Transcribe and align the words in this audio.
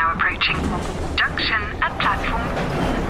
now 0.00 0.14
approaching. 0.14 0.56
Junction 1.14 1.60
at 1.84 1.92
platform. 2.00 2.48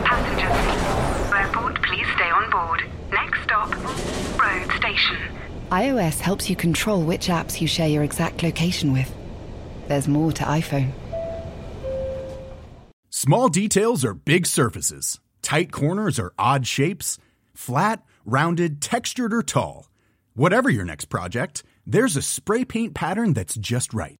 Passengers. 0.04 1.32
Airport, 1.32 1.80
please 1.82 2.06
stay 2.16 2.30
on 2.30 2.50
board. 2.50 2.82
Next 3.12 3.42
stop, 3.44 3.70
road 4.42 4.76
station. 4.76 5.16
iOS 5.70 6.18
helps 6.18 6.50
you 6.50 6.56
control 6.56 7.02
which 7.02 7.28
apps 7.28 7.60
you 7.60 7.68
share 7.68 7.88
your 7.88 8.02
exact 8.02 8.42
location 8.42 8.92
with. 8.92 9.08
There's 9.86 10.08
more 10.08 10.32
to 10.32 10.42
iPhone. 10.42 10.90
Small 13.10 13.48
details 13.48 14.04
are 14.04 14.14
big 14.14 14.44
surfaces. 14.46 15.20
Tight 15.42 15.70
corners 15.70 16.18
are 16.18 16.32
odd 16.38 16.66
shapes. 16.66 17.18
Flat, 17.54 18.02
rounded, 18.24 18.80
textured, 18.80 19.32
or 19.32 19.42
tall. 19.44 19.88
Whatever 20.34 20.68
your 20.70 20.84
next 20.84 21.04
project, 21.04 21.62
there's 21.86 22.16
a 22.16 22.22
spray 22.22 22.64
paint 22.64 22.94
pattern 22.94 23.32
that's 23.32 23.54
just 23.54 23.94
right. 23.94 24.19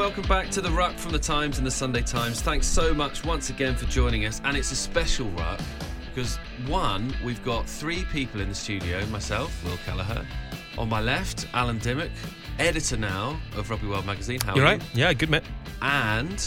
welcome 0.00 0.22
back 0.22 0.48
to 0.48 0.62
the 0.62 0.70
Ruck 0.70 0.96
from 0.96 1.12
the 1.12 1.18
Times 1.18 1.58
and 1.58 1.66
the 1.66 1.70
Sunday 1.70 2.00
Times. 2.00 2.40
Thanks 2.40 2.66
so 2.66 2.94
much 2.94 3.22
once 3.22 3.50
again 3.50 3.76
for 3.76 3.84
joining 3.84 4.24
us, 4.24 4.40
and 4.44 4.56
it's 4.56 4.72
a 4.72 4.74
special 4.74 5.28
Ruck 5.32 5.60
because 6.06 6.38
one, 6.66 7.14
we've 7.22 7.44
got 7.44 7.68
three 7.68 8.06
people 8.06 8.40
in 8.40 8.48
the 8.48 8.54
studio 8.54 9.04
myself, 9.08 9.62
Will 9.62 9.76
Kelleher, 9.84 10.26
on 10.78 10.88
my 10.88 11.02
left, 11.02 11.46
Alan 11.52 11.78
Dymock, 11.80 12.10
editor 12.58 12.96
now 12.96 13.38
of 13.54 13.68
Rugby 13.68 13.88
World 13.88 14.06
magazine. 14.06 14.40
How 14.40 14.54
You're 14.54 14.64
are 14.64 14.68
right. 14.68 14.82
Yeah, 14.94 15.12
good 15.12 15.28
mate. 15.28 15.42
And 15.82 16.42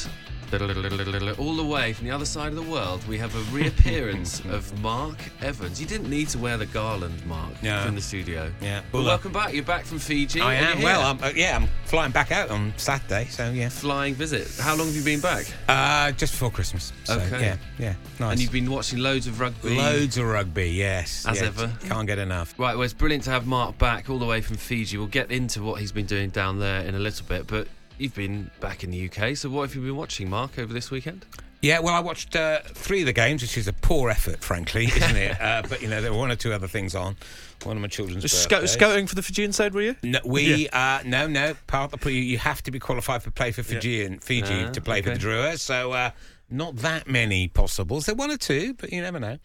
all 0.51 1.55
the 1.55 1.63
way 1.63 1.93
from 1.93 2.05
the 2.07 2.11
other 2.13 2.25
side 2.25 2.49
of 2.49 2.55
the 2.55 2.61
world, 2.71 3.05
we 3.07 3.17
have 3.17 3.35
a 3.35 3.55
reappearance 3.55 4.39
of 4.45 4.79
Mark 4.81 5.17
Evans. 5.41 5.79
You 5.81 5.87
didn't 5.87 6.09
need 6.09 6.29
to 6.29 6.37
wear 6.37 6.57
the 6.57 6.65
garland, 6.67 7.25
Mark, 7.25 7.61
No. 7.63 7.85
in 7.87 7.95
the 7.95 8.01
studio. 8.01 8.51
Yeah. 8.61 8.81
Well, 8.91 9.03
welcome 9.03 9.31
back. 9.31 9.53
You're 9.53 9.63
back 9.63 9.85
from 9.85 9.99
Fiji. 9.99 10.41
I 10.41 10.55
am. 10.55 10.81
Well. 10.81 11.01
I'm, 11.01 11.23
uh, 11.23 11.31
yeah, 11.35 11.55
I'm 11.55 11.67
flying 11.85 12.11
back 12.11 12.31
out 12.31 12.49
on 12.49 12.73
Saturday, 12.77 13.25
so 13.25 13.49
yeah. 13.51 13.69
flying 13.69 14.13
visit. 14.13 14.47
How 14.59 14.75
long 14.75 14.87
have 14.87 14.95
you 14.95 15.03
been 15.03 15.19
back? 15.21 15.45
Uh, 15.67 16.11
just 16.11 16.33
before 16.33 16.51
Christmas. 16.51 16.93
So, 17.03 17.19
Okay. 17.19 17.41
Yeah, 17.41 17.57
yeah, 17.79 17.93
nice. 18.19 18.31
And 18.33 18.41
you've 18.41 18.51
been 18.51 18.69
watching 18.69 18.99
loads 18.99 19.27
of 19.27 19.39
rugby. 19.39 19.75
loads 19.77 20.17
of 20.17 20.25
rugby. 20.25 20.69
Yes, 20.71 21.25
As 21.27 21.39
yeah, 21.41 21.47
ever. 21.47 21.71
Can't 21.87 22.07
get 22.07 22.19
enough. 22.19 22.53
Right, 22.57 22.75
well, 22.75 22.83
it's 22.83 22.93
brilliant 22.93 23.23
to 23.25 23.29
have 23.31 23.45
Mark 23.47 23.77
back 23.77 24.09
all 24.09 24.19
the 24.19 24.25
way 24.25 24.41
from 24.41 24.57
Fiji. 24.57 24.97
We'll 24.97 25.07
get 25.07 25.31
into 25.31 25.61
what 25.63 25.79
he's 25.79 25.91
been 25.91 26.05
doing 26.05 26.29
down 26.29 26.59
there 26.59 26.81
in 26.81 26.95
a 26.95 26.99
little 26.99 27.25
bit, 27.27 27.47
but 27.47 27.67
you've 27.97 28.15
been 28.15 28.49
back 28.59 28.83
in 28.83 28.91
the 28.91 29.09
UK. 29.09 29.35
So, 29.35 29.49
what 29.49 29.63
have 29.63 29.75
you 29.75 29.81
been 29.81 29.95
watching, 29.95 30.29
Mark, 30.29 30.57
over 30.59 30.73
this 30.73 30.91
weekend? 30.91 31.25
Yeah, 31.61 31.79
well, 31.79 31.93
I 31.93 32.01
watched 32.01 32.35
uh, 32.35 32.59
three 32.65 32.99
of 33.01 33.05
the 33.05 33.13
games, 33.13 33.41
which 33.41 33.57
is 33.57 33.69
a 33.69 33.73
poor 33.73 34.09
effort, 34.09 34.43
frankly, 34.43 34.85
isn't 34.95 35.15
it? 35.15 35.39
uh, 35.39 35.63
but 35.69 35.81
you 35.81 35.87
know, 35.87 36.01
there 36.01 36.11
were 36.11 36.17
one 36.17 36.29
or 36.29 36.35
two 36.35 36.51
other 36.51 36.67
things 36.67 36.93
on. 36.93 37.15
One 37.63 37.77
of 37.77 37.81
my 37.81 37.87
children's 37.87 38.29
Scout, 38.29 38.67
scouting 38.67 39.07
for 39.07 39.15
the 39.15 39.21
Fijian 39.21 39.53
side, 39.53 39.73
were 39.73 39.81
you? 39.81 39.95
No, 40.03 40.19
we 40.25 40.67
uh, 40.67 40.99
no 41.05 41.27
no 41.27 41.55
part 41.67 41.93
of 41.93 42.01
the 42.01 42.11
you, 42.11 42.21
you 42.21 42.37
have 42.37 42.61
to 42.63 42.71
be 42.71 42.79
qualified 42.79 43.23
for 43.23 43.31
play 43.31 43.53
for 43.53 43.63
Fijian 43.63 44.19
Fiji 44.19 44.65
Ah, 44.65 44.71
to 44.71 44.81
play 44.81 45.01
for 45.01 45.11
the 45.11 45.15
Drua. 45.15 45.57
So 45.57 45.93
uh, 45.93 46.11
not 46.49 46.75
that 46.77 47.07
many 47.07 47.47
possibles. 47.47 48.05
There 48.05 48.15
one 48.15 48.29
or 48.29 48.37
two, 48.37 48.73
but 48.73 48.91
you 48.91 49.01
never 49.01 49.21
know. 49.21 49.37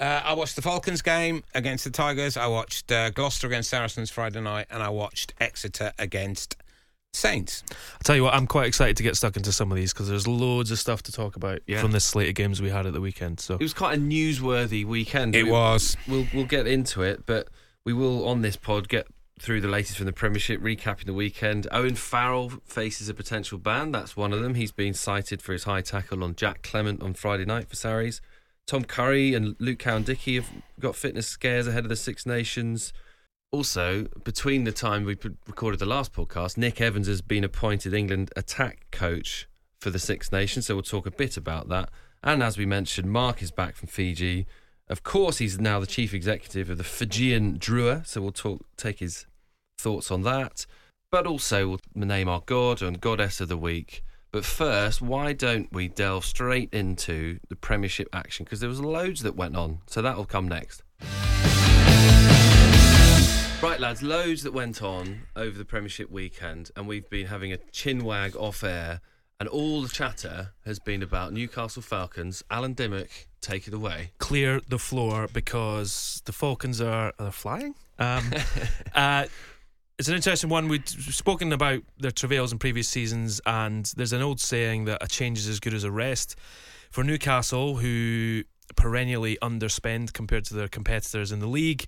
Uh, 0.00 0.22
I 0.24 0.32
watched 0.32 0.56
the 0.56 0.62
Falcons 0.62 1.02
game 1.02 1.44
against 1.54 1.84
the 1.84 1.90
Tigers. 1.90 2.38
I 2.38 2.46
watched 2.46 2.90
uh, 2.90 3.10
Gloucester 3.10 3.46
against 3.46 3.68
Saracens 3.68 4.08
Friday 4.10 4.40
night, 4.40 4.66
and 4.70 4.82
I 4.82 4.88
watched 4.88 5.34
Exeter 5.38 5.92
against 5.98 6.56
Saints. 7.16 7.62
I'll 7.70 7.76
tell 8.04 8.14
you 8.16 8.22
what, 8.22 8.34
I'm 8.34 8.46
quite 8.46 8.66
excited 8.66 8.96
to 8.98 9.02
get 9.02 9.16
stuck 9.16 9.36
into 9.36 9.50
some 9.52 9.70
of 9.72 9.76
these 9.76 9.92
because 9.92 10.08
there's 10.08 10.28
loads 10.28 10.70
of 10.70 10.78
stuff 10.78 11.02
to 11.04 11.12
talk 11.12 11.36
about 11.36 11.60
Yeah. 11.66 11.80
from 11.80 11.92
this 11.92 12.04
slate 12.04 12.28
of 12.28 12.34
games 12.34 12.60
we 12.62 12.70
had 12.70 12.86
at 12.86 12.92
the 12.92 13.00
weekend. 13.00 13.40
So 13.40 13.54
It 13.54 13.60
was 13.60 13.74
quite 13.74 13.98
a 13.98 14.00
newsworthy 14.00 14.84
weekend. 14.84 15.34
It 15.34 15.44
We- 15.44 15.50
was. 15.50 15.96
We'll 16.06 16.26
we'll 16.34 16.44
get 16.44 16.66
into 16.66 17.02
it, 17.02 17.24
but 17.26 17.48
we 17.84 17.92
will 17.92 18.26
on 18.28 18.42
this 18.42 18.56
pod 18.56 18.88
get 18.88 19.06
through 19.38 19.60
the 19.60 19.68
latest 19.68 19.98
from 19.98 20.06
the 20.06 20.12
Premiership, 20.12 20.62
recapping 20.62 21.04
the 21.04 21.12
weekend. 21.12 21.66
Owen 21.70 21.94
Farrell 21.94 22.50
faces 22.64 23.08
a 23.10 23.14
potential 23.14 23.58
ban. 23.58 23.92
That's 23.92 24.16
one 24.16 24.32
of 24.32 24.40
them. 24.40 24.54
He's 24.54 24.72
been 24.72 24.94
cited 24.94 25.42
for 25.42 25.52
his 25.52 25.64
high 25.64 25.82
tackle 25.82 26.24
on 26.24 26.34
Jack 26.36 26.62
Clement 26.62 27.02
on 27.02 27.12
Friday 27.12 27.44
night 27.44 27.68
for 27.68 27.76
Sarries. 27.76 28.20
Tom 28.66 28.84
Curry 28.84 29.34
and 29.34 29.54
Luke 29.58 29.78
Cowan-Dickie 29.80 30.36
have 30.36 30.48
got 30.80 30.96
fitness 30.96 31.26
scares 31.28 31.66
ahead 31.66 31.84
of 31.84 31.88
the 31.90 31.96
Six 31.96 32.24
Nations. 32.26 32.92
Also, 33.56 34.06
between 34.22 34.64
the 34.64 34.70
time 34.70 35.02
we 35.06 35.16
recorded 35.46 35.80
the 35.80 35.86
last 35.86 36.12
podcast, 36.12 36.58
Nick 36.58 36.78
Evans 36.78 37.06
has 37.06 37.22
been 37.22 37.42
appointed 37.42 37.94
England 37.94 38.30
attack 38.36 38.84
coach 38.90 39.48
for 39.80 39.88
the 39.88 39.98
Six 39.98 40.30
Nations, 40.30 40.66
so 40.66 40.74
we'll 40.74 40.82
talk 40.82 41.06
a 41.06 41.10
bit 41.10 41.38
about 41.38 41.70
that. 41.70 41.88
And 42.22 42.42
as 42.42 42.58
we 42.58 42.66
mentioned, 42.66 43.10
Mark 43.10 43.42
is 43.42 43.50
back 43.50 43.74
from 43.74 43.88
Fiji. 43.88 44.46
Of 44.90 45.02
course, 45.04 45.38
he's 45.38 45.58
now 45.58 45.80
the 45.80 45.86
chief 45.86 46.12
executive 46.12 46.68
of 46.68 46.76
the 46.76 46.84
Fijian 46.84 47.58
Drua, 47.58 48.06
so 48.06 48.20
we'll 48.20 48.30
talk, 48.30 48.62
take 48.76 48.98
his 48.98 49.24
thoughts 49.78 50.10
on 50.10 50.20
that. 50.24 50.66
But 51.10 51.26
also, 51.26 51.66
we'll 51.66 51.80
name 51.94 52.28
our 52.28 52.42
god 52.44 52.82
and 52.82 53.00
goddess 53.00 53.40
of 53.40 53.48
the 53.48 53.56
week. 53.56 54.04
But 54.32 54.44
first, 54.44 55.00
why 55.00 55.32
don't 55.32 55.72
we 55.72 55.88
delve 55.88 56.26
straight 56.26 56.68
into 56.74 57.38
the 57.48 57.56
Premiership 57.56 58.10
action? 58.12 58.44
Because 58.44 58.60
there 58.60 58.68
was 58.68 58.82
loads 58.82 59.22
that 59.22 59.34
went 59.34 59.56
on, 59.56 59.78
so 59.86 60.02
that'll 60.02 60.26
come 60.26 60.46
next. 60.46 60.82
Right, 63.62 63.80
lads, 63.80 64.02
loads 64.02 64.42
that 64.42 64.52
went 64.52 64.82
on 64.82 65.22
over 65.34 65.56
the 65.56 65.64
Premiership 65.64 66.10
weekend, 66.10 66.70
and 66.76 66.86
we've 66.86 67.08
been 67.08 67.26
having 67.26 67.52
a 67.52 67.56
chin 67.56 68.04
wag 68.04 68.36
off 68.36 68.62
air, 68.62 69.00
and 69.40 69.48
all 69.48 69.80
the 69.80 69.88
chatter 69.88 70.52
has 70.66 70.78
been 70.78 71.02
about 71.02 71.32
Newcastle 71.32 71.82
Falcons. 71.82 72.44
Alan 72.50 72.74
Dymock, 72.74 73.08
take 73.40 73.66
it 73.66 73.72
away. 73.72 74.10
clear 74.18 74.60
the 74.68 74.78
floor 74.78 75.26
because 75.32 76.22
the 76.26 76.32
Falcons 76.32 76.82
are, 76.82 77.14
are 77.18 77.32
flying. 77.32 77.74
Um, 77.98 78.30
uh, 78.94 79.24
it's 79.98 80.08
an 80.08 80.14
interesting 80.14 80.50
one. 80.50 80.68
We'd 80.68 80.86
spoken 80.88 81.52
about 81.52 81.82
their 81.98 82.10
travails 82.10 82.52
in 82.52 82.58
previous 82.58 82.88
seasons, 82.88 83.40
and 83.46 83.86
there's 83.96 84.12
an 84.12 84.20
old 84.20 84.38
saying 84.38 84.84
that 84.84 85.02
a 85.02 85.08
change 85.08 85.38
is 85.38 85.48
as 85.48 85.60
good 85.60 85.74
as 85.74 85.82
a 85.82 85.90
rest. 85.90 86.36
For 86.90 87.02
Newcastle, 87.02 87.76
who 87.76 88.42
perennially 88.76 89.38
underspend 89.40 90.12
compared 90.12 90.44
to 90.44 90.54
their 90.54 90.68
competitors 90.68 91.32
in 91.32 91.40
the 91.40 91.46
league, 91.46 91.86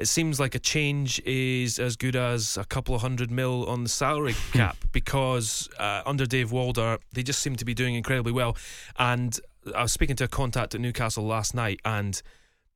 it 0.00 0.08
seems 0.08 0.40
like 0.40 0.54
a 0.54 0.58
change 0.58 1.20
is 1.26 1.78
as 1.78 1.94
good 1.94 2.16
as 2.16 2.56
a 2.56 2.64
couple 2.64 2.94
of 2.94 3.02
hundred 3.02 3.30
mil 3.30 3.66
on 3.68 3.82
the 3.82 3.88
salary 3.90 4.34
cap 4.52 4.78
because 4.92 5.68
uh, 5.78 6.00
under 6.06 6.24
Dave 6.24 6.52
Walder, 6.52 6.98
they 7.12 7.22
just 7.22 7.40
seem 7.40 7.54
to 7.56 7.66
be 7.66 7.74
doing 7.74 7.94
incredibly 7.94 8.32
well. 8.32 8.56
And 8.98 9.38
I 9.76 9.82
was 9.82 9.92
speaking 9.92 10.16
to 10.16 10.24
a 10.24 10.28
contact 10.28 10.74
at 10.74 10.80
Newcastle 10.80 11.24
last 11.26 11.54
night, 11.54 11.80
and 11.84 12.20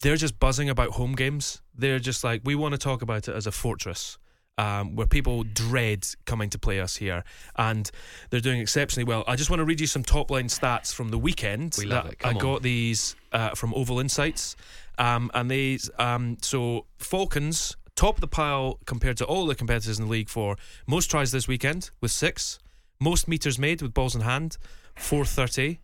they're 0.03 0.17
just 0.17 0.39
buzzing 0.39 0.69
about 0.69 0.91
home 0.91 1.15
games. 1.15 1.63
They're 1.75 1.99
just 1.99 2.25
like, 2.25 2.43
we 2.45 2.55
want 2.55 2.73
to 2.73 2.79
talk 2.79 3.01
about 3.01 3.27
it 3.27 3.35
as 3.35 3.47
a 3.47 3.53
fortress. 3.53 4.19
Um, 4.57 4.95
where 4.95 5.09
people 5.09 5.43
dread 5.43 6.07
coming 6.27 6.49
to 6.51 6.61
play 6.61 6.79
us 6.79 6.95
here, 6.95 7.25
and 7.57 7.91
they're 8.31 8.39
doing 8.39 8.61
exceptionally 8.61 9.03
well. 9.03 9.25
I 9.27 9.35
just 9.35 9.51
want 9.51 9.59
to 9.59 9.65
read 9.65 9.81
you 9.81 9.89
some 9.89 10.05
top 10.05 10.31
line 10.31 10.47
stats 10.47 10.95
from 10.95 11.09
the 11.09 11.19
weekend. 11.19 11.75
We 11.77 11.87
love 11.87 12.05
that 12.05 12.13
it. 12.13 12.19
Come 12.21 12.31
I 12.31 12.35
on. 12.35 12.39
got 12.39 12.63
these 12.63 13.17
uh, 13.33 13.51
from 13.57 13.75
Oval 13.75 13.99
Insights, 13.99 14.55
um, 14.99 15.31
and 15.35 15.51
they 15.51 15.79
um, 15.99 16.37
so 16.43 16.87
Falcons 16.99 17.77
top 17.97 18.17
of 18.17 18.21
the 18.21 18.29
pile 18.29 18.81
compared 18.87 19.17
to 19.17 19.25
all 19.25 19.47
the 19.47 19.55
competitors 19.55 19.99
in 19.99 20.07
the 20.07 20.11
league 20.11 20.29
for 20.29 20.57
most 20.87 21.11
tries 21.11 21.31
this 21.31 21.47
weekend 21.47 21.91
with 22.01 22.11
six, 22.11 22.59
most 23.01 23.29
meters 23.29 23.59
made 23.59 23.83
with 23.83 23.95
balls 23.95 24.15
in 24.15 24.23
hand, 24.23 24.57
four 24.97 25.25
thirty, 25.25 25.81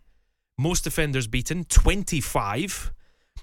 most 0.57 0.83
defenders 0.83 1.27
beaten 1.27 1.63
twenty 1.65 2.19
five, 2.21 2.91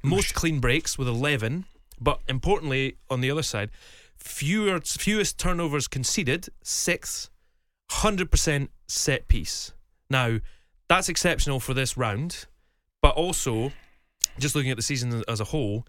most 0.02 0.34
clean 0.34 0.60
breaks 0.60 0.98
with 0.98 1.08
eleven, 1.08 1.64
but 2.00 2.20
importantly 2.28 2.96
on 3.08 3.20
the 3.20 3.30
other 3.30 3.42
side, 3.42 3.70
fewer 4.16 4.80
fewest 4.80 5.38
turnovers 5.38 5.88
conceded 5.88 6.48
sixth, 6.62 7.30
hundred 7.90 8.30
percent 8.30 8.70
set 8.86 9.28
piece. 9.28 9.72
Now 10.10 10.40
that's 10.88 11.08
exceptional 11.08 11.60
for 11.60 11.74
this 11.74 11.96
round, 11.96 12.46
but 13.02 13.14
also 13.14 13.72
just 14.38 14.54
looking 14.54 14.70
at 14.70 14.76
the 14.76 14.82
season 14.82 15.22
as 15.28 15.40
a 15.40 15.44
whole, 15.44 15.86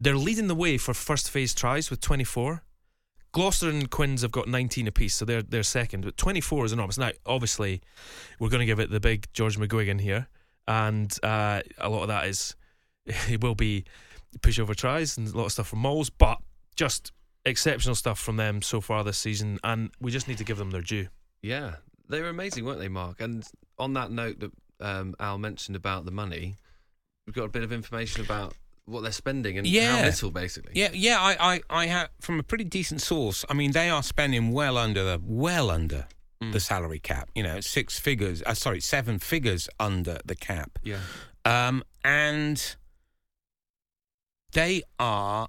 they're 0.00 0.16
leading 0.16 0.48
the 0.48 0.54
way 0.54 0.78
for 0.78 0.94
first 0.94 1.30
phase 1.30 1.54
tries 1.54 1.90
with 1.90 2.00
24. 2.00 2.62
Gloucester 3.32 3.68
and 3.68 3.90
Quins 3.90 4.22
have 4.22 4.32
got 4.32 4.48
19 4.48 4.86
apiece, 4.86 5.14
so 5.14 5.24
they're 5.24 5.42
they're 5.42 5.62
second. 5.62 6.04
But 6.04 6.16
24 6.16 6.66
is 6.66 6.72
enormous. 6.72 6.98
Now, 6.98 7.10
obviously, 7.26 7.82
we're 8.38 8.48
going 8.48 8.60
to 8.60 8.66
give 8.66 8.80
it 8.80 8.90
the 8.90 9.00
big 9.00 9.26
George 9.32 9.58
McGuigan 9.58 10.00
here, 10.00 10.28
and 10.66 11.14
uh, 11.22 11.60
a 11.78 11.88
lot 11.88 12.02
of 12.02 12.08
that 12.08 12.26
is 12.26 12.56
it 13.06 13.42
will 13.42 13.54
be 13.54 13.84
pushover 14.40 14.74
tries 14.74 15.16
and 15.16 15.28
a 15.28 15.36
lot 15.36 15.46
of 15.46 15.52
stuff 15.52 15.68
from 15.68 15.80
mauls, 15.80 16.10
but 16.10 16.38
just 16.76 17.12
exceptional 17.44 17.94
stuff 17.94 18.18
from 18.18 18.36
them 18.36 18.62
so 18.62 18.80
far 18.80 19.04
this 19.04 19.18
season, 19.18 19.58
and 19.64 19.90
we 20.00 20.10
just 20.10 20.28
need 20.28 20.38
to 20.38 20.44
give 20.44 20.58
them 20.58 20.70
their 20.70 20.82
due. 20.82 21.08
Yeah, 21.42 21.76
they 22.08 22.22
were 22.22 22.28
amazing, 22.28 22.64
weren't 22.64 22.80
they, 22.80 22.88
Mark? 22.88 23.20
And 23.20 23.44
on 23.78 23.92
that 23.94 24.10
note 24.10 24.40
that 24.40 24.52
um, 24.80 25.14
Al 25.20 25.38
mentioned 25.38 25.76
about 25.76 26.04
the 26.04 26.10
money, 26.10 26.56
we've 27.28 27.34
got 27.34 27.44
a 27.44 27.48
bit 27.50 27.62
of 27.62 27.72
information 27.74 28.24
about 28.24 28.54
what 28.86 29.02
they're 29.02 29.12
spending 29.12 29.58
and 29.58 29.66
Yeah. 29.66 29.98
how 29.98 30.04
little, 30.06 30.30
basically. 30.30 30.72
Yeah, 30.74 30.88
yeah. 30.94 31.18
I, 31.20 31.36
I, 31.56 31.60
I 31.68 31.86
have 31.88 32.08
from 32.22 32.40
a 32.40 32.42
pretty 32.42 32.64
decent 32.64 33.02
source. 33.02 33.44
I 33.50 33.52
mean, 33.52 33.72
they 33.72 33.90
are 33.90 34.02
spending 34.02 34.50
well 34.50 34.78
under 34.78 35.04
the 35.04 35.20
well 35.22 35.70
under 35.70 36.06
Mm. 36.42 36.52
the 36.52 36.60
salary 36.60 37.00
cap. 37.00 37.28
You 37.34 37.42
know, 37.42 37.60
six 37.60 37.98
figures. 37.98 38.42
Uh, 38.46 38.54
sorry, 38.54 38.80
seven 38.80 39.18
figures 39.18 39.68
under 39.78 40.20
the 40.24 40.36
cap. 40.36 40.78
Yeah. 40.84 41.00
Um, 41.44 41.82
and 42.02 42.76
they 44.52 44.82
are. 44.98 45.48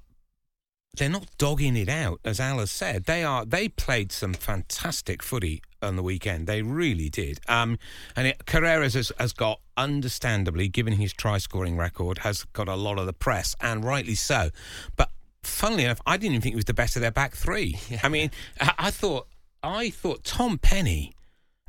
They're 0.97 1.07
not 1.09 1.27
dogging 1.37 1.77
it 1.77 1.87
out, 1.87 2.19
as 2.25 2.39
Al 2.41 2.57
has 2.59 2.71
said. 2.71 3.05
They 3.05 3.23
are. 3.23 3.45
They 3.45 3.69
played 3.69 4.11
some 4.11 4.33
fantastic 4.33 5.21
footy 5.23 5.61
on 5.81 5.95
the 5.95 6.03
weekend. 6.03 6.47
They 6.47 6.61
really 6.61 7.09
did. 7.09 7.39
Um, 7.47 7.77
and 8.15 8.27
it, 8.27 8.45
Carreras 8.45 8.93
has, 8.95 9.11
has 9.19 9.33
got, 9.33 9.61
understandably, 9.77 10.67
given 10.67 10.93
his 10.93 11.13
try-scoring 11.13 11.77
record, 11.77 12.19
has 12.19 12.43
got 12.53 12.67
a 12.67 12.75
lot 12.75 12.99
of 12.99 13.05
the 13.05 13.13
press, 13.13 13.55
and 13.61 13.83
rightly 13.83 14.15
so. 14.15 14.49
But 14.95 15.09
funnily 15.43 15.85
enough, 15.85 16.01
I 16.05 16.17
didn't 16.17 16.33
even 16.33 16.41
think 16.41 16.53
he 16.53 16.57
was 16.57 16.65
the 16.65 16.73
best 16.73 16.95
of 16.95 17.01
their 17.01 17.11
back 17.11 17.35
three. 17.35 17.79
I 18.03 18.09
mean, 18.09 18.31
I, 18.59 18.73
I 18.77 18.91
thought, 18.91 19.27
I 19.63 19.89
thought 19.89 20.23
Tom 20.23 20.57
Penny 20.57 21.13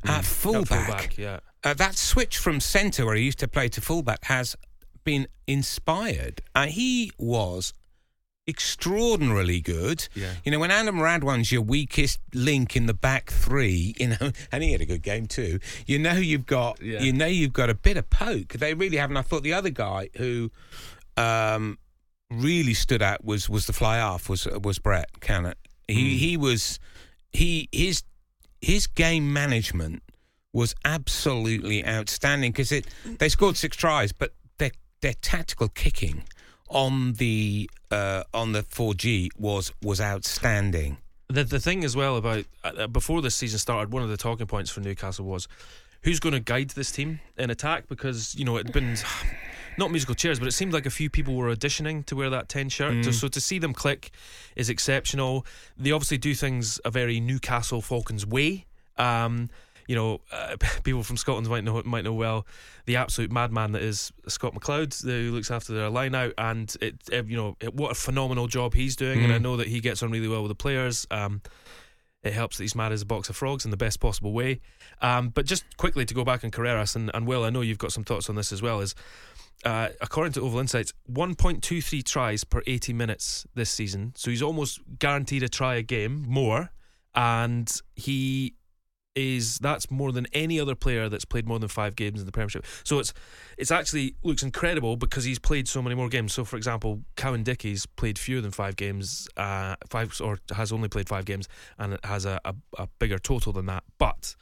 at 0.05 0.19
At 0.19 0.25
fullback. 0.25 1.19
yeah. 1.19 1.41
Uh, 1.63 1.75
that 1.75 1.95
switch 1.95 2.39
from 2.39 2.59
centre, 2.59 3.05
where 3.05 3.15
he 3.17 3.23
used 3.23 3.39
to 3.41 3.49
play 3.49 3.69
to 3.69 3.81
fullback, 3.81 4.25
has 4.25 4.57
been 5.05 5.27
inspired. 5.47 6.41
Uh, 6.55 6.67
he 6.67 7.13
was 7.19 7.75
extraordinarily 8.49 9.61
good. 9.61 10.09
Yeah. 10.15 10.33
You 10.45 10.53
know, 10.53 10.59
when 10.59 10.71
Adam 10.71 10.97
Radwan's 10.97 11.51
your 11.53 11.63
weakest 11.63 12.21
link 12.35 12.77
in 12.77 12.87
the 12.87 12.95
back 12.95 13.31
three, 13.31 13.95
you 13.99 14.09
know, 14.09 14.33
and 14.53 14.63
he 14.63 14.73
had 14.73 14.81
a 14.81 14.87
good 14.87 15.03
game 15.03 15.27
too. 15.27 15.59
You 15.87 15.99
know 15.99 16.13
you've 16.15 16.47
got, 16.47 16.81
Yeah. 16.83 17.01
you 17.01 17.13
know 17.13 17.27
you've 17.27 17.53
got 17.53 17.71
a 17.71 17.75
bit 17.75 17.97
of 17.97 18.09
poke. 18.11 18.55
They 18.55 18.75
really 18.75 18.97
haven't. 18.97 19.17
I 19.17 19.23
thought 19.23 19.43
the 19.43 19.53
other 19.53 19.71
guy 19.71 20.11
who 20.17 20.51
um, 21.17 21.79
really 22.31 22.75
stood 22.75 23.03
out 23.03 23.25
was 23.25 23.49
was 23.49 23.67
the 23.67 23.73
fly 23.73 24.01
off 24.01 24.29
was 24.29 24.47
was 24.47 24.79
Brett 24.79 25.09
Connon. 25.21 25.55
He 25.89 26.17
he 26.19 26.37
was 26.37 26.79
he 27.33 27.69
his 27.73 28.05
his 28.61 28.87
game 28.87 29.33
management 29.33 30.03
was 30.53 30.75
absolutely 30.85 31.87
outstanding 31.87 32.53
because 32.53 32.73
it 32.73 32.87
they 33.19 33.29
scored 33.29 33.57
six 33.57 33.77
tries, 33.77 34.13
but 34.13 34.33
their 34.59 34.71
their 35.01 35.15
tactical 35.15 35.69
kicking 35.69 36.23
on 36.71 37.15
the 37.15 37.69
uh, 37.91 38.23
on 38.33 38.53
the 38.53 38.63
4G 38.63 39.29
was 39.37 39.73
was 39.83 40.01
outstanding. 40.01 40.97
The 41.29 41.45
the 41.45 41.61
thing 41.61 41.85
as 41.85 41.95
well 41.95 42.17
about 42.17 42.45
uh, 42.65 42.87
before 42.87 43.21
this 43.23 43.35
season 43.35 43.59
started, 43.59 43.93
one 43.93 44.03
of 44.03 44.09
the 44.09 44.17
talking 44.17 44.47
points 44.47 44.71
for 44.71 44.81
Newcastle 44.81 45.25
was 45.25 45.49
who's 46.03 46.19
going 46.19 46.33
to 46.33 46.41
guide 46.41 46.71
this 46.71 46.91
team 46.91 47.21
in 47.37 47.51
attack 47.51 47.87
because 47.89 48.35
you 48.35 48.45
know 48.45 48.57
it'd 48.57 48.73
been 48.73 48.97
not 49.79 49.91
musical 49.91 50.15
chairs, 50.15 50.39
but 50.39 50.49
it 50.49 50.53
seemed 50.53 50.73
like 50.73 50.87
a 50.87 50.91
few 50.91 51.11
people 51.11 51.35
were 51.35 51.55
auditioning 51.55 52.05
to 52.07 52.17
wear 52.17 52.31
that 52.31 52.49
ten 52.49 52.69
shirt. 52.69 53.05
So, 53.05 53.11
so 53.11 53.29
to 53.29 53.41
see 53.41 53.59
them 53.59 53.75
click 53.75 54.11
is 54.57 54.71
exceptional. 54.71 55.45
They 55.77 55.93
obviously 55.93 56.19
do 56.19 56.35
things 56.35 56.81
a 56.85 56.91
very 56.91 57.21
Newcastle 57.21 57.83
Falcons 57.83 58.27
way. 58.27 58.67
Um, 58.97 59.49
you 59.91 59.97
know, 59.97 60.21
uh, 60.31 60.57
people 60.85 61.03
from 61.03 61.17
Scotland 61.17 61.49
might 61.49 61.65
know 61.65 61.83
might 61.85 62.05
know 62.05 62.15
well 62.15 62.47
the 62.87 62.95
absolute 62.95 63.33
madman 63.33 63.73
that 63.73 63.83
is 63.83 64.13
Scott 64.29 64.55
McLeod, 64.55 65.03
who 65.03 65.33
looks 65.33 65.51
after 65.51 65.75
their 65.75 65.91
line 65.91 66.15
out, 66.15 66.33
and 66.39 66.75
it, 66.81 66.95
uh, 67.13 67.25
you 67.25 67.37
know, 67.37 67.57
it, 67.61 67.75
what 67.75 67.91
a 67.91 67.95
phenomenal 67.97 68.47
job 68.47 68.73
he's 68.73 68.95
doing. 68.95 69.25
And 69.25 69.33
I 69.33 69.39
know 69.39 69.57
that 69.57 69.67
he 69.67 69.81
gets 69.81 70.03
on 70.05 70.13
really 70.13 70.29
well 70.29 70.43
with 70.43 70.51
the 70.51 70.55
players. 70.55 71.09
Um, 71.11 71.43
it 72.23 72.33
helps 72.33 72.59
that 72.59 72.65
he's 72.65 72.77
mad 72.77 72.93
as 72.93 73.03
a 73.03 73.07
box 73.07 73.29
of 73.31 73.37
frogs 73.37 73.65
in 73.65 73.73
the 73.73 73.77
best 73.77 73.99
possible 73.99 74.33
way. 74.33 74.61
Um, 75.03 75.31
but 75.31 75.45
just 75.45 75.77
quickly 75.77 76.05
to 76.05 76.15
go 76.15 76.25
back 76.25 76.45
on 76.45 76.53
Carreras, 76.53 76.95
and, 76.95 77.11
and 77.13 77.27
Will, 77.27 77.43
I 77.43 77.51
know 77.51 77.61
you've 77.61 77.79
got 77.79 77.91
some 77.91 78.05
thoughts 78.05 78.31
on 78.31 78.37
this 78.37 78.53
as 78.53 78.63
well, 78.63 78.81
is 78.81 78.95
uh, 79.65 79.89
according 80.01 80.35
to 80.35 80.41
Oval 80.43 80.61
Insights, 80.61 80.93
1.23 81.11 82.05
tries 82.05 82.45
per 82.45 82.63
80 82.65 82.93
minutes 82.93 83.45
this 83.57 83.71
season. 83.71 84.13
So 84.15 84.31
he's 84.31 84.43
almost 84.43 84.81
guaranteed 85.01 85.43
a 85.43 85.49
try 85.49 85.75
a 85.75 85.83
game 85.83 86.25
more. 86.29 86.71
And 87.13 87.69
he 87.97 88.55
is 89.15 89.59
that's 89.59 89.91
more 89.91 90.13
than 90.13 90.27
any 90.33 90.61
other 90.61 90.75
player 90.75 91.09
that's 91.09 91.25
played 91.25 91.47
more 91.47 91.59
than 91.59 91.69
five 91.69 91.97
games 91.97 92.21
in 92.21 92.27
the 92.27 92.33
Premiership. 92.33 92.65
So 92.85 92.99
it's 92.99 93.13
it's 93.59 93.71
actually 93.71 94.15
looks 94.23 94.43
incredible 94.43 94.97
because 94.97 95.25
he's 95.25 95.39
played 95.39 95.69
so 95.69 95.83
many 95.83 95.95
more 95.95 96.09
games. 96.09 96.33
So 96.33 96.45
for 96.45 96.57
example, 96.57 97.03
Cowan 97.17 97.43
Dickie's 97.43 97.87
played 97.87 98.19
fewer 98.19 98.41
than 98.41 98.53
five 98.53 98.77
games, 98.77 99.29
uh, 99.37 99.77
five 99.89 100.19
or 100.21 100.39
has 100.55 100.73
only 100.73 100.89
played 100.89 101.09
five 101.09 101.25
games, 101.25 101.49
and 101.79 101.95
it 101.95 102.05
has 102.05 102.25
a, 102.25 102.41
a, 102.45 102.55
a 102.79 102.89
bigger 102.99 103.19
total 103.19 103.53
than 103.53 103.67
that. 103.67 103.83
But 103.99 104.37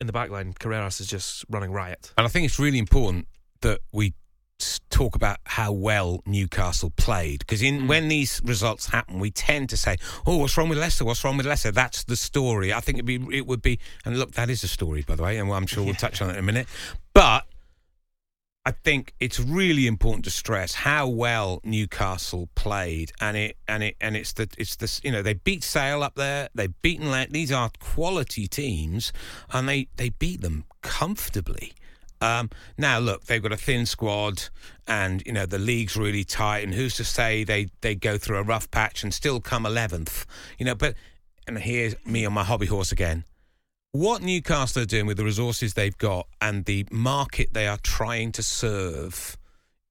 in 0.00 0.06
the 0.06 0.12
back 0.12 0.30
line, 0.30 0.52
Carreras 0.52 1.00
is 1.00 1.06
just 1.06 1.44
running 1.48 1.72
riot. 1.72 2.12
And 2.16 2.26
I 2.26 2.30
think 2.30 2.46
it's 2.46 2.58
really 2.58 2.78
important 2.78 3.26
that 3.60 3.80
we 3.92 4.14
talk 4.90 5.14
about 5.14 5.38
how 5.44 5.72
well 5.72 6.22
Newcastle 6.26 6.90
played 6.96 7.40
because 7.40 7.62
in 7.62 7.82
mm. 7.82 7.88
when 7.88 8.08
these 8.08 8.40
results 8.44 8.86
happen, 8.86 9.18
we 9.18 9.30
tend 9.30 9.68
to 9.70 9.76
say, 9.76 9.96
"Oh, 10.26 10.36
what's 10.38 10.56
wrong 10.56 10.68
with 10.68 10.78
Leicester? 10.78 11.04
What's 11.04 11.24
wrong 11.24 11.36
with 11.36 11.46
Leicester?" 11.46 11.72
That's 11.72 12.04
the 12.04 12.16
story. 12.16 12.72
I 12.72 12.80
think 12.80 12.98
it'd 12.98 13.06
be 13.06 13.20
it 13.36 13.46
would 13.46 13.62
be, 13.62 13.78
and 14.04 14.18
look, 14.18 14.32
that 14.32 14.50
is 14.50 14.62
a 14.64 14.68
story, 14.68 15.02
by 15.06 15.16
the 15.16 15.22
way, 15.22 15.38
and 15.38 15.50
I'm 15.52 15.66
sure 15.66 15.84
we'll 15.84 15.94
touch 15.94 16.20
on 16.22 16.30
it 16.30 16.34
in 16.34 16.38
a 16.38 16.42
minute. 16.42 16.66
But 17.14 17.46
I 18.64 18.70
think 18.70 19.12
it's 19.18 19.40
really 19.40 19.88
important 19.88 20.24
to 20.26 20.30
stress 20.30 20.74
how 20.74 21.08
well 21.08 21.60
Newcastle 21.64 22.48
played, 22.54 23.10
and 23.20 23.36
it 23.36 23.56
and 23.66 23.82
it 23.82 23.96
and 24.00 24.16
it's 24.16 24.32
the 24.34 24.48
it's 24.56 24.76
the 24.76 25.00
you 25.02 25.10
know 25.10 25.20
they 25.20 25.34
beat 25.34 25.64
Sale 25.64 26.02
up 26.02 26.14
there, 26.14 26.48
they've 26.54 26.80
beaten 26.80 27.10
Le- 27.10 27.26
these 27.28 27.50
are 27.50 27.70
quality 27.80 28.46
teams, 28.46 29.12
and 29.52 29.68
they 29.68 29.88
they 29.96 30.10
beat 30.10 30.42
them 30.42 30.64
comfortably. 30.80 31.72
Um, 32.22 32.50
now 32.78 32.98
look, 32.98 33.24
they've 33.24 33.42
got 33.42 33.52
a 33.52 33.56
thin 33.56 33.84
squad, 33.84 34.44
and 34.86 35.22
you 35.26 35.32
know 35.32 35.44
the 35.44 35.58
league's 35.58 35.96
really 35.96 36.24
tight, 36.24 36.60
and 36.60 36.72
who's 36.72 36.96
to 36.96 37.04
say 37.04 37.44
they 37.44 37.68
they 37.80 37.94
go 37.94 38.16
through 38.16 38.38
a 38.38 38.42
rough 38.42 38.70
patch 38.70 39.02
and 39.02 39.12
still 39.12 39.40
come 39.40 39.66
eleventh? 39.66 40.24
You 40.58 40.66
know, 40.66 40.74
but 40.74 40.94
and 41.46 41.58
here's 41.58 41.94
me 42.06 42.24
on 42.24 42.32
my 42.32 42.44
hobby 42.44 42.66
horse 42.66 42.92
again 42.92 43.24
what 43.92 44.22
Newcastle 44.22 44.82
are 44.82 44.86
doing 44.86 45.04
with 45.04 45.18
the 45.18 45.24
resources 45.24 45.74
they've 45.74 45.96
got 45.98 46.26
and 46.40 46.64
the 46.64 46.86
market 46.90 47.50
they 47.52 47.66
are 47.66 47.76
trying 47.82 48.32
to 48.32 48.42
serve 48.42 49.36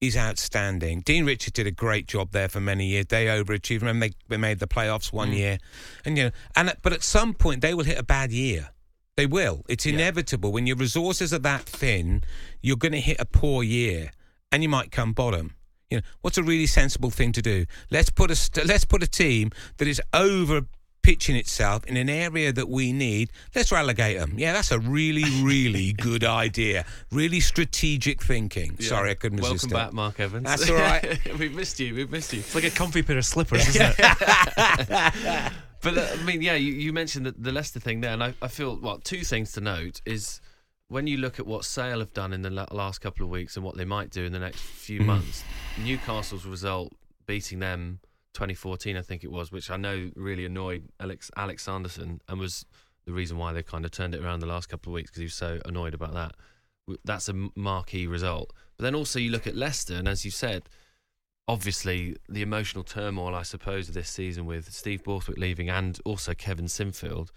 is 0.02 0.18
outstanding. 0.18 1.02
Dean 1.02 1.26
Richards 1.26 1.54
did 1.54 1.68
a 1.68 1.72
great 1.72 2.08
job 2.08 2.32
there 2.32 2.50
for 2.50 2.60
many 2.60 2.88
years. 2.88 3.06
They 3.08 3.28
overachieved. 3.28 3.82
Remember, 3.82 4.08
they, 4.08 4.14
they 4.28 4.38
made 4.38 4.58
the 4.58 4.68
playoffs 4.68 5.14
one 5.14 5.32
year, 5.32 5.60
and 6.04 6.18
you 6.18 6.26
know, 6.26 6.32
and 6.56 6.74
but 6.82 6.92
at 6.92 7.04
some 7.04 7.36
point 7.36 7.62
they 7.62 7.76
will 7.76 7.84
hit 7.84 8.00
a 8.00 8.04
bad 8.04 8.32
year. 8.32 8.72
They 9.18 9.26
will. 9.26 9.64
It's 9.68 9.86
inevitable 9.86 10.52
when 10.52 10.66
your 10.68 10.78
resources 10.78 11.34
are 11.34 11.40
that 11.40 11.64
thin. 11.64 12.24
You're 12.62 12.78
going 12.78 12.94
to 12.94 13.00
hit 13.02 13.18
a 13.20 13.26
poor 13.26 13.62
year, 13.62 14.12
and 14.52 14.64
you 14.64 14.70
might 14.70 14.92
come 14.92 15.14
bottom. 15.14 15.56
You 15.90 15.98
know, 15.98 16.04
what's 16.22 16.38
a 16.38 16.44
really 16.44 16.66
sensible 16.66 17.10
thing 17.10 17.34
to 17.34 17.42
do? 17.42 17.66
Let's 17.90 18.10
put 18.10 18.32
a 18.32 18.36
st- 18.36 18.66
let's 18.66 18.86
put 18.86 19.04
a 19.04 19.08
team 19.08 19.52
that 19.78 19.88
is 19.88 20.02
over 20.14 20.62
pitching 21.04 21.36
itself 21.36 21.84
in 21.86 21.98
an 21.98 22.10
area 22.10 22.54
that 22.54 22.70
we 22.70 22.94
need. 22.94 23.30
Let's 23.54 23.72
relegate 23.72 24.18
them. 24.18 24.36
Yeah, 24.38 24.54
that's 24.54 24.72
a 24.72 24.80
really, 24.80 25.26
really 25.44 25.92
good 25.92 26.24
idea. 26.24 26.86
Really 27.12 27.42
strategic 27.42 28.24
thinking. 28.24 28.80
Sorry, 28.80 29.12
I 29.12 29.16
couldn't 29.16 29.42
Welcome 29.42 29.56
resist 29.56 29.74
Welcome 29.74 29.88
back, 29.88 29.94
it. 29.94 29.96
Mark 29.96 30.20
Evans. 30.22 30.46
That's 30.46 30.70
all 30.70 30.78
right. 30.78 31.20
we've 31.38 31.54
missed 31.54 31.80
you. 31.82 31.94
We've 31.96 32.12
missed 32.12 32.32
you. 32.32 32.40
It's 32.40 32.56
like 32.56 32.64
a 32.64 32.70
comfy 32.70 33.04
pair 33.04 33.18
of 33.18 33.26
slippers, 33.26 33.68
isn't 33.76 33.96
it? 34.00 35.54
But 35.82 35.98
uh, 35.98 36.08
I 36.20 36.24
mean, 36.24 36.42
yeah, 36.42 36.56
you, 36.56 36.74
you 36.74 36.94
mentioned 36.94 37.26
the, 37.26 37.32
the 37.32 37.52
Leicester 37.52 37.80
thing 37.80 38.02
there, 38.02 38.12
and 38.14 38.24
I, 38.24 38.34
I 38.42 38.48
feel 38.48 38.78
well. 38.78 39.00
Two 39.00 39.24
things 39.24 39.52
to 39.54 39.62
note 39.62 40.02
is 40.06 40.42
when 40.90 41.08
you 41.08 41.18
look 41.18 41.40
at 41.40 41.48
what 41.48 41.66
Sale 41.66 42.00
have 42.00 42.14
done 42.14 42.34
in 42.34 42.42
the 42.42 42.50
la- 42.50 42.68
last 42.72 43.00
couple 43.00 43.24
of 43.26 43.32
weeks 43.32 43.56
and 43.56 43.66
what 43.66 43.78
they 43.78 43.86
might 43.86 44.10
do 44.12 44.24
in 44.26 44.32
the 44.32 44.40
next 44.40 44.60
few 44.60 45.00
Mm. 45.02 45.06
months. 45.06 45.44
Newcastle's 45.84 46.46
result 46.46 46.94
beating 47.26 47.60
them 47.60 48.00
2014, 48.34 48.96
I 48.98 49.02
think 49.02 49.24
it 49.24 49.32
was, 49.32 49.52
which 49.52 49.70
I 49.72 49.78
know 49.78 50.12
really 50.16 50.46
annoyed 50.46 50.90
Alex 51.00 51.32
Alex 51.36 51.68
and 51.68 52.20
was 52.38 52.66
the 53.06 53.12
reason 53.12 53.38
why 53.38 53.52
they 53.54 53.64
kind 53.64 53.84
of 53.86 53.92
turned 53.92 54.14
it 54.14 54.24
around 54.24 54.42
the 54.42 54.46
last 54.46 54.70
couple 54.70 54.92
of 54.92 54.96
weeks 54.96 55.10
because 55.10 55.20
he 55.20 55.26
was 55.26 55.34
so 55.34 55.60
annoyed 55.66 55.94
about 55.94 56.14
that. 56.14 56.36
That's 57.06 57.30
a 57.30 57.34
marquee 57.56 58.06
result. 58.08 58.54
But 58.78 58.84
then 58.84 58.96
also 58.96 59.18
you 59.20 59.32
look 59.32 59.48
at 59.48 59.56
Leicester, 59.56 59.96
and 59.96 60.08
as 60.08 60.24
you 60.26 60.32
said, 60.32 60.64
obviously 61.48 62.16
the 62.30 62.42
emotional 62.42 62.84
turmoil, 62.84 63.36
I 63.36 63.44
suppose, 63.44 63.88
of 63.90 63.94
this 63.94 64.10
season 64.10 64.46
with 64.46 64.72
Steve 64.72 65.04
Borthwick 65.04 65.38
leaving 65.38 65.70
and 65.70 66.00
also 66.06 66.34
Kevin 66.34 66.66
Sinfield 66.66 67.30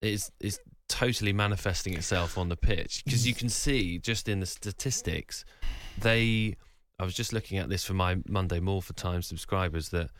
is 0.00 0.32
is 0.40 0.58
totally 0.88 1.32
manifesting 1.32 1.94
itself 1.94 2.36
on 2.36 2.48
the 2.48 2.56
pitch 2.56 3.02
because 3.04 3.26
you 3.26 3.34
can 3.34 3.48
see 3.48 3.98
just 3.98 4.28
in 4.28 4.40
the 4.40 4.46
statistics 4.46 5.44
they. 5.98 6.56
I 6.98 7.04
was 7.04 7.14
just 7.14 7.32
looking 7.32 7.58
at 7.58 7.68
this 7.68 7.84
for 7.84 7.94
my 7.94 8.18
Monday 8.28 8.60
Morpher 8.60 8.92
Time 8.92 9.22
subscribers 9.22 9.88
that 9.88 10.10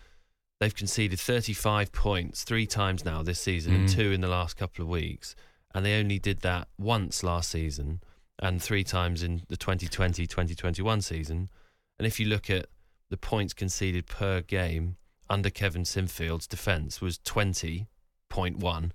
they've 0.59 0.75
conceded 0.75 1.21
35 1.21 1.93
points 1.93 2.43
three 2.43 2.67
times 2.67 3.05
now 3.05 3.23
this 3.23 3.41
season 3.41 3.75
and 3.75 3.89
Mm. 3.89 3.93
two 3.95 4.11
in 4.13 4.21
the 4.21 4.29
last 4.29 4.57
couple 4.57 4.83
of 4.83 4.89
weeks, 4.89 5.37
and 5.75 5.85
they 5.87 5.99
only 6.01 6.19
did 6.19 6.41
that 6.41 6.69
once 6.79 7.23
last 7.23 7.51
season 7.51 8.01
and 8.41 8.61
three 8.61 8.83
times 8.83 9.23
in 9.23 9.43
the 9.49 9.57
2020-2021 9.57 11.03
season. 11.03 11.51
And 11.99 12.07
if 12.07 12.19
you 12.19 12.27
look 12.27 12.51
at 12.51 12.67
the 13.13 13.19
points 13.19 13.53
conceded 13.53 14.07
per 14.07 14.41
game 14.41 14.97
under 15.29 15.51
Kevin 15.51 15.85
Sinfield's 15.85 16.47
defence 16.47 17.03
was 17.03 17.19
20.1 17.19 18.91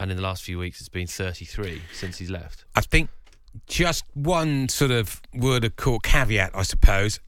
and 0.00 0.10
in 0.10 0.16
the 0.16 0.22
last 0.22 0.42
few 0.42 0.58
weeks 0.58 0.80
it's 0.80 0.88
been 0.88 1.06
33 1.06 1.82
since 1.92 2.16
he's 2.16 2.30
left. 2.30 2.64
I 2.74 2.80
think 2.80 3.10
just 3.66 4.04
one 4.14 4.70
sort 4.70 4.90
of 4.90 5.20
word 5.34 5.64
of 5.64 5.76
call 5.76 6.00
caveat, 6.00 6.52
I 6.54 6.62
suppose. 6.62 7.20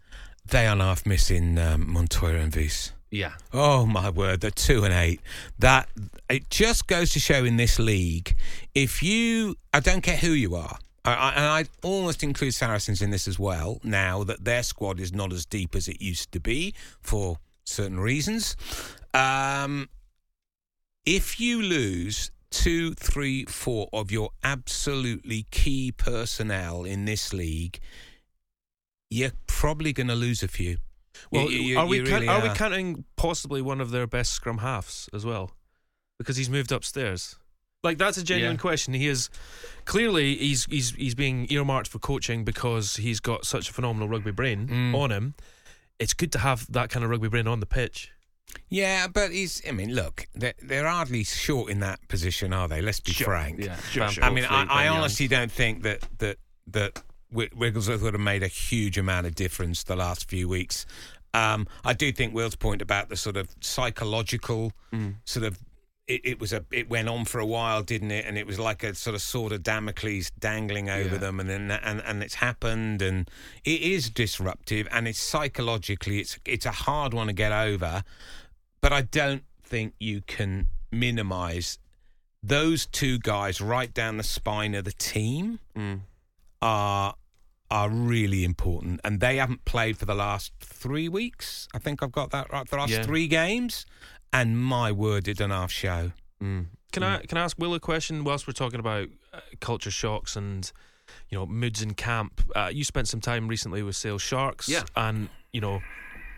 they 0.47 0.67
are 0.67 0.75
half 0.79 1.05
missing 1.05 1.59
um, 1.59 1.93
Montoya 1.93 2.39
and 2.39 2.57
Wiese. 2.57 2.93
Yeah. 3.11 3.35
Oh 3.53 3.85
my 3.85 4.09
word, 4.09 4.41
the 4.41 4.51
two 4.51 4.83
and 4.83 4.95
eight. 4.95 5.21
That 5.59 5.91
it 6.31 6.49
just 6.49 6.87
goes 6.87 7.11
to 7.11 7.21
show 7.21 7.45
in 7.45 7.59
this 7.59 7.79
league, 7.79 8.35
if 8.75 9.03
you, 9.03 9.57
I 9.75 9.81
don't 9.81 10.01
care 10.01 10.17
who 10.17 10.31
you 10.31 10.55
are, 10.55 10.79
I, 11.05 11.33
and 11.37 11.45
I 11.45 11.65
almost 11.83 12.23
include 12.23 12.55
Saracens 12.55 13.03
in 13.03 13.11
this 13.11 13.29
as 13.29 13.39
well. 13.39 13.79
Now 13.85 14.25
that 14.25 14.45
their 14.45 14.63
squad 14.63 15.01
is 15.01 15.13
not 15.13 15.33
as 15.33 15.45
deep 15.45 15.75
as 15.75 15.87
it 15.89 16.01
used 16.01 16.33
to 16.33 16.41
be 16.41 16.75
for 17.03 17.39
certain 17.65 18.01
reasons, 18.01 18.57
um, 19.13 19.89
if 21.05 21.39
you 21.39 21.61
lose 21.61 22.31
two, 22.51 22.95
three, 22.95 23.45
four 23.45 23.89
of 23.93 24.11
your 24.11 24.31
absolutely 24.43 25.45
key 25.51 25.93
personnel 25.93 26.85
in 26.85 27.05
this 27.05 27.33
league, 27.35 27.81
you're 29.11 29.33
probably 29.47 29.93
going 29.93 30.09
to 30.09 30.15
lose 30.15 30.43
a 30.43 30.49
few. 30.49 30.79
Well, 31.31 31.51
You- 31.51 31.61
you- 31.63 31.79
are 31.79 31.87
we 31.87 32.01
really 32.01 32.29
are 32.29 32.41
we 32.43 32.49
counting 32.55 33.05
possibly 33.17 33.61
one 33.61 33.81
of 33.81 33.91
their 33.91 34.07
best 34.07 34.33
scrum 34.33 34.59
halves 34.59 35.09
as 35.13 35.25
well? 35.25 35.51
Because 36.19 36.37
he's 36.37 36.49
moved 36.51 36.73
upstairs. 36.73 37.37
Like 37.85 37.99
that's 37.99 38.17
a 38.19 38.25
genuine 38.25 38.57
Yeah. 38.57 38.61
question. 38.61 38.95
He 38.95 39.07
is 39.07 39.31
clearly 39.85 40.35
he's 40.37 40.65
he's 40.65 40.91
he's 40.97 41.15
being 41.15 41.47
earmarked 41.51 41.87
for 41.89 41.99
coaching 42.01 42.43
because 42.45 42.97
he's 42.97 43.21
got 43.21 43.45
such 43.45 43.69
a 43.71 43.73
phenomenal 43.73 44.09
rugby 44.09 44.33
brain 44.33 44.67
Mm. 44.69 44.95
on 44.95 45.13
him. 45.13 45.35
It's 46.01 46.15
good 46.15 46.33
to 46.33 46.39
have 46.41 46.67
that 46.73 46.91
kind 46.91 47.05
of 47.05 47.11
rugby 47.11 47.29
brain 47.29 47.47
on 47.47 47.61
the 47.61 47.67
pitch. 47.67 48.11
Yeah, 48.69 49.07
but 49.09 49.31
he's. 49.33 49.63
I 49.69 49.73
mean, 49.73 49.95
look, 49.95 50.27
they're, 50.35 50.55
they're 50.63 50.87
hardly 50.89 51.25
short 51.25 51.71
in 51.71 51.81
that 51.81 51.99
position, 52.09 52.53
are 52.53 52.69
they? 52.69 52.81
Let's 52.81 53.01
be 53.01 53.13
Sure. 53.13 53.27
frank. 53.27 53.59
Yeah. 53.61 53.77
Sure, 53.91 54.05
Van 54.05 54.13
sure. 54.13 54.25
I 54.25 54.31
mean, 54.31 54.45
I, 54.45 54.63
I 54.63 54.65
Ben 54.67 54.85
Young. 54.87 54.97
honestly 54.99 55.29
don't 55.29 55.51
think 55.53 55.83
that 55.83 56.01
that 56.19 56.39
that 56.69 57.03
Wigglesworth 57.33 58.01
would 58.03 58.15
have 58.15 58.21
made 58.21 58.43
a 58.43 58.49
huge 58.49 58.97
amount 58.97 59.27
of 59.27 59.35
difference 59.35 59.83
the 59.85 59.97
last 59.97 60.29
few 60.31 60.49
weeks. 60.49 60.87
Um, 61.35 61.67
I 61.85 61.95
do 61.95 62.13
think 62.13 62.33
Will's 62.33 62.55
point 62.55 62.81
about 62.81 63.09
the 63.09 63.17
sort 63.17 63.37
of 63.37 63.49
psychological 63.61 64.73
Mm. 64.93 65.17
sort 65.25 65.45
of. 65.47 65.59
It, 66.07 66.21
it 66.25 66.41
was 66.41 66.53
a. 66.53 66.65
It 66.71 66.89
went 66.91 67.09
on 67.09 67.25
for 67.25 67.39
a 67.39 67.47
while, 67.47 67.83
didn't 67.83 68.11
it? 68.11 68.27
And 68.27 68.37
it 68.37 68.47
was 68.47 68.59
like 68.59 68.83
a 68.83 68.95
sort 68.95 69.15
of 69.15 69.23
sword 69.23 69.53
of 69.53 69.63
Damocles 69.63 70.31
dangling 70.39 70.91
over 70.91 71.15
Yeah. 71.15 71.19
them, 71.19 71.41
and 71.41 71.49
then 71.49 71.71
and 71.71 72.03
and 72.05 72.23
it's 72.23 72.35
happened, 72.35 73.01
and 73.01 73.31
it 73.65 73.81
is 73.81 74.11
disruptive, 74.11 74.87
and 74.91 75.09
it's 75.09 75.19
psychologically, 75.19 76.21
it's 76.21 76.39
it's 76.45 76.67
a 76.67 76.73
hard 76.73 77.15
one 77.15 77.29
to 77.29 77.33
get 77.33 77.53
over 77.53 78.03
but 78.83 78.93
I 78.93 79.01
don't 79.01 79.45
think 79.63 79.95
you 79.99 80.21
can 80.27 80.67
minimise 80.93 81.79
those 82.43 82.85
two 82.85 83.19
guys 83.19 83.59
right 83.63 83.95
down 83.95 84.19
the 84.19 84.23
spine 84.23 84.75
of 84.75 84.85
the 84.85 84.93
team 84.93 85.59
Mm. 85.75 86.01
are 86.61 87.15
are 87.71 87.89
really 87.89 88.45
important, 88.45 89.01
and 89.03 89.21
they 89.21 89.37
haven't 89.39 89.65
played 89.65 89.97
for 89.97 90.05
the 90.05 90.15
last 90.15 90.53
three 90.61 91.09
weeks. 91.09 91.67
I 91.75 91.79
think 91.79 92.03
I've 92.03 92.13
got 92.13 92.31
that 92.31 92.53
right. 92.53 92.69
The 92.69 92.77
last 92.77 92.91
Yeah. 92.93 93.03
three 93.03 93.27
games, 93.27 93.87
and 94.35 94.59
my 94.61 94.93
word, 94.93 95.25
did 95.25 95.41
an 95.41 95.51
half 95.51 95.71
show. 95.71 96.13
Mm. 96.43 96.67
Can 96.93 97.03
I 97.03 97.19
can 97.21 97.39
I 97.39 97.43
ask 97.45 97.59
Will 97.59 97.75
a 97.75 97.81
question 97.81 98.23
whilst 98.25 98.47
we're 98.47 98.53
talking 98.53 98.81
about 98.81 99.09
uh, 99.33 99.41
culture 99.61 99.91
shocks 99.91 100.37
and 100.37 100.71
you 101.31 101.39
know 101.39 101.47
moods 101.47 101.81
in 101.83 101.95
camp? 101.95 102.41
Uh, 102.55 102.71
you 102.73 102.85
spent 102.85 103.09
some 103.09 103.21
time 103.21 103.49
recently 103.49 103.83
with 103.83 103.97
Sale 103.97 104.19
Sharks, 104.19 104.69
Yeah. 104.69 104.83
and 104.97 105.29
you 105.53 105.61
know. 105.61 105.81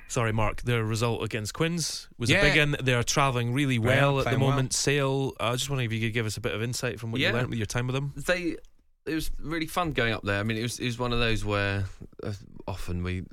Sorry, 0.08 0.30
Mark. 0.32 0.62
Their 0.62 0.84
result 0.84 1.24
against 1.24 1.52
Quins 1.52 2.08
was 2.16 2.30
Yeah. 2.30 2.38
a 2.38 2.42
big 2.42 2.56
one. 2.60 2.76
They're 2.80 3.02
travelling 3.02 3.52
really 3.52 3.80
well 3.80 4.12
Yeah, 4.12 4.18
at 4.20 4.24
the 4.24 4.30
playing 4.30 4.40
well. 4.40 4.50
moment. 4.50 4.72
Sale. 4.72 5.32
I 5.40 5.50
was 5.50 5.62
just 5.62 5.68
wondering 5.68 5.86
if 5.86 5.92
you 5.92 6.00
could 6.00 6.14
give 6.14 6.26
us 6.26 6.36
a 6.36 6.40
bit 6.40 6.54
of 6.54 6.62
insight 6.62 7.00
from 7.00 7.10
what 7.10 7.20
Yeah. 7.20 7.30
you 7.30 7.34
learnt 7.34 7.48
with 7.50 7.58
your 7.58 7.66
time 7.66 7.88
with 7.88 7.94
them. 7.94 8.12
they 8.14 8.56
it 9.04 9.14
was 9.14 9.32
really 9.40 9.66
fun 9.66 9.90
going 9.90 10.12
up 10.12 10.22
there. 10.22 10.38
I 10.38 10.44
mean, 10.44 10.58
it 10.58 10.62
was 10.62 10.78
it 10.78 10.84
was 10.86 10.96
one 10.96 11.12
of 11.12 11.18
those 11.18 11.44
where 11.44 11.86
uh, 12.22 12.32
often 12.68 13.02
we 13.02 13.24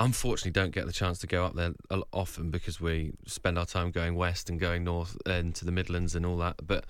unfortunately 0.00 0.52
don't 0.52 0.72
get 0.72 0.86
the 0.86 0.92
chance 0.92 1.18
to 1.18 1.26
go 1.26 1.44
up 1.44 1.54
there 1.54 1.72
often 2.12 2.50
because 2.50 2.80
we 2.80 3.12
spend 3.26 3.58
our 3.58 3.66
time 3.66 3.90
going 3.90 4.14
west 4.14 4.48
and 4.48 4.60
going 4.60 4.84
north 4.84 5.16
uh, 5.26 5.32
and 5.32 5.54
to 5.56 5.64
the 5.64 5.72
Midlands 5.72 6.14
and 6.14 6.24
all 6.24 6.36
that. 6.38 6.56
But 6.64 6.84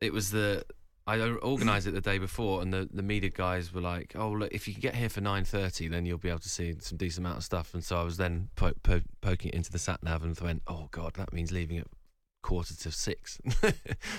it 0.00 0.12
was 0.12 0.30
the 0.30 0.64
I 1.04 1.18
organised 1.20 1.88
it 1.88 1.92
the 1.92 2.00
day 2.00 2.18
before, 2.18 2.62
and 2.62 2.72
the, 2.72 2.88
the 2.92 3.02
media 3.02 3.30
guys 3.30 3.74
were 3.74 3.80
like, 3.80 4.12
"Oh, 4.14 4.30
look, 4.30 4.52
if 4.52 4.68
you 4.68 4.74
can 4.74 4.80
get 4.80 4.94
here 4.94 5.08
for 5.08 5.20
nine 5.20 5.44
thirty, 5.44 5.88
then 5.88 6.06
you'll 6.06 6.18
be 6.18 6.28
able 6.28 6.38
to 6.40 6.48
see 6.48 6.74
some 6.78 6.96
decent 6.96 7.26
amount 7.26 7.38
of 7.38 7.44
stuff." 7.44 7.74
And 7.74 7.82
so 7.82 8.00
I 8.00 8.04
was 8.04 8.18
then 8.18 8.50
po- 8.54 8.74
po- 8.84 9.02
poking 9.20 9.50
it 9.50 9.54
into 9.54 9.72
the 9.72 9.80
sat 9.80 10.02
nav 10.02 10.22
and 10.22 10.38
went, 10.38 10.62
"Oh 10.68 10.88
God, 10.92 11.14
that 11.14 11.32
means 11.32 11.50
leaving 11.50 11.78
at 11.78 11.88
quarter 12.42 12.74
to 12.74 12.92
six. 12.92 13.40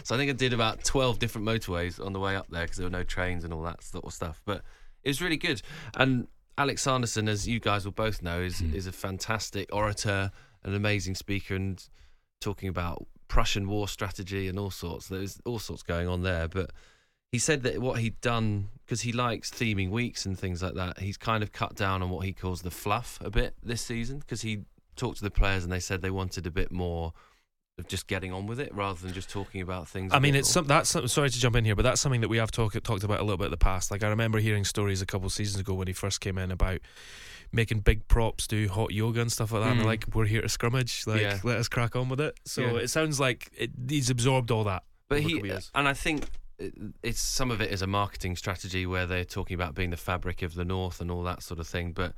so 0.04 0.16
I 0.16 0.18
think 0.18 0.30
I 0.30 0.34
did 0.34 0.54
about 0.54 0.84
12 0.84 1.20
different 1.20 1.46
motorways 1.46 2.04
on 2.04 2.14
the 2.14 2.20
way 2.20 2.36
up 2.36 2.48
there 2.50 2.64
because 2.64 2.78
there 2.78 2.86
were 2.86 2.92
no 2.92 3.04
trains 3.04 3.44
and 3.44 3.54
all 3.54 3.62
that 3.64 3.84
sort 3.84 4.06
of 4.06 4.14
stuff. 4.14 4.42
But 4.46 4.64
it 5.04 5.10
was 5.10 5.22
really 5.22 5.38
good. 5.38 5.62
And 5.96 6.28
Alex 6.58 6.84
Sanderson, 6.84 7.28
as 7.28 7.48
you 7.48 7.60
guys 7.60 7.86
will 7.86 7.92
both 7.92 8.22
know, 8.22 8.42
is, 8.42 8.60
hmm. 8.60 8.74
is 8.76 8.88
a 8.88 8.92
fantastic 8.92 9.74
orator, 9.74 10.32
an 10.64 10.76
amazing 10.76 11.16
speaker, 11.16 11.56
and 11.56 11.84
talking 12.40 12.70
about 12.70 13.08
Prussian 13.28 13.68
war 13.68 13.88
strategy 13.88 14.48
and 14.48 14.60
all 14.60 14.70
sorts. 14.70 15.08
There's 15.08 15.42
all 15.46 15.60
sorts 15.60 15.82
going 15.82 16.08
on 16.08 16.24
there. 16.24 16.48
But 16.48 16.72
he 17.32 17.40
said 17.40 17.64
that 17.64 17.80
what 17.80 18.00
he'd 18.00 18.22
done, 18.22 18.70
because 18.86 19.02
he 19.02 19.12
likes 19.12 19.50
theming 19.50 19.90
weeks 19.90 20.26
and 20.26 20.38
things 20.38 20.62
like 20.62 20.76
that, 20.76 21.00
he's 21.00 21.18
kind 21.18 21.42
of 21.42 21.52
cut 21.52 21.76
down 21.76 22.04
on 22.04 22.10
what 22.10 22.26
he 22.26 22.34
calls 22.34 22.62
the 22.62 22.72
fluff 22.72 23.18
a 23.24 23.32
bit 23.32 23.56
this 23.64 23.82
season 23.82 24.20
because 24.20 24.42
he 24.44 24.66
talked 24.96 25.18
to 25.18 25.24
the 25.24 25.32
players 25.32 25.64
and 25.64 25.74
they 25.74 25.80
said 25.80 26.02
they 26.02 26.12
wanted 26.12 26.46
a 26.46 26.52
bit 26.52 26.72
more 26.72 27.14
of 27.80 27.88
just 27.88 28.08
getting 28.08 28.32
on 28.32 28.46
with 28.46 28.60
it 28.60 28.74
rather 28.74 29.00
than 29.00 29.14
just 29.14 29.30
talking 29.30 29.62
about 29.62 29.88
things. 29.88 30.14
I 30.14 30.20
mean, 30.20 30.36
it's 30.36 30.50
some, 30.50 30.68
that's 30.68 30.90
sorry 31.12 31.30
to 31.30 31.40
jump 31.40 31.56
in 31.56 31.66
here, 31.66 31.76
but 31.76 31.82
that's 31.82 32.00
something 32.02 32.22
that 32.22 32.30
we 32.30 32.38
have 32.38 32.52
talk, 32.52 32.74
talked 32.84 33.04
about 33.04 33.20
a 33.20 33.24
little 33.24 33.38
bit 33.38 33.46
in 33.46 33.52
the 33.52 33.58
past. 33.58 33.90
Like 33.90 34.04
I 34.04 34.10
remember 34.10 34.40
hearing 34.40 34.64
stories 34.64 35.02
a 35.02 35.06
couple 35.06 35.26
of 35.26 35.34
seasons 35.34 35.60
ago 35.60 35.74
when 35.74 35.88
he 35.88 35.94
first 35.94 36.22
came 36.22 36.38
in 36.38 36.52
about 36.52 36.80
making 37.52 37.80
big 37.80 38.08
props 38.08 38.48
do 38.48 38.68
hot 38.68 38.92
yoga 38.92 39.22
and 39.22 39.32
stuff 39.32 39.52
like 39.52 39.64
that. 39.64 39.72
And 39.72 39.82
Mm. 39.82 39.86
like, 39.86 40.06
"We're 40.14 40.26
here 40.26 40.42
to 40.42 40.48
scrummage. 40.48 41.06
Like, 41.08 41.22
Yeah. 41.22 41.40
let 41.44 41.58
us 41.58 41.68
crack 41.68 41.96
on 41.96 42.10
with 42.10 42.20
it." 42.22 42.40
So 42.46 42.62
Yeah. 42.62 42.82
it 42.82 42.90
sounds 42.90 43.20
like 43.20 43.50
it, 43.58 43.72
he's 43.88 44.10
absorbed 44.10 44.52
all 44.52 44.64
that. 44.66 44.84
But 45.10 45.22
he 45.22 45.40
and 45.74 45.88
I 45.88 45.94
think 45.94 46.26
it's 47.02 47.20
some 47.22 47.50
of 47.52 47.60
it 47.60 47.72
is 47.72 47.82
a 47.82 47.88
marketing 47.88 48.36
strategy 48.36 48.86
where 48.86 49.06
they're 49.08 49.26
talking 49.26 49.56
about 49.56 49.74
being 49.76 49.90
the 49.90 49.98
fabric 49.98 50.42
of 50.44 50.54
the 50.56 50.64
north 50.66 51.02
and 51.02 51.10
all 51.12 51.24
that 51.24 51.42
sort 51.44 51.60
of 51.60 51.68
thing. 51.68 51.92
But 51.92 52.14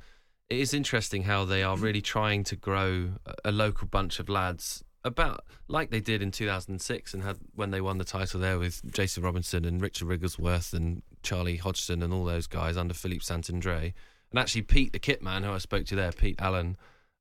it 0.48 0.58
is 0.58 0.72
interesting 0.72 1.24
how 1.24 1.44
they 1.44 1.62
are 1.62 1.76
really 1.76 2.02
trying 2.02 2.44
to 2.44 2.56
grow 2.56 3.14
a 3.44 3.50
local 3.50 3.88
bunch 3.88 4.18
of 4.20 4.28
lads 4.28 4.84
about 5.04 5.44
like 5.68 5.90
they 5.90 6.00
did 6.00 6.20
in 6.22 6.30
2006 6.30 7.14
and 7.14 7.22
had 7.22 7.36
when 7.54 7.70
they 7.70 7.80
won 7.80 7.98
the 7.98 8.04
title 8.04 8.40
there 8.40 8.58
with 8.58 8.82
Jason 8.92 9.22
Robinson 9.22 9.64
and 9.64 9.80
Richard 9.80 10.08
Wigglesworth 10.08 10.72
and 10.72 11.02
Charlie 11.22 11.56
Hodgson 11.56 12.02
and 12.02 12.12
all 12.12 12.24
those 12.24 12.46
guys 12.46 12.76
under 12.76 12.94
Philippe 12.94 13.22
Saint-André. 13.22 13.92
And 14.30 14.38
actually 14.38 14.62
Pete 14.62 14.92
the 14.92 14.98
kit 14.98 15.22
man 15.22 15.44
who 15.44 15.52
I 15.52 15.58
spoke 15.58 15.86
to 15.86 15.94
there, 15.96 16.12
Pete 16.12 16.40
Allen, 16.40 16.76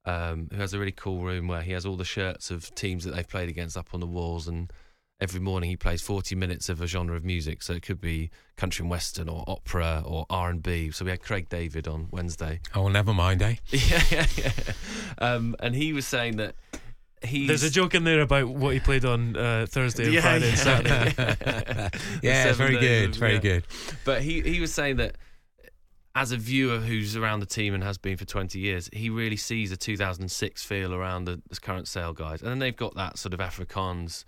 um, 0.06 0.50
who 0.52 0.58
has 0.58 0.74
a 0.74 0.80
really 0.80 0.92
cool 0.92 1.22
room 1.22 1.48
where 1.48 1.62
he 1.62 1.72
has 1.74 1.86
all 1.86 1.96
the 1.96 2.06
shirts 2.06 2.52
of 2.52 2.74
teams 2.76 3.04
that 3.04 3.16
they've 3.16 3.28
played 3.28 3.50
against 3.50 3.78
up 3.78 3.90
on 3.94 4.00
the 4.00 4.08
walls 4.08 4.48
and 4.48 4.72
every 5.20 5.40
morning 5.40 5.70
he 5.70 5.78
plays 5.78 6.02
40 6.02 6.36
minutes 6.36 6.68
of 6.68 6.82
a 6.82 6.88
genre 6.88 7.16
of 7.16 7.24
music 7.24 7.64
so 7.64 7.74
it 7.74 7.84
could 7.84 8.02
be 8.02 8.30
country 8.58 8.84
and 8.84 8.90
western 8.92 9.30
or 9.30 9.46
opera 9.48 10.04
or 10.06 10.26
r&b 10.30 10.92
so 10.92 11.06
we 11.06 11.12
had 11.12 11.22
craig 11.22 11.48
david 11.48 11.88
on 11.88 12.08
wednesday 12.12 12.60
Oh, 12.76 12.84
well, 12.84 12.92
never 12.92 13.14
mind, 13.14 13.42
eh? 13.42 13.56
yeah 13.70 14.04
yeah 14.12 14.26
yeah 14.38 14.52
um, 15.20 15.56
and 15.62 15.74
he 15.74 15.94
was 15.94 16.06
saying 16.06 16.36
that 16.38 16.56
he's 17.26 17.48
There's 17.48 17.64
a 17.64 17.70
joke 17.70 17.94
in 17.96 18.04
there 18.04 18.22
about 18.22 18.48
what 18.50 18.74
he 18.74 18.80
played 18.80 19.06
on 19.06 19.36
uh, 19.36 19.66
Thursday 19.70 20.06
and 20.06 20.14
Yeah, 20.14 20.22
Friday 20.22 20.50
and 20.50 20.58
yeah. 20.58 20.64
Saturday. 20.64 21.12
The 21.12 21.92
yeah, 22.24 22.54
very 22.54 22.78
good, 22.80 23.10
of- 23.12 23.16
very 23.16 23.34
yeah. 23.36 23.40
good. 23.40 23.64
But 24.04 24.22
he, 24.22 24.42
he 24.42 24.60
was 24.60 24.74
saying 24.74 24.98
that 24.98 25.16
as 26.16 26.32
a 26.32 26.38
viewer 26.38 26.78
who's 26.80 27.16
around 27.18 27.42
the 27.42 27.46
team 27.46 27.74
and 27.74 27.84
has 27.84 27.98
been 27.98 28.16
for 28.18 28.26
20 28.26 28.58
years, 28.58 28.90
he 28.94 29.10
really 29.10 29.36
sees 29.36 29.72
a 29.72 29.78
2006 29.78 30.64
feel 30.64 30.94
around 30.94 31.26
the, 31.26 31.42
the 31.50 31.56
current 31.58 31.88
sale 31.88 32.14
guys. 32.14 32.42
And 32.42 32.50
then 32.50 32.60
they've 32.60 32.76
got 32.76 32.96
that 32.96 33.18
sort 33.18 33.34
of 33.34 33.40
Afrikaans 33.42 34.24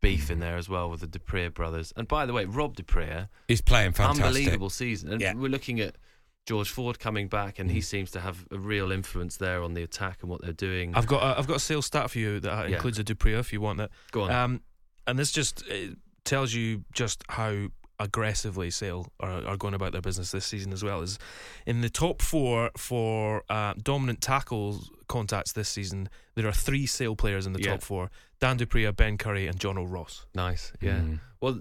beef 0.00 0.30
in 0.30 0.38
there 0.40 0.56
as 0.56 0.68
well 0.68 0.88
with 0.90 1.00
the 1.00 1.06
du 1.06 1.18
Preez 1.18 1.52
brothers. 1.54 1.92
And 1.96 2.06
by 2.06 2.26
the 2.26 2.32
way, 2.32 2.44
Rob 2.44 2.76
du 2.76 2.82
Preez, 2.84 3.28
is 3.48 3.60
playing 3.60 3.92
fantastic. 3.92 4.24
unbelievable 4.24 4.70
season. 4.70 5.12
And 5.12 5.20
Yeah. 5.20 5.34
we're 5.34 5.48
looking 5.50 5.80
at 5.80 5.96
George 6.46 6.70
Ford 6.70 6.98
coming 6.98 7.28
back, 7.28 7.58
and 7.58 7.70
he 7.70 7.78
Mm. 7.78 7.84
seems 7.84 8.10
to 8.12 8.20
have 8.20 8.46
a 8.50 8.58
real 8.58 8.90
influence 8.90 9.36
there 9.36 9.62
on 9.62 9.74
the 9.74 9.82
attack 9.82 10.18
and 10.22 10.30
what 10.30 10.42
they're 10.42 10.52
doing. 10.52 10.94
I've 10.94 11.06
got 11.06 11.22
a, 11.22 11.38
I've 11.38 11.46
got 11.46 11.56
a 11.56 11.60
sales 11.60 11.86
stat 11.86 12.10
for 12.10 12.18
you 12.18 12.40
that 12.40 12.68
Yeah. 12.68 12.74
includes 12.76 12.98
a 12.98 13.04
du 13.04 13.14
Preez 13.14 13.38
if 13.40 13.52
you 13.52 13.60
want 13.60 13.78
that. 13.78 13.90
Go 14.10 14.22
on. 14.22 14.30
Um, 14.32 14.60
and 15.06 15.18
this 15.18 15.30
just 15.30 15.62
uh, 15.70 15.94
tells 16.24 16.52
you 16.52 16.84
just 16.92 17.22
how 17.28 17.68
aggressively 18.00 18.68
Sale 18.70 19.12
are, 19.20 19.44
are 19.46 19.56
going 19.56 19.74
about 19.74 19.92
their 19.92 20.00
business 20.00 20.32
this 20.32 20.44
season 20.44 20.72
as 20.72 20.82
well. 20.82 21.02
Is 21.02 21.18
in 21.66 21.80
the 21.80 21.90
top 21.90 22.20
four 22.20 22.70
for 22.76 23.44
uh, 23.48 23.74
dominant 23.80 24.20
tackles 24.20 24.90
contacts 25.06 25.52
this 25.52 25.68
season. 25.68 26.08
There 26.34 26.48
are 26.48 26.52
three 26.52 26.86
Sale 26.86 27.14
players 27.14 27.46
in 27.46 27.52
the 27.52 27.60
Yeah. 27.62 27.72
top 27.72 27.82
four: 27.82 28.10
Dan 28.40 28.56
du 28.56 28.66
Preez, 28.66 28.96
Ben 28.96 29.16
Curry, 29.16 29.46
and 29.46 29.60
Jono 29.60 29.88
Ross. 29.88 30.26
nice. 30.34 30.72
Yeah. 30.80 30.98
Mm. 30.98 31.20
Well, 31.40 31.60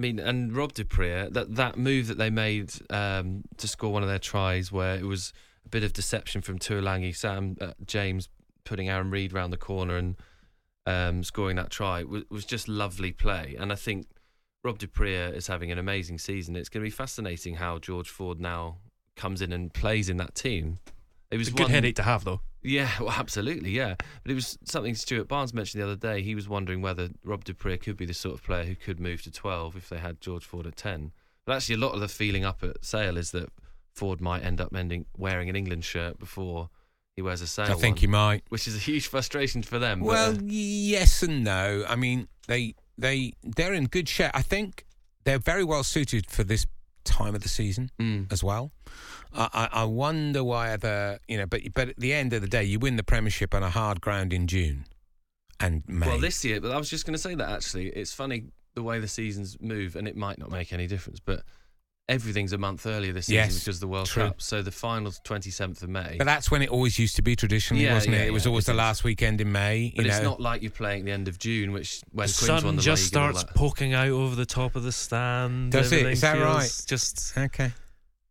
I 0.00 0.02
mean, 0.02 0.18
and 0.18 0.56
Rob 0.56 0.72
du 0.72 0.82
Preez, 0.82 1.30
that 1.34 1.56
that 1.56 1.76
move 1.76 2.06
that 2.06 2.16
they 2.16 2.30
made 2.30 2.72
um, 2.88 3.42
to 3.58 3.68
score 3.68 3.92
one 3.92 4.02
of 4.02 4.08
their 4.08 4.18
tries, 4.18 4.72
where 4.72 4.94
it 4.94 5.04
was 5.04 5.34
a 5.66 5.68
bit 5.68 5.84
of 5.84 5.92
deception 5.92 6.40
from 6.40 6.58
Tuilagi, 6.58 7.14
Sam 7.14 7.54
uh, 7.60 7.72
James 7.84 8.30
putting 8.64 8.88
Arron 8.88 9.10
Reed 9.10 9.34
round 9.34 9.52
the 9.52 9.58
corner 9.58 9.98
and 9.98 10.16
um, 10.86 11.22
scoring 11.22 11.56
that 11.56 11.68
try 11.68 12.02
was, 12.02 12.22
was 12.30 12.46
just 12.46 12.66
lovely 12.66 13.12
play. 13.12 13.54
And 13.58 13.70
I 13.70 13.74
think 13.74 14.06
Rob 14.64 14.78
du 14.78 14.86
Preez 14.86 15.34
is 15.34 15.48
having 15.48 15.70
an 15.70 15.76
amazing 15.76 16.16
season. 16.16 16.56
It's 16.56 16.70
going 16.70 16.82
to 16.82 16.86
be 16.86 16.90
fascinating 16.90 17.56
how 17.56 17.78
George 17.78 18.08
Ford 18.08 18.40
now 18.40 18.78
comes 19.16 19.42
in 19.42 19.52
and 19.52 19.70
plays 19.70 20.08
in 20.08 20.16
that 20.16 20.34
team. 20.34 20.78
It 21.30 21.38
was 21.38 21.48
It's 21.48 21.54
a 21.54 21.56
good 21.56 21.64
one- 21.64 21.70
headache 21.72 21.96
to 21.96 22.02
have, 22.02 22.24
though. 22.24 22.40
Yeah, 22.62 22.90
well, 23.00 23.10
absolutely, 23.10 23.70
yeah. 23.70 23.94
But 24.22 24.32
it 24.32 24.34
was 24.34 24.58
something 24.64 24.94
Stuart 24.94 25.28
Barnes 25.28 25.54
mentioned 25.54 25.82
the 25.82 25.86
other 25.86 25.96
day. 25.96 26.22
He 26.22 26.34
was 26.34 26.48
wondering 26.48 26.82
whether 26.82 27.08
Rob 27.24 27.44
du 27.44 27.54
Preez 27.54 27.82
could 27.82 27.96
be 27.96 28.06
the 28.06 28.14
sort 28.14 28.34
of 28.34 28.42
player 28.42 28.64
who 28.64 28.74
could 28.74 29.00
move 29.00 29.22
to 29.22 29.30
12 29.30 29.76
if 29.76 29.88
they 29.88 29.98
had 29.98 30.20
George 30.20 30.44
Ford 30.44 30.66
at 30.66 30.76
10. 30.76 31.12
But 31.46 31.56
actually, 31.56 31.76
a 31.76 31.78
lot 31.78 31.94
of 31.94 32.00
the 32.00 32.08
feeling 32.08 32.44
up 32.44 32.62
at 32.62 32.84
Sale 32.84 33.16
is 33.16 33.30
that 33.30 33.50
Ford 33.94 34.20
might 34.20 34.44
end 34.44 34.60
up 34.60 34.74
ending, 34.74 35.06
wearing 35.16 35.48
an 35.48 35.56
England 35.56 35.84
shirt 35.84 36.18
before 36.18 36.68
he 37.16 37.22
wears 37.22 37.40
a 37.40 37.46
Sale 37.46 37.66
I 37.66 37.74
think 37.74 37.96
one, 37.96 38.00
he 38.00 38.06
might. 38.06 38.44
which 38.48 38.66
is 38.66 38.76
a 38.76 38.78
huge 38.78 39.06
frustration 39.06 39.62
for 39.62 39.78
them. 39.78 40.00
but, 40.00 40.06
Well, 40.06 40.32
uh, 40.32 40.38
yes 40.42 41.22
and 41.22 41.44
no. 41.44 41.84
I 41.88 41.96
mean, 41.96 42.28
they 42.46 42.74
they 42.96 43.32
they're 43.42 43.74
in 43.74 43.86
good 43.86 44.08
shape. 44.08 44.30
I 44.34 44.42
think 44.42 44.86
they're 45.24 45.38
very 45.38 45.64
well 45.64 45.82
suited 45.82 46.26
for 46.26 46.44
this 46.44 46.66
time 47.04 47.34
of 47.34 47.42
the 47.42 47.48
season 47.48 47.90
mm. 47.98 48.30
as 48.32 48.44
well. 48.44 48.72
I, 49.34 49.48
I 49.52 49.68
I 49.80 49.84
wonder 49.84 50.42
why 50.42 50.72
other 50.72 51.18
you 51.28 51.38
know, 51.38 51.46
but 51.46 51.62
but 51.74 51.90
at 51.90 51.96
the 51.98 52.12
end 52.12 52.32
of 52.32 52.42
the 52.42 52.48
day, 52.48 52.64
you 52.64 52.78
win 52.78 52.96
the 52.96 53.04
Premiership 53.04 53.54
on 53.54 53.62
a 53.62 53.70
hard 53.70 54.00
ground 54.00 54.32
in 54.32 54.46
June 54.46 54.86
and 55.60 55.82
May. 55.86 56.06
Well, 56.06 56.18
this 56.18 56.44
year, 56.44 56.60
but 56.60 56.72
I 56.72 56.76
was 56.78 56.90
just 56.90 57.06
going 57.06 57.14
to 57.14 57.20
say 57.20 57.34
that 57.34 57.48
actually, 57.48 57.88
it's 57.88 58.12
funny 58.12 58.46
the 58.74 58.82
way 58.82 58.98
the 58.98 59.08
seasons 59.08 59.56
move, 59.60 59.96
and 59.96 60.08
it 60.08 60.16
might 60.16 60.38
not 60.38 60.50
make 60.50 60.72
any 60.72 60.86
difference, 60.86 61.20
but 61.20 61.42
everything's 62.08 62.52
a 62.52 62.58
month 62.58 62.86
earlier 62.86 63.12
this 63.12 63.26
season 63.26 63.44
Yes, 63.44 63.60
because 63.60 63.76
of 63.76 63.80
the 63.80 63.88
World 63.88 64.06
true. 64.06 64.24
Cup. 64.24 64.42
So 64.42 64.62
the 64.62 64.72
finals 64.72 65.20
27th 65.24 65.82
of 65.82 65.88
May. 65.88 66.16
But 66.18 66.26
that's 66.26 66.50
when 66.50 66.60
it 66.60 66.68
always 66.68 66.98
used 66.98 67.16
to 67.16 67.22
be 67.22 67.36
traditionally, 67.36 67.84
Yeah, 67.84 67.94
wasn't 67.94 68.16
yeah, 68.16 68.22
it? 68.22 68.28
It 68.28 68.32
was 68.32 68.44
yeah, 68.44 68.50
always 68.50 68.66
the 68.66 68.74
last 68.74 69.04
weekend 69.04 69.40
in 69.40 69.52
May. 69.52 69.78
You 69.78 69.92
but 69.96 70.06
it's 70.06 70.18
know, 70.18 70.30
not 70.30 70.40
like 70.40 70.62
you're 70.62 70.72
playing 70.72 71.04
the 71.04 71.12
end 71.12 71.28
of 71.28 71.38
June, 71.38 71.72
which 71.72 72.02
when 72.10 72.26
the 72.26 72.32
Queens 72.34 72.46
sun 72.46 72.64
won 72.64 72.76
the 72.76 72.82
just 72.82 73.02
league 73.02 73.08
starts 73.08 73.44
poking 73.54 73.94
out 73.94 74.08
over 74.08 74.34
the 74.34 74.46
top 74.46 74.74
of 74.74 74.82
the 74.82 74.92
stand. 74.92 75.70
Does 75.72 75.92
it? 75.92 75.96
Everything 75.96 76.12
Is 76.12 76.20
that 76.22 76.36
feels 76.36 76.44
right? 76.44 76.82
Just 76.86 77.38
okay. 77.38 77.72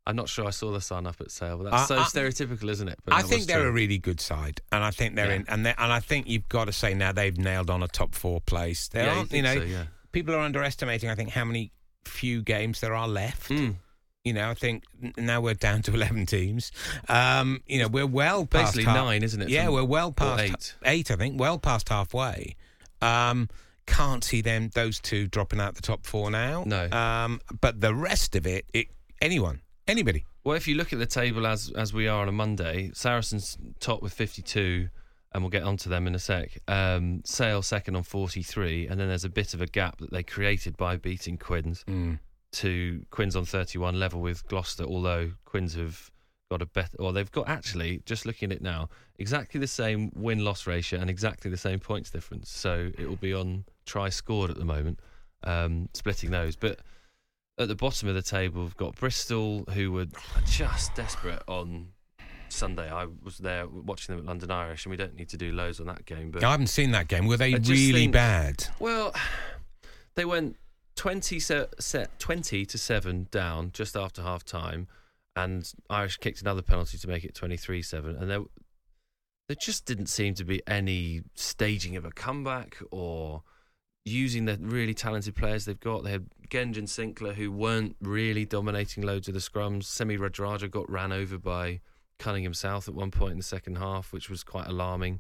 I'm 0.08 0.16
not 0.16 0.28
sure 0.30 0.48
I 0.48 0.50
saw 0.50 0.72
the 0.72 0.82
sign 0.82 1.06
up 1.06 1.22
at 1.22 1.30
Sale, 1.30 1.58
but 1.60 1.70
that's 1.72 1.92
I- 1.92 1.96
so 1.96 2.00
I- 2.00 2.04
stereotypical, 2.06 2.70
isn't 2.70 2.88
it? 2.88 2.98
But 3.06 3.14
I 3.14 3.22
think 3.22 3.46
they're 3.46 3.60
true. 3.60 3.70
a 3.70 3.72
really 3.72 4.00
good 4.00 4.20
side, 4.20 4.62
and 4.72 4.84
I 4.84 4.92
think 4.92 5.16
they're 5.16 5.28
Yeah. 5.28 5.36
in, 5.36 5.46
and 5.50 5.66
they, 5.66 5.74
and 5.78 5.94
I 5.94 6.00
think 6.00 6.28
you've 6.28 6.50
got 6.50 6.66
to 6.66 6.74
say 6.74 6.94
now 6.96 7.12
they've 7.12 7.38
nailed 7.38 7.70
on 7.70 7.84
a 7.84 7.88
top 7.88 8.16
four 8.16 8.42
place. 8.42 8.88
They 8.88 9.04
Yeah, 9.04 9.10
aren't, 9.18 9.32
you 9.32 9.42
think 9.42 9.44
know, 9.44 9.56
so, 9.56 9.62
yeah. 9.66 9.84
people 10.12 10.34
are 10.34 10.40
underestimating. 10.40 11.10
I 11.10 11.16
think 11.16 11.30
how 11.32 11.46
many 11.46 11.72
few 12.06 12.42
games 12.42 12.80
there 12.80 12.96
are 12.96 13.08
left. 13.08 13.50
Mm. 13.52 13.76
You 14.26 14.34
know, 14.34 14.50
I 14.50 14.54
think 14.54 14.84
now 15.18 15.42
we're 15.42 15.54
down 15.54 15.82
to 15.84 15.94
eleven 15.94 16.26
teams. 16.26 16.72
Um, 17.08 17.62
you 17.68 17.80
know, 17.80 17.88
we're 17.88 18.06
well 18.08 18.46
past 18.46 18.74
Basically 18.74 18.84
half- 18.86 18.96
nine, 18.96 19.22
isn't 19.24 19.42
it? 19.42 19.50
Yeah, 19.50 19.70
we're 19.70 19.84
well 19.84 20.12
past 20.12 20.42
eight. 20.44 20.76
eight, 20.86 21.12
I 21.12 21.16
think, 21.16 21.40
well 21.40 21.58
past 21.60 21.88
halfway. 21.90 22.56
Um, 23.02 23.48
can't 23.86 24.24
see 24.24 24.42
them 24.42 24.70
those 24.76 25.00
two 25.00 25.28
dropping 25.28 25.60
out 25.60 25.76
the 25.76 25.82
top 25.82 26.06
four 26.06 26.30
now. 26.32 26.64
No. 26.66 26.90
Um, 26.92 27.42
but 27.62 27.80
the 27.82 27.94
rest 27.96 28.36
of 28.36 28.46
it, 28.46 28.66
it 28.74 28.88
anyone, 29.22 29.62
anybody. 29.90 30.26
Well, 30.44 30.56
if 30.56 30.68
you 30.68 30.76
look 30.76 30.94
at 30.94 31.00
the 31.00 31.06
table 31.06 31.46
as 31.46 31.72
as 31.76 31.94
we 31.94 32.08
are 32.08 32.22
on 32.22 32.30
a 32.30 32.32
Monday, 32.32 32.92
Saracens 32.94 33.58
top 33.80 34.02
with 34.02 34.14
52, 34.14 34.90
and 35.34 35.44
we'll 35.44 35.50
get 35.50 35.64
onto 35.64 35.90
them 35.90 36.08
in 36.08 36.16
a 36.16 36.20
sec. 36.20 36.60
Um, 36.68 37.22
Sale 37.26 37.62
second 37.62 37.96
on 37.96 38.04
43, 38.04 38.88
and 38.88 39.00
then 39.00 39.08
there's 39.08 39.26
a 39.26 39.30
bit 39.30 39.54
of 39.54 39.62
a 39.62 39.68
gap 39.68 39.98
that 40.00 40.12
they 40.12 40.24
created 40.24 40.78
by 40.78 40.98
beating 40.98 41.38
Quins 41.38 41.84
to 42.54 43.06
Quins 43.12 43.36
on 43.36 43.46
31, 43.46 44.00
level 44.00 44.22
with 44.22 44.48
Gloucester. 44.48 44.84
Although 44.84 45.32
Quins 45.46 45.76
have 45.76 46.10
got 46.50 46.62
a 46.62 46.66
better, 46.66 46.96
well, 47.00 47.12
they've 47.12 47.32
got 47.32 47.48
actually 47.48 48.02
just 48.06 48.26
looking 48.26 48.52
at 48.52 48.58
it 48.58 48.62
now, 48.62 48.90
exactly 49.20 49.60
the 49.60 49.68
same 49.68 50.12
win 50.16 50.44
loss 50.44 50.66
ratio 50.66 51.00
and 51.00 51.10
exactly 51.10 51.52
the 51.52 51.58
same 51.58 51.80
points 51.80 52.10
difference. 52.10 52.50
So 52.50 52.92
it 52.98 53.08
will 53.08 53.18
be 53.18 53.34
on 53.34 53.66
try 53.86 54.10
scored 54.10 54.50
at 54.50 54.58
the 54.58 54.66
moment, 54.66 55.00
um, 55.44 55.90
splitting 55.94 56.32
those, 56.32 56.56
but 56.56 56.80
at 57.60 57.68
the 57.68 57.76
bottom 57.76 58.08
of 58.08 58.16
the 58.16 58.22
table, 58.22 58.64
we've 58.64 58.78
got 58.78 58.96
Bristol, 58.96 59.66
who 59.74 59.92
were 59.92 60.08
just 60.46 60.96
desperate 60.96 61.44
on 61.48 61.90
Sunday. 62.48 62.90
I 62.90 63.06
was 63.22 63.38
there 63.38 63.68
watching 63.68 64.16
them 64.16 64.24
at 64.24 64.28
London 64.28 64.50
Irish, 64.50 64.86
and 64.86 64.92
we 64.92 64.98
don't 64.98 65.16
need 65.16 65.30
to 65.30 65.38
do 65.38 65.52
loads 65.52 65.80
on 65.82 65.88
that 65.88 66.06
game. 66.06 66.32
But 66.32 66.44
I 66.44 66.52
haven't 66.52 66.68
seen 66.68 66.92
that 66.92 67.10
game. 67.10 67.28
Were 67.28 67.38
they 67.38 67.54
really 67.54 67.94
think- 68.04 68.14
bad? 68.14 68.68
well, 68.80 69.14
they 70.16 70.24
went 70.24 70.56
20, 70.96 71.40
set 71.40 72.20
20 72.20 72.66
to 72.66 72.78
7 72.78 73.28
down 73.30 73.72
just 73.74 73.96
after 73.96 74.22
half 74.22 74.46
time, 74.46 74.88
and 75.36 75.72
Irish 75.90 76.18
kicked 76.18 76.42
another 76.42 76.62
penalty 76.62 76.98
to 76.98 77.08
make 77.08 77.26
it 77.26 77.36
23 77.36 77.82
7. 77.82 78.16
And 78.16 78.30
there, 78.30 78.42
there 79.50 79.58
just 79.62 79.86
didn't 79.86 80.08
seem 80.08 80.34
to 80.36 80.46
be 80.46 80.62
any 80.66 81.24
staging 81.36 81.98
of 81.98 82.06
a 82.06 82.12
comeback 82.12 82.78
or 82.90 83.44
using 84.06 84.46
the 84.46 84.58
really 84.62 84.94
talented 84.94 85.36
players 85.36 85.66
they've 85.66 85.80
got. 85.80 86.04
They 86.04 86.12
had 86.12 86.28
and 86.52 86.90
Sinclair, 86.90 87.34
who 87.34 87.52
weren't 87.52 87.96
really 88.02 88.44
dominating 88.46 89.04
loads 89.04 89.28
of 89.28 89.34
the 89.36 89.40
scrums. 89.40 89.84
Semi 89.84 90.18
Radradra 90.18 90.70
got 90.72 90.90
ran 90.90 91.12
over 91.12 91.38
by 91.38 91.80
Cunningham 92.18 92.54
South 92.56 92.88
at 92.88 92.96
one 92.96 93.12
point 93.12 93.34
in 93.34 93.38
the 93.38 93.44
second 93.44 93.78
half, 93.78 94.12
which 94.12 94.30
was 94.30 94.44
quite 94.44 94.68
alarming. 94.68 95.20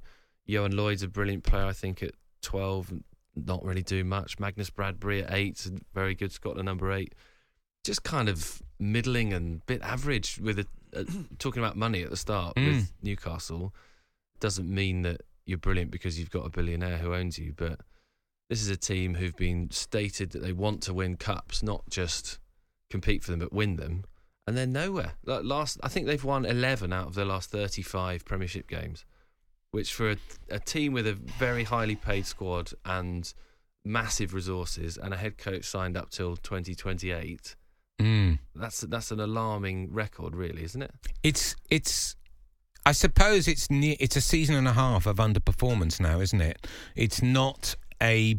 Ioan 0.49 0.73
Lloyd's 0.73 1.03
a 1.03 1.07
brilliant 1.07 1.43
player, 1.43 1.65
I 1.65 1.73
think, 1.73 2.01
at 2.01 2.13
12, 2.41 2.93
not 3.35 3.63
really 3.63 3.83
do 3.83 4.03
much. 4.03 4.39
Magnus 4.39 4.71
Bradbury 4.71 5.23
at 5.23 5.31
8, 5.31 5.69
very 5.93 6.15
good 6.15 6.31
Scotland 6.31 6.65
number 6.65 6.91
8. 6.91 7.13
Just 7.83 8.03
kind 8.03 8.27
of 8.27 8.61
middling 8.79 9.31
and 9.31 9.63
bit 9.67 9.81
average 9.83 10.39
with 10.41 10.57
a, 10.59 10.65
uh, 10.95 11.03
talking 11.37 11.61
about 11.63 11.77
money 11.77 12.01
at 12.01 12.09
the 12.09 12.17
start 12.17 12.55
Mm. 12.55 12.67
with 12.67 12.91
Newcastle. 13.03 13.73
Doesn't 14.39 14.67
mean 14.73 15.03
that 15.03 15.21
you're 15.45 15.57
brilliant 15.59 15.91
because 15.91 16.17
you've 16.19 16.31
got 16.31 16.45
a 16.45 16.49
billionaire 16.49 16.97
who 16.97 17.13
owns 17.13 17.37
you, 17.37 17.53
but 17.55 17.81
this 18.49 18.61
is 18.61 18.69
a 18.69 18.77
team 18.77 19.15
who've 19.15 19.35
been 19.35 19.69
stated 19.71 20.31
that 20.31 20.41
they 20.41 20.53
want 20.53 20.81
to 20.83 20.93
win 20.93 21.15
cups, 21.17 21.61
not 21.61 21.87
just 21.89 22.39
compete 22.89 23.23
for 23.23 23.31
them, 23.31 23.39
but 23.39 23.53
win 23.53 23.75
them. 23.75 24.03
And 24.47 24.57
they're 24.57 24.65
nowhere. 24.65 25.13
Like 25.25 25.43
last, 25.43 25.79
I 25.83 25.89
think 25.89 26.07
they've 26.07 26.23
won 26.23 26.45
11 26.45 26.91
out 26.91 27.07
of 27.07 27.13
their 27.15 27.25
last 27.25 27.51
35 27.51 28.25
Premiership 28.25 28.67
games, 28.67 29.05
which 29.71 29.93
for 29.93 30.11
a, 30.11 30.17
a 30.49 30.59
team 30.59 30.93
with 30.93 31.05
a 31.05 31.13
very 31.13 31.63
highly 31.63 31.95
paid 31.95 32.25
squad 32.25 32.71
and 32.83 33.31
massive 33.85 34.33
resources 34.33 34.97
and 34.97 35.13
a 35.13 35.17
head 35.17 35.37
coach 35.37 35.65
signed 35.65 35.95
up 35.95 36.09
till 36.09 36.35
2028, 36.35 37.55
Mm. 37.99 38.39
that's 38.55 38.79
that's 38.79 39.11
an 39.11 39.19
alarming 39.19 39.91
record, 39.91 40.33
really, 40.33 40.63
isn't 40.63 40.81
it? 40.81 40.91
It's 41.21 41.53
it's. 41.69 42.15
I 42.85 42.93
suppose 42.93 43.45
it's 43.45 43.69
near, 43.69 43.97
it's 43.99 44.15
a 44.15 44.21
season 44.21 44.55
and 44.55 44.69
a 44.69 44.71
half 44.71 45.05
of 45.05 45.17
underperformance 45.17 45.99
now, 45.99 46.21
isn't 46.21 46.39
it? 46.39 46.65
It's 46.95 47.21
not 47.21 47.75
a 48.01 48.35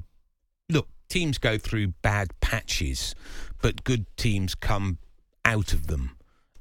look. 0.68 0.88
Teams 1.08 1.38
go 1.38 1.58
through 1.58 1.88
bad 2.02 2.28
patches, 2.40 3.14
but 3.60 3.82
good 3.84 4.06
teams 4.16 4.54
come 4.54 4.98
out 5.44 5.72
of 5.72 5.86
them, 5.88 6.16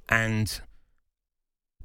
and 0.08 0.62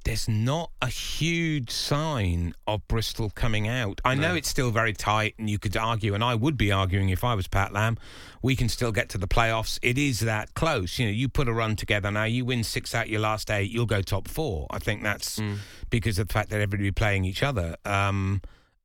there's 0.05 0.29
not 0.29 0.70
a 0.83 0.88
huge 0.88 1.70
sign 1.70 2.53
of 2.66 2.87
Bristol 2.88 3.31
coming 3.31 3.66
out. 3.66 4.03
I 4.05 4.14
know 4.14 4.29
No. 4.29 4.35
it's 4.35 4.48
still 4.50 4.70
very 4.70 4.92
tight, 4.92 5.35
and 5.38 5.48
you 5.48 5.59
could 5.59 5.77
argue, 5.79 6.14
and 6.14 6.22
I 6.22 6.35
would 6.35 6.59
be 6.59 6.70
arguing 6.70 7.09
if 7.09 7.24
I 7.24 7.35
was 7.35 7.46
Pat 7.48 7.72
Lam, 7.72 7.96
we 8.42 8.55
can 8.55 8.68
still 8.68 8.92
get 8.92 9.09
to 9.11 9.18
the 9.18 9.27
playoffs. 9.29 9.79
It 9.81 9.96
is 9.96 10.20
that 10.20 10.53
close. 10.53 10.98
You 10.98 11.07
know, 11.07 11.12
you 11.12 11.31
put 11.31 11.48
a 11.48 11.53
run 11.55 11.74
together 11.77 12.11
now, 12.11 12.24
you 12.24 12.44
win 12.44 12.64
six 12.64 12.94
out 12.94 13.09
your 13.09 13.20
last 13.20 13.50
eight, 13.50 13.70
you'll 13.70 13.87
go 13.87 14.03
top 14.03 14.29
four. 14.29 14.66
I 14.70 14.79
think 14.79 15.03
that's 15.03 15.40
because 15.88 16.18
of 16.18 16.29
the 16.29 16.33
fact 16.35 16.50
that 16.50 16.61
everybody 16.61 16.90
playing 16.90 17.24
each 17.24 17.42
other. 17.42 17.77
Um, 17.87 18.42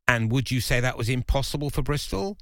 and 0.09 0.31
would 0.31 0.51
you 0.51 0.59
say 0.61 0.79
that 0.79 0.97
was 0.97 1.09
impossible 1.09 1.69
for 1.69 1.81
Bristol? 1.81 2.37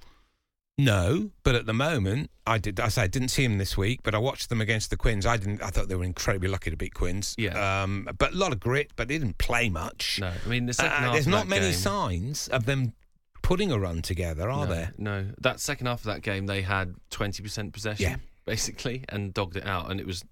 No, 0.80 1.32
but 1.42 1.56
at 1.56 1.66
the 1.66 1.74
moment, 1.74 2.30
I 2.46 2.60
did. 2.60 2.80
I 2.80 2.90
say 2.90 3.02
I 3.04 3.08
didn't 3.08 3.30
see 3.30 3.42
them 3.48 3.58
this 3.58 3.76
week, 3.76 4.02
but 4.04 4.14
I 4.14 4.20
watched 4.20 4.50
them 4.50 4.62
against 4.62 4.92
the 4.92 4.98
Quins. 4.98 5.26
I 5.26 5.36
didn't. 5.38 5.64
I 5.64 5.70
thought 5.70 5.88
they 5.90 5.96
were 5.96 6.04
incredibly 6.04 6.50
lucky 6.50 6.70
to 6.70 6.78
beat 6.78 6.94
Quins. 6.94 7.34
Yeah. 7.38 7.82
Um, 7.84 8.08
but 8.18 8.34
a 8.34 8.38
lot 8.38 8.52
of 8.54 8.60
grit, 8.60 8.92
but 8.96 9.08
they 9.08 9.18
didn't 9.18 9.40
play 9.40 9.70
much. 9.70 10.20
No, 10.22 10.28
I 10.46 10.48
mean 10.48 10.68
the 10.68 10.74
second 10.74 10.92
Uh, 10.92 10.98
half. 11.00 11.14
there's 11.14 11.26
not 11.28 11.48
many 11.48 11.66
game- 11.72 11.74
signs 11.74 12.48
of 12.50 12.66
them 12.66 12.94
putting 13.42 13.72
a 13.72 13.80
run 13.80 14.04
together, 14.04 14.52
are 14.52 14.68
no, 14.68 14.72
there? 14.72 14.94
No, 15.00 15.28
that 15.40 15.60
second 15.60 15.88
half 15.88 16.00
of 16.02 16.06
that 16.06 16.22
game, 16.22 16.46
they 16.46 16.62
had 16.62 16.94
twenty 17.10 17.42
percent 17.42 17.74
possession, 17.74 18.12
Yeah. 18.12 18.16
basically, 18.46 19.04
and 19.10 19.34
dogged 19.34 19.56
it 19.58 19.66
out. 19.66 19.90
And 19.90 20.00
it 20.00 20.06
was 20.06 20.24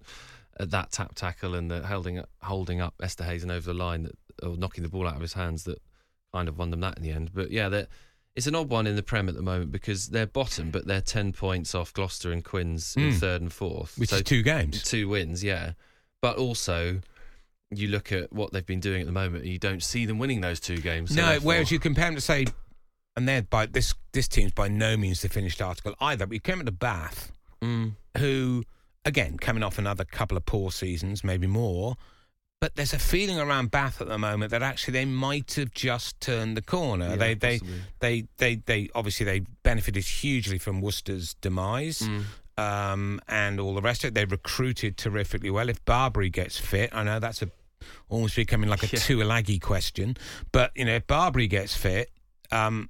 uh, 0.60 0.66
that 0.66 0.92
tap 0.92 1.16
tackle 1.16 1.56
and 1.56 1.68
the 1.68 1.84
holding 1.84 2.22
holding 2.42 2.80
up 2.80 2.94
Esterhuizen 3.02 3.50
over 3.50 3.66
the 3.66 3.74
line 3.74 4.04
that, 4.04 4.16
or 4.44 4.56
knocking 4.56 4.84
the 4.84 4.88
ball 4.90 5.08
out 5.08 5.16
of 5.16 5.22
his 5.22 5.32
hands 5.32 5.64
that 5.64 5.82
kind 6.36 6.48
of 6.48 6.58
won 6.58 6.70
them 6.70 6.80
that 6.80 6.96
in 6.98 7.02
the 7.02 7.10
end. 7.10 7.30
But 7.34 7.50
yeah, 7.50 7.84
it's 8.34 8.46
an 8.46 8.54
odd 8.54 8.68
one 8.68 8.86
in 8.86 8.96
the 8.96 9.02
Prem 9.02 9.28
at 9.28 9.34
the 9.34 9.42
moment 9.42 9.72
because 9.72 10.08
they're 10.08 10.26
bottom, 10.26 10.70
but 10.70 10.86
they're 10.86 11.00
ten 11.00 11.32
points 11.32 11.74
off 11.74 11.92
Gloucester 11.94 12.30
and 12.32 12.44
Quins 12.44 12.94
in 12.96 13.10
Mm. 13.10 13.18
third 13.18 13.40
and 13.40 13.52
fourth, 13.52 13.96
Which 13.98 14.10
So 14.10 14.16
is 14.16 14.22
two 14.22 14.42
games. 14.42 14.82
two 14.82 15.08
wins, 15.08 15.42
yeah. 15.42 15.72
But 16.22 16.36
also. 16.36 17.00
You 17.72 17.88
look 17.88 18.12
at 18.12 18.32
what 18.32 18.52
they've 18.52 18.64
been 18.64 18.78
doing 18.78 19.00
at 19.00 19.06
the 19.06 19.12
moment, 19.12 19.42
and 19.42 19.52
you 19.52 19.58
don't 19.58 19.82
see 19.82 20.06
them 20.06 20.20
winning 20.20 20.40
those 20.40 20.60
two 20.60 20.76
games. 20.78 21.10
so 21.10 21.16
no, 21.16 21.26
therefore- 21.30 21.46
whereas 21.48 21.72
you 21.72 21.80
compare 21.80 22.04
them 22.04 22.14
to 22.14 22.20
say, 22.20 22.46
and 23.16 23.26
they're 23.28 23.42
by 23.42 23.66
this 23.66 23.92
this 24.12 24.28
team's 24.28 24.52
by 24.52 24.68
no 24.68 24.96
means 24.96 25.20
the 25.22 25.28
finished 25.28 25.60
article 25.60 25.92
either. 26.00 26.26
But 26.26 26.34
you 26.34 26.40
come 26.40 26.64
to 26.64 26.70
Bath, 26.70 27.32
Mm. 27.60 27.96
who 28.18 28.62
again 29.04 29.36
coming 29.36 29.64
off 29.64 29.78
another 29.78 30.04
couple 30.04 30.36
of 30.36 30.46
poor 30.46 30.70
seasons, 30.70 31.24
maybe 31.24 31.48
more. 31.48 31.96
But 32.60 32.74
there's 32.74 32.94
a 32.94 32.98
feeling 32.98 33.38
around 33.38 33.70
Bath 33.70 34.00
at 34.00 34.08
the 34.08 34.16
moment 34.18 34.50
that 34.50 34.62
actually 34.62 34.92
they 34.92 35.04
might 35.04 35.52
have 35.54 35.72
just 35.72 36.18
turned 36.20 36.56
the 36.56 36.62
corner. 36.62 37.10
Yeah, 37.10 37.16
they, 37.16 37.34
they, 37.34 37.60
they, 38.00 38.24
they, 38.38 38.54
they, 38.64 38.88
obviously 38.94 39.26
they 39.26 39.40
benefited 39.62 40.04
hugely 40.04 40.56
from 40.58 40.80
Worcester's 40.80 41.34
demise. 41.34 42.00
Mm. 42.00 42.22
um, 42.56 43.20
and 43.28 43.60
all 43.60 43.74
the 43.74 43.82
rest 43.82 44.04
of 44.04 44.08
it. 44.08 44.14
They 44.14 44.24
recruited 44.24 44.96
terrifically 44.96 45.50
well. 45.50 45.68
If 45.68 45.84
Barbeary 45.84 46.30
gets 46.30 46.56
fit, 46.58 46.90
I 46.94 47.02
know 47.02 47.18
that's 47.20 47.42
a 47.42 47.50
almost 48.08 48.34
becoming 48.36 48.70
like 48.70 48.82
a 48.82 48.86
Yeah. 48.96 49.24
laggy 49.24 49.60
question. 49.60 50.16
But 50.50 50.72
you 50.74 50.86
know, 50.86 50.94
if 50.94 51.06
Barbeary 51.06 51.48
gets 51.48 51.76
fit, 51.76 52.10
um, 52.50 52.88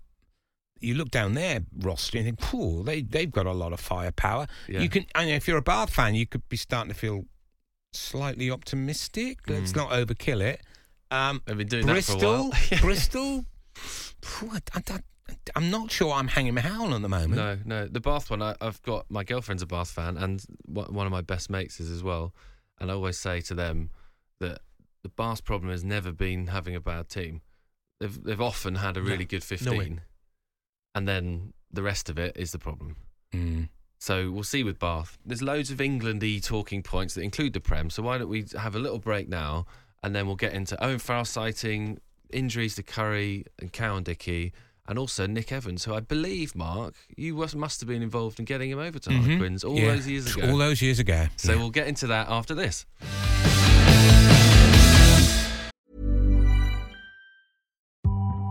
you 0.80 0.94
look 0.94 1.10
down 1.10 1.34
their 1.34 1.64
roster 1.80 2.18
and 2.18 2.26
think, 2.26 2.40
"Phew, 2.40 2.84
they 2.84 3.02
they've 3.02 3.30
got 3.32 3.46
a 3.46 3.52
lot 3.52 3.72
of 3.72 3.80
firepower." 3.80 4.46
Yeah. 4.68 4.80
You 4.80 4.88
can, 4.88 5.06
and 5.16 5.28
if 5.28 5.48
you're 5.48 5.58
a 5.58 5.62
Bath 5.62 5.90
fan, 5.92 6.14
you 6.14 6.24
could 6.26 6.48
be 6.48 6.56
starting 6.56 6.92
to 6.92 6.98
feel 6.98 7.24
slightly 7.98 8.50
optimistic. 8.50 9.38
Let's 9.48 9.72
Mm. 9.72 9.76
not 9.76 9.90
overkill 9.90 10.40
it. 10.42 10.62
Um, 11.10 11.42
They've 11.46 11.56
been 11.56 11.68
doing 11.68 11.86
Bristol, 11.86 12.18
that 12.50 12.56
for 12.56 12.74
a 12.74 12.78
while. 12.78 12.80
Bristol. 12.80 13.46
I, 14.74 15.00
am 15.54 15.70
not 15.70 15.90
sure 15.90 16.12
I'm 16.12 16.28
hanging 16.28 16.54
my 16.54 16.60
hat 16.60 16.80
on 16.80 16.92
at 16.92 17.02
the 17.02 17.08
moment. 17.08 17.34
No, 17.34 17.58
no. 17.64 17.86
The 17.88 18.00
Bath 18.00 18.30
one, 18.30 18.42
I, 18.42 18.54
I've 18.60 18.80
got 18.82 19.10
my 19.10 19.24
girlfriend's 19.24 19.62
a 19.62 19.66
Bath 19.66 19.90
fan, 19.90 20.16
and 20.16 20.42
one 20.66 21.06
of 21.06 21.12
my 21.12 21.20
best 21.20 21.50
mates 21.50 21.80
is 21.80 21.90
as 21.90 22.02
well. 22.02 22.34
And 22.78 22.90
I 22.90 22.94
always 22.94 23.18
say 23.18 23.40
to 23.42 23.54
them 23.54 23.90
that 24.40 24.60
the 25.02 25.08
Bath 25.08 25.44
problem 25.44 25.70
has 25.70 25.84
never 25.84 26.12
been 26.12 26.48
having 26.48 26.74
a 26.74 26.80
bad 26.80 27.08
team. 27.08 27.40
They've 28.00 28.22
they've 28.22 28.40
often 28.40 28.76
had 28.76 28.96
a 28.96 29.02
really 29.02 29.24
good 29.24 29.42
no 29.62 29.72
way. 29.72 29.78
fifteen, 29.78 30.00
and 30.94 31.08
then 31.08 31.52
the 31.72 31.82
rest 31.82 32.10
of 32.10 32.18
it 32.18 32.36
is 32.36 32.52
the 32.52 32.58
problem. 32.58 32.96
Mm. 33.32 33.68
So 33.98 34.30
we'll 34.30 34.42
see 34.44 34.62
with 34.62 34.78
Bath. 34.78 35.18
There's 35.24 35.42
loads 35.42 35.70
of 35.70 35.78
Englandy 35.78 36.42
talking 36.44 36.82
points 36.82 37.14
that 37.14 37.22
include 37.22 37.52
the 37.54 37.60
Prem. 37.60 37.90
So 37.90 38.02
why 38.02 38.18
don't 38.18 38.28
we 38.28 38.44
have 38.58 38.74
a 38.74 38.78
little 38.78 38.98
break 38.98 39.28
now, 39.28 39.66
and 40.02 40.14
then 40.14 40.26
we'll 40.26 40.36
get 40.36 40.52
into 40.52 40.82
Owen 40.84 40.98
Farrell 40.98 41.24
citing, 41.24 41.98
injuries 42.30 42.74
to 42.76 42.82
Curry 42.82 43.44
and 43.58 43.72
Cowan 43.72 44.02
Dickie, 44.02 44.52
and 44.88 44.98
also 44.98 45.26
Nick 45.26 45.50
Evans, 45.50 45.84
who 45.84 45.94
I 45.94 46.00
believe, 46.00 46.54
Mark, 46.54 46.94
you 47.16 47.34
must 47.56 47.80
have 47.80 47.88
been 47.88 48.02
involved 48.02 48.38
in 48.38 48.44
getting 48.44 48.70
him 48.70 48.78
over 48.78 48.98
to 49.00 49.10
Mhm. 49.10 49.22
Harlequins 49.24 49.64
all 49.64 49.76
Yeah. 49.78 49.94
those 49.94 50.06
years 50.06 50.36
ago. 50.36 50.50
All 50.50 50.58
those 50.58 50.80
years 50.82 50.98
ago. 51.00 51.26
so 51.36 51.52
Yeah. 51.52 51.58
we'll 51.58 51.70
get 51.70 51.88
into 51.88 52.06
that 52.08 52.28
after 52.28 52.54
this. 52.54 52.84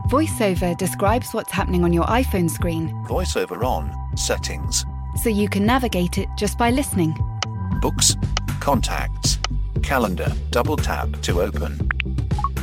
VoiceOver 0.09 0.77
describes 0.77 1.33
what's 1.33 1.51
happening 1.51 1.83
on 1.83 1.91
your 1.91 2.05
iPhone 2.05 2.49
screen 2.49 2.89
VoiceOver 3.07 3.63
on. 3.63 3.91
Settings. 4.17 4.85
So 5.21 5.29
you 5.29 5.49
can 5.49 5.65
navigate 5.65 6.17
it 6.17 6.27
just 6.37 6.57
by 6.57 6.71
listening. 6.71 7.15
Books. 7.81 8.15
Contacts. 8.59 9.37
Calendar. 9.83 10.33
Double 10.51 10.77
tap 10.77 11.09
to 11.21 11.41
open. 11.41 11.89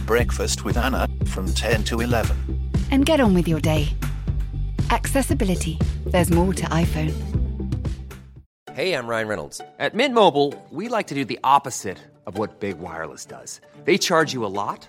Breakfast 0.06 0.64
with 0.64 0.76
Anna 0.76 1.08
from 1.26 1.52
10 1.52 1.84
to 1.84 2.00
11. 2.00 2.36
And 2.90 3.06
get 3.06 3.20
on 3.20 3.34
with 3.34 3.48
your 3.48 3.60
day. 3.60 3.88
Accessibility. 4.90 5.78
There's 6.06 6.30
more 6.30 6.52
to 6.54 6.64
iPhone. 6.66 7.14
Hey, 8.72 8.94
I'm 8.94 9.06
Ryan 9.06 9.28
Reynolds. 9.28 9.60
At 9.78 9.94
Mint 9.94 10.14
Mobile, 10.14 10.54
we 10.70 10.88
like 10.88 11.08
to 11.08 11.14
do 11.14 11.26
the 11.26 11.38
opposite 11.44 11.98
of 12.26 12.38
what 12.38 12.60
Big 12.60 12.78
Wireless 12.78 13.26
does. 13.26 13.60
They 13.84 13.98
charge 13.98 14.32
you 14.32 14.46
a 14.46 14.54
lot, 14.62 14.88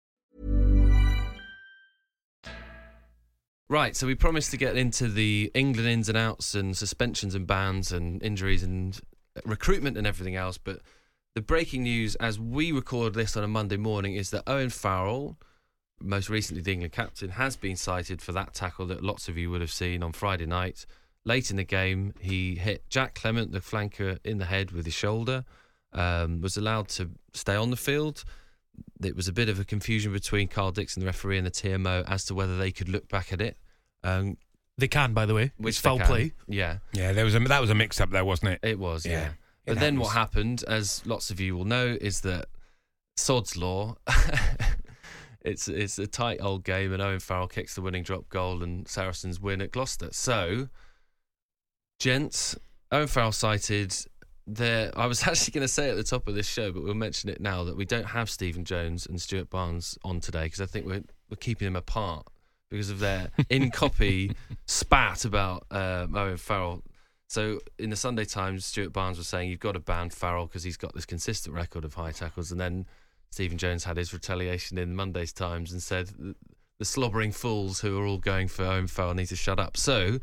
Right, 3.71 3.95
so 3.95 4.05
we 4.05 4.15
promised 4.15 4.51
to 4.51 4.57
get 4.57 4.75
into 4.75 5.07
the 5.07 5.49
England 5.53 5.87
ins 5.87 6.09
and 6.09 6.17
outs 6.17 6.55
and 6.55 6.75
suspensions 6.75 7.35
and 7.35 7.47
bans 7.47 7.93
and 7.93 8.21
injuries 8.21 8.63
and 8.63 8.99
recruitment 9.45 9.97
and 9.97 10.05
everything 10.05 10.35
else. 10.35 10.57
But 10.57 10.81
the 11.35 11.41
breaking 11.41 11.83
news 11.83 12.15
as 12.15 12.37
we 12.37 12.73
record 12.73 13.13
this 13.13 13.37
on 13.37 13.45
a 13.45 13.47
Monday 13.47 13.77
morning 13.77 14.15
is 14.15 14.29
that 14.31 14.43
Owen 14.45 14.71
Farrell, 14.71 15.37
most 16.01 16.29
recently 16.29 16.61
the 16.61 16.73
England 16.73 16.91
captain, 16.91 17.29
has 17.29 17.55
been 17.55 17.77
cited 17.77 18.21
for 18.21 18.33
that 18.33 18.53
tackle 18.53 18.87
that 18.87 19.05
lots 19.05 19.29
of 19.29 19.37
you 19.37 19.49
would 19.49 19.61
have 19.61 19.71
seen 19.71 20.03
on 20.03 20.11
Friday 20.11 20.45
night. 20.45 20.85
Late 21.23 21.49
in 21.49 21.55
the 21.55 21.63
game, 21.63 22.13
he 22.19 22.55
hit 22.55 22.89
Jack 22.89 23.15
Clement, 23.15 23.53
the 23.53 23.61
flanker, 23.61 24.19
in 24.25 24.37
the 24.37 24.43
head 24.47 24.71
with 24.71 24.83
his 24.83 24.95
shoulder. 24.95 25.45
Um, 25.93 26.41
was 26.41 26.57
allowed 26.57 26.89
to 26.89 27.11
stay 27.33 27.55
on 27.55 27.69
the 27.69 27.77
field. 27.77 28.25
It 29.03 29.15
was 29.15 29.27
a 29.27 29.33
bit 29.33 29.49
of 29.49 29.59
a 29.59 29.65
confusion 29.65 30.13
between 30.13 30.47
Karl 30.47 30.71
Dickson, 30.71 30.99
the 30.99 31.05
referee, 31.07 31.37
and 31.37 31.45
the 31.47 31.51
TMO 31.51 32.03
as 32.07 32.25
to 32.25 32.35
whether 32.35 32.57
they 32.57 32.71
could 32.71 32.87
look 32.89 33.07
back 33.09 33.33
at 33.33 33.41
it. 33.41 33.57
Um, 34.03 34.37
They 34.77 34.87
can, 34.87 35.13
by 35.13 35.25
the 35.25 35.33
way. 35.33 35.51
which 35.57 35.73
it's 35.75 35.81
they 35.81 35.89
foul 35.89 35.97
can. 35.97 36.07
play. 36.07 36.33
Yeah, 36.47 36.77
Yeah, 36.93 37.11
there 37.13 37.25
was 37.25 37.35
a 37.35 37.39
that 37.39 37.61
was 37.61 37.69
a 37.69 37.75
mix 37.75 37.99
up 37.99 38.11
there, 38.11 38.23
wasn't 38.25 38.51
it? 38.53 38.59
it 38.63 38.79
was. 38.79 39.05
Yeah. 39.05 39.11
Yeah, 39.11 39.29
But 39.65 39.77
it 39.77 39.79
then 39.79 39.99
what 39.99 40.13
happened, 40.13 40.63
as 40.67 41.05
lots 41.05 41.29
of 41.31 41.39
you 41.39 41.55
will 41.57 41.65
know, 41.65 41.97
is 41.99 42.21
that 42.21 42.45
Sod's 43.17 43.57
Law. 43.57 43.95
it's 45.41 45.67
it's 45.67 45.97
a 45.99 46.07
tight 46.07 46.39
old 46.41 46.63
game, 46.63 46.93
and 46.93 47.01
Owen 47.01 47.19
Farrell 47.19 47.47
kicks 47.47 47.75
the 47.75 47.81
winning 47.81 48.03
drop 48.03 48.29
goal, 48.29 48.61
and 48.63 48.87
Saracens 48.87 49.39
win 49.39 49.61
at 49.61 49.71
Gloucester. 49.71 50.09
So, 50.11 50.69
gents, 51.99 52.55
Owen 52.91 53.07
Farrell 53.07 53.31
cited. 53.31 53.95
There, 54.47 54.91
I 54.97 55.05
was 55.05 55.23
actually 55.27 55.51
going 55.51 55.63
to 55.63 55.73
say 55.73 55.89
at 55.89 55.97
the 55.97 56.03
top 56.03 56.27
of 56.27 56.35
this 56.35 56.47
show, 56.47 56.71
but 56.71 56.83
we'll 56.83 56.93
mention 56.93 57.29
it 57.29 57.39
now 57.41 57.63
that 57.63 57.75
we 57.75 57.85
don't 57.85 58.05
have 58.05 58.29
Stephen 58.29 58.65
Jones 58.65 59.05
and 59.05 59.21
Stuart 59.21 59.49
Barnes 59.49 59.97
on 60.03 60.19
today 60.19 60.43
because 60.43 60.61
I 60.61 60.65
think 60.65 60.85
we're 60.85 61.03
we're 61.29 61.37
keeping 61.37 61.65
them 61.65 61.75
apart 61.75 62.27
because 62.69 62.89
of 62.89 62.99
their 62.99 63.31
in 63.49 63.71
copy 63.71 64.35
spat 64.65 65.25
about 65.25 65.65
um, 65.71 66.15
Owen 66.15 66.37
Farrell. 66.37 66.83
So 67.27 67.59
in 67.79 67.89
the 67.89 67.95
Sunday 67.95 68.25
Times, 68.25 68.65
Stuart 68.65 68.91
Barnes 68.91 69.17
was 69.17 69.27
saying 69.27 69.49
you've 69.49 69.59
got 69.59 69.73
to 69.73 69.79
ban 69.79 70.09
Farrell 70.09 70.47
because 70.47 70.63
he's 70.63 70.77
got 70.77 70.93
this 70.93 71.05
consistent 71.05 71.55
record 71.55 71.85
of 71.85 71.93
high 71.93 72.11
tackles, 72.11 72.51
and 72.51 72.59
then 72.59 72.85
Stephen 73.29 73.57
Jones 73.57 73.85
had 73.85 73.95
his 73.95 74.13
retaliation 74.13 74.77
in 74.77 74.95
Monday's 74.95 75.31
Times 75.31 75.71
and 75.71 75.81
said 75.81 76.09
the 76.79 76.85
slobbering 76.85 77.31
fools 77.31 77.79
who 77.79 77.97
are 78.01 78.05
all 78.05 78.17
going 78.17 78.47
for 78.47 78.63
Owen 78.63 78.87
Farrell 78.87 79.13
need 79.13 79.27
to 79.27 79.35
shut 79.35 79.59
up. 79.59 79.77
So, 79.77 80.19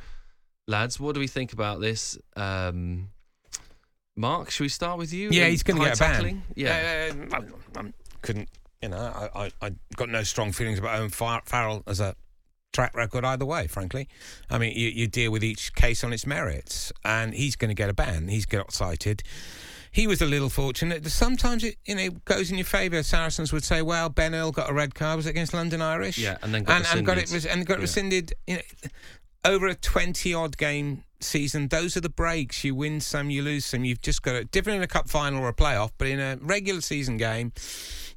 lads, 0.67 0.99
what 0.99 1.15
do 1.15 1.21
we 1.21 1.29
think 1.29 1.53
about 1.53 1.81
this? 1.81 2.19
Um, 2.37 3.11
Mark, 4.19 4.51
should 4.51 4.65
we 4.65 4.69
start 4.69 4.99
with 4.99 5.13
you? 5.13 5.31
Yeah, 5.31 5.47
he's 5.47 5.63
going 5.63 5.79
to 5.79 5.85
get 5.85 5.97
a 5.97 5.99
ban. 5.99 6.11
tackling? 6.13 6.43
Yeah. 6.57 7.13
Uh, 7.33 7.37
I, 7.77 7.81
I 7.81 7.93
couldn't. 8.21 8.49
You 8.83 8.89
know, 8.91 8.99
I, 9.35 9.45
I 9.45 9.51
I 9.63 9.71
got 9.97 10.09
no 10.09 10.23
strong 10.25 10.53
feelings 10.53 10.79
about 10.79 10.99
Owen 10.99 11.11
Far- 11.11 11.43
Farrell 11.47 11.83
as 11.87 12.01
a 12.01 12.15
track 12.73 12.95
record 12.95 13.25
either 13.25 13.45
way. 13.47 13.67
Frankly, 13.67 14.09
I 14.51 14.59
mean, 14.59 14.73
you, 14.77 14.89
you 14.89 15.07
deal 15.07 15.31
with 15.33 15.43
each 15.45 15.73
case 15.75 16.03
on 16.05 16.13
its 16.13 16.27
merits, 16.27 16.93
and 17.05 17.33
he's 17.35 17.57
going 17.57 17.71
to 17.71 17.75
get 17.75 17.89
a 17.91 17.95
ban. 17.95 18.29
He's 18.29 18.47
got 18.47 18.73
cited. 18.73 19.23
He 19.91 20.07
was 20.07 20.21
a 20.21 20.27
little 20.27 20.49
fortunate. 20.51 21.05
Sometimes 21.07 21.65
it 21.65 21.77
you 21.87 21.95
know 21.95 22.11
goes 22.25 22.51
in 22.51 22.59
your 22.59 22.67
favour. 22.67 23.03
Saracens 23.03 23.53
would 23.53 23.65
say, 23.65 23.83
"Well, 23.83 24.09
Ben 24.11 24.35
Earl 24.35 24.53
got 24.53 24.69
a 24.71 24.73
red 24.73 24.95
card. 24.95 25.17
Was 25.17 25.27
it 25.27 25.31
against 25.31 25.55
London 25.55 25.81
Irish? 25.81 26.19
Yeah, 26.19 26.37
and 26.43 26.55
then 26.55 26.63
got 26.65 26.77
and, 26.77 26.99
and 26.99 27.07
got 27.07 27.19
it 27.19 27.23
rescinded. 27.33 27.51
and 27.51 27.67
got 27.67 27.79
Yeah. 27.79 27.83
rescinded. 27.83 28.33
You 28.47 28.55
know, 28.57 28.63
over 29.45 29.67
a 29.67 29.75
twenty 29.75 30.35
odd 30.35 30.57
game 30.57 31.05
season, 31.21 31.69
those 31.69 31.97
are 31.97 32.01
the 32.01 32.09
breaks. 32.09 32.65
You 32.65 32.75
win 32.75 33.01
some, 33.01 33.31
you 33.31 33.43
lose 33.43 33.67
some. 33.67 33.85
You've 33.85 34.01
just 34.01 34.23
got 34.23 34.33
to 34.33 34.45
different 34.45 34.79
in 34.79 34.83
a 34.83 34.89
cup 34.89 35.09
final 35.09 35.43
or 35.43 35.49
a 35.49 35.55
playoff, 35.55 35.91
but 35.99 36.09
in 36.09 36.21
a 36.21 36.39
regular 36.41 36.81
season 36.81 37.17
game, 37.17 37.53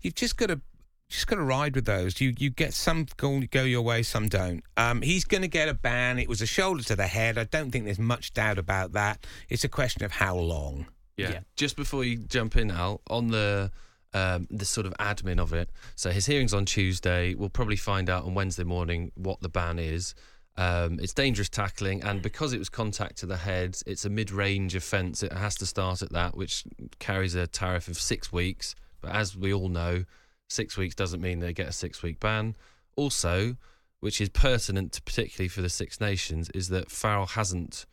you've 0.02 0.16
just 0.16 0.38
got 0.38 0.48
to 0.48 0.62
just 1.10 1.28
got 1.28 1.36
to 1.36 1.44
ride 1.44 1.76
with 1.76 1.86
those. 1.86 2.22
You 2.22 2.34
you 2.38 2.50
get 2.50 2.74
some 2.74 3.06
go 3.18 3.42
go 3.52 3.64
your 3.64 3.82
way, 3.82 4.04
some 4.04 4.30
don't. 4.30 4.64
Um, 4.78 5.02
he's 5.02 5.26
going 5.26 5.42
to 5.42 5.48
get 5.48 5.68
a 5.70 5.74
ban. 5.74 6.20
It 6.20 6.30
was 6.30 6.42
a 6.42 6.46
shoulder 6.46 6.84
to 6.84 6.96
the 6.96 7.08
head. 7.08 7.38
I 7.38 7.44
don't 7.44 7.72
think 7.72 7.86
there's 7.86 8.00
much 8.00 8.34
doubt 8.34 8.58
about 8.58 8.94
that. 8.94 9.26
It's 9.50 9.64
a 9.64 9.70
question 9.70 10.04
of 10.04 10.12
how 10.12 10.36
long. 10.36 10.88
Yeah. 11.18 11.42
Just 11.56 11.76
before 11.76 12.04
you 12.04 12.18
jump 12.18 12.56
in, 12.56 12.72
Al, 12.72 13.02
on 13.08 13.28
the 13.28 13.72
um, 14.14 14.48
the 14.50 14.66
sort 14.66 14.88
of 14.88 14.94
admin 15.00 15.40
of 15.40 15.54
it. 15.54 15.70
So 15.96 16.12
his 16.12 16.26
hearing's 16.26 16.54
on 16.54 16.66
Tuesday. 16.66 17.36
We'll 17.36 17.50
probably 17.50 17.76
find 17.76 18.10
out 18.10 18.26
on 18.26 18.34
Wednesday 18.34 18.64
morning 18.64 19.12
what 19.16 19.42
the 19.42 19.50
ban 19.50 19.80
is. 19.80 20.16
Um, 20.62 21.00
it's 21.02 21.14
dangerous 21.14 21.50
tackling, 21.50 22.04
and 22.04 22.22
because 22.22 22.54
it 22.54 22.60
was 22.60 22.70
contact 22.70 23.18
to 23.20 23.26
the 23.26 23.38
head, 23.38 23.78
it's 23.86 24.06
a 24.06 24.10
mid-range 24.10 24.76
offence. 24.76 25.24
It 25.24 25.34
has 25.34 25.56
to 25.56 25.66
start 25.66 26.02
at 26.02 26.12
that, 26.12 26.36
which 26.38 26.64
carries 27.00 27.36
a 27.36 27.48
tariff 27.48 27.88
of 27.88 27.98
six 28.00 28.32
weeks. 28.32 28.76
But 29.02 29.12
as 29.16 29.36
we 29.36 29.54
all 29.54 29.70
know, 29.70 30.06
six 30.50 30.78
weeks 30.78 30.94
doesn't 30.96 31.22
mean 31.22 31.40
they 31.40 31.54
get 31.54 31.68
a 31.68 31.72
six-week 31.72 32.20
ban. 32.20 32.56
Also, 32.96 33.56
which 34.02 34.20
is 34.22 34.30
pertinent 34.30 34.92
to 34.94 35.02
particularly 35.02 35.48
for 35.48 35.62
the 35.62 35.70
Six 35.70 36.00
Nations, 36.00 36.50
is 36.52 36.70
that 36.70 36.92
Farrell 36.92 37.26
hasn't 37.28 37.86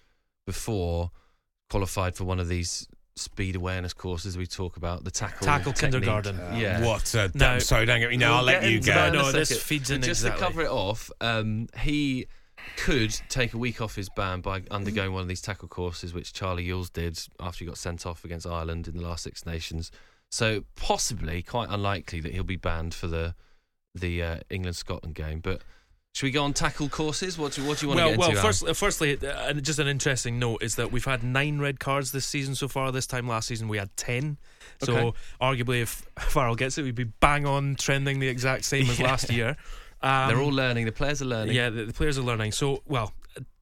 before 0.47 1.11
qualified 1.71 2.17
for 2.17 2.25
one 2.25 2.41
of 2.41 2.49
these 2.49 2.89
speed 3.17 3.57
awareness 3.57 3.93
courses 3.93 4.37
we 4.39 4.47
talk 4.47 4.77
about 4.77 5.05
the 5.05 5.11
tackle 5.11 5.45
Tackle 5.45 5.73
technique. 5.73 6.03
kindergarten. 6.03 6.37
yeah 6.59 6.85
What? 6.85 7.15
Uh, 7.15 7.29
No. 7.35 7.59
Sorry, 7.59 7.85
don't 7.85 8.01
get 8.01 8.11
me. 8.11 8.17
No, 8.17 8.29
We'll 8.31 8.37
I'll 8.39 8.45
let 8.45 8.63
you 8.71 8.81
go. 8.81 8.93
that 8.95 9.09
in 9.15 9.15
a 9.21 9.23
No, 9.23 9.33
this 9.33 9.49
second. 9.49 9.63
feeds 9.65 9.89
But 9.89 9.95
in 9.97 10.03
just 10.03 10.23
exactly. 10.23 10.41
to 10.41 10.47
cover 10.47 10.63
it 10.63 10.71
off 10.71 11.11
um, 11.21 11.67
he 11.81 12.27
could 12.77 13.11
take 13.29 13.55
a 13.55 13.59
week 13.59 13.81
off 13.81 13.95
his 13.97 14.09
ban 14.09 14.41
by 14.41 14.63
undergoing 14.71 15.13
one 15.13 15.23
of 15.23 15.29
these 15.29 15.41
tackle 15.41 15.69
courses 15.69 16.15
which 16.15 16.33
Charlie 16.33 16.65
Ewels 16.65 16.91
did 16.93 17.19
after 17.41 17.61
he 17.61 17.67
got 17.67 17.79
sent 17.79 18.07
off 18.07 18.25
against 18.25 18.47
Ireland 18.47 18.89
in 18.89 18.97
the 18.97 19.03
last 19.03 19.25
Six 19.25 19.45
Nations 19.47 19.91
so 20.31 20.65
possibly 20.77 21.43
quite 21.43 21.69
unlikely 21.71 22.21
that 22.21 22.33
he'll 22.33 22.45
be 22.45 22.57
banned 22.57 22.95
for 22.95 23.07
the 23.07 23.35
the 23.95 24.23
uh, 24.23 24.37
England 24.51 24.77
Scotland 24.77 25.15
game 25.15 25.41
but 25.41 25.63
Should 26.15 26.27
we 26.27 26.31
go 26.31 26.45
on 26.45 26.53
tackle 26.53 26.89
courses? 26.89 27.39
What 27.39 27.53
do, 27.53 27.65
what 27.65 27.79
do 27.79 27.87
you 27.87 27.89
want 27.89 27.99
well, 28.01 28.09
to 28.09 28.13
get 28.13 28.19
well, 28.19 28.29
into? 28.31 28.41
Alan? 28.41 28.53
first, 28.53 28.67
uh, 28.67 28.75
firstly, 28.75 29.19
uh, 29.27 29.53
just 29.55 29.79
an 29.79 29.89
interesting 29.89 30.39
note 30.39 30.63
is 30.63 30.75
that 30.77 30.91
we've 30.93 31.05
had 31.05 31.23
nine 31.23 31.59
red 31.59 31.79
cards 31.81 32.13
this 32.13 32.27
season 32.27 32.55
so 32.55 32.69
far. 32.69 32.93
This 32.93 33.07
time 33.07 33.29
last 33.29 33.49
season 33.49 33.69
we 33.69 33.79
had 33.79 33.97
ten. 33.97 34.37
So 34.83 34.93
Okay. 34.93 35.19
arguably, 35.41 35.83
if 35.83 36.07
Farrell 36.19 36.57
gets 36.57 36.77
it, 36.79 36.83
we'd 36.83 36.95
be 36.95 37.05
bang 37.05 37.47
on 37.47 37.77
trending 37.77 38.21
the 38.21 38.29
exact 38.29 38.65
same 38.65 38.89
as 38.91 39.01
last 39.11 39.31
year. 39.31 39.57
Um, 40.01 40.29
They're 40.29 40.41
all 40.41 40.53
learning. 40.53 40.87
The 40.87 40.93
players 40.93 41.21
are 41.23 41.27
learning. 41.27 41.55
Yeah, 41.55 41.71
the, 41.71 41.87
the 41.87 41.93
players 41.93 42.19
are 42.19 42.23
learning. 42.23 42.53
So, 42.53 42.83
well, 42.87 43.13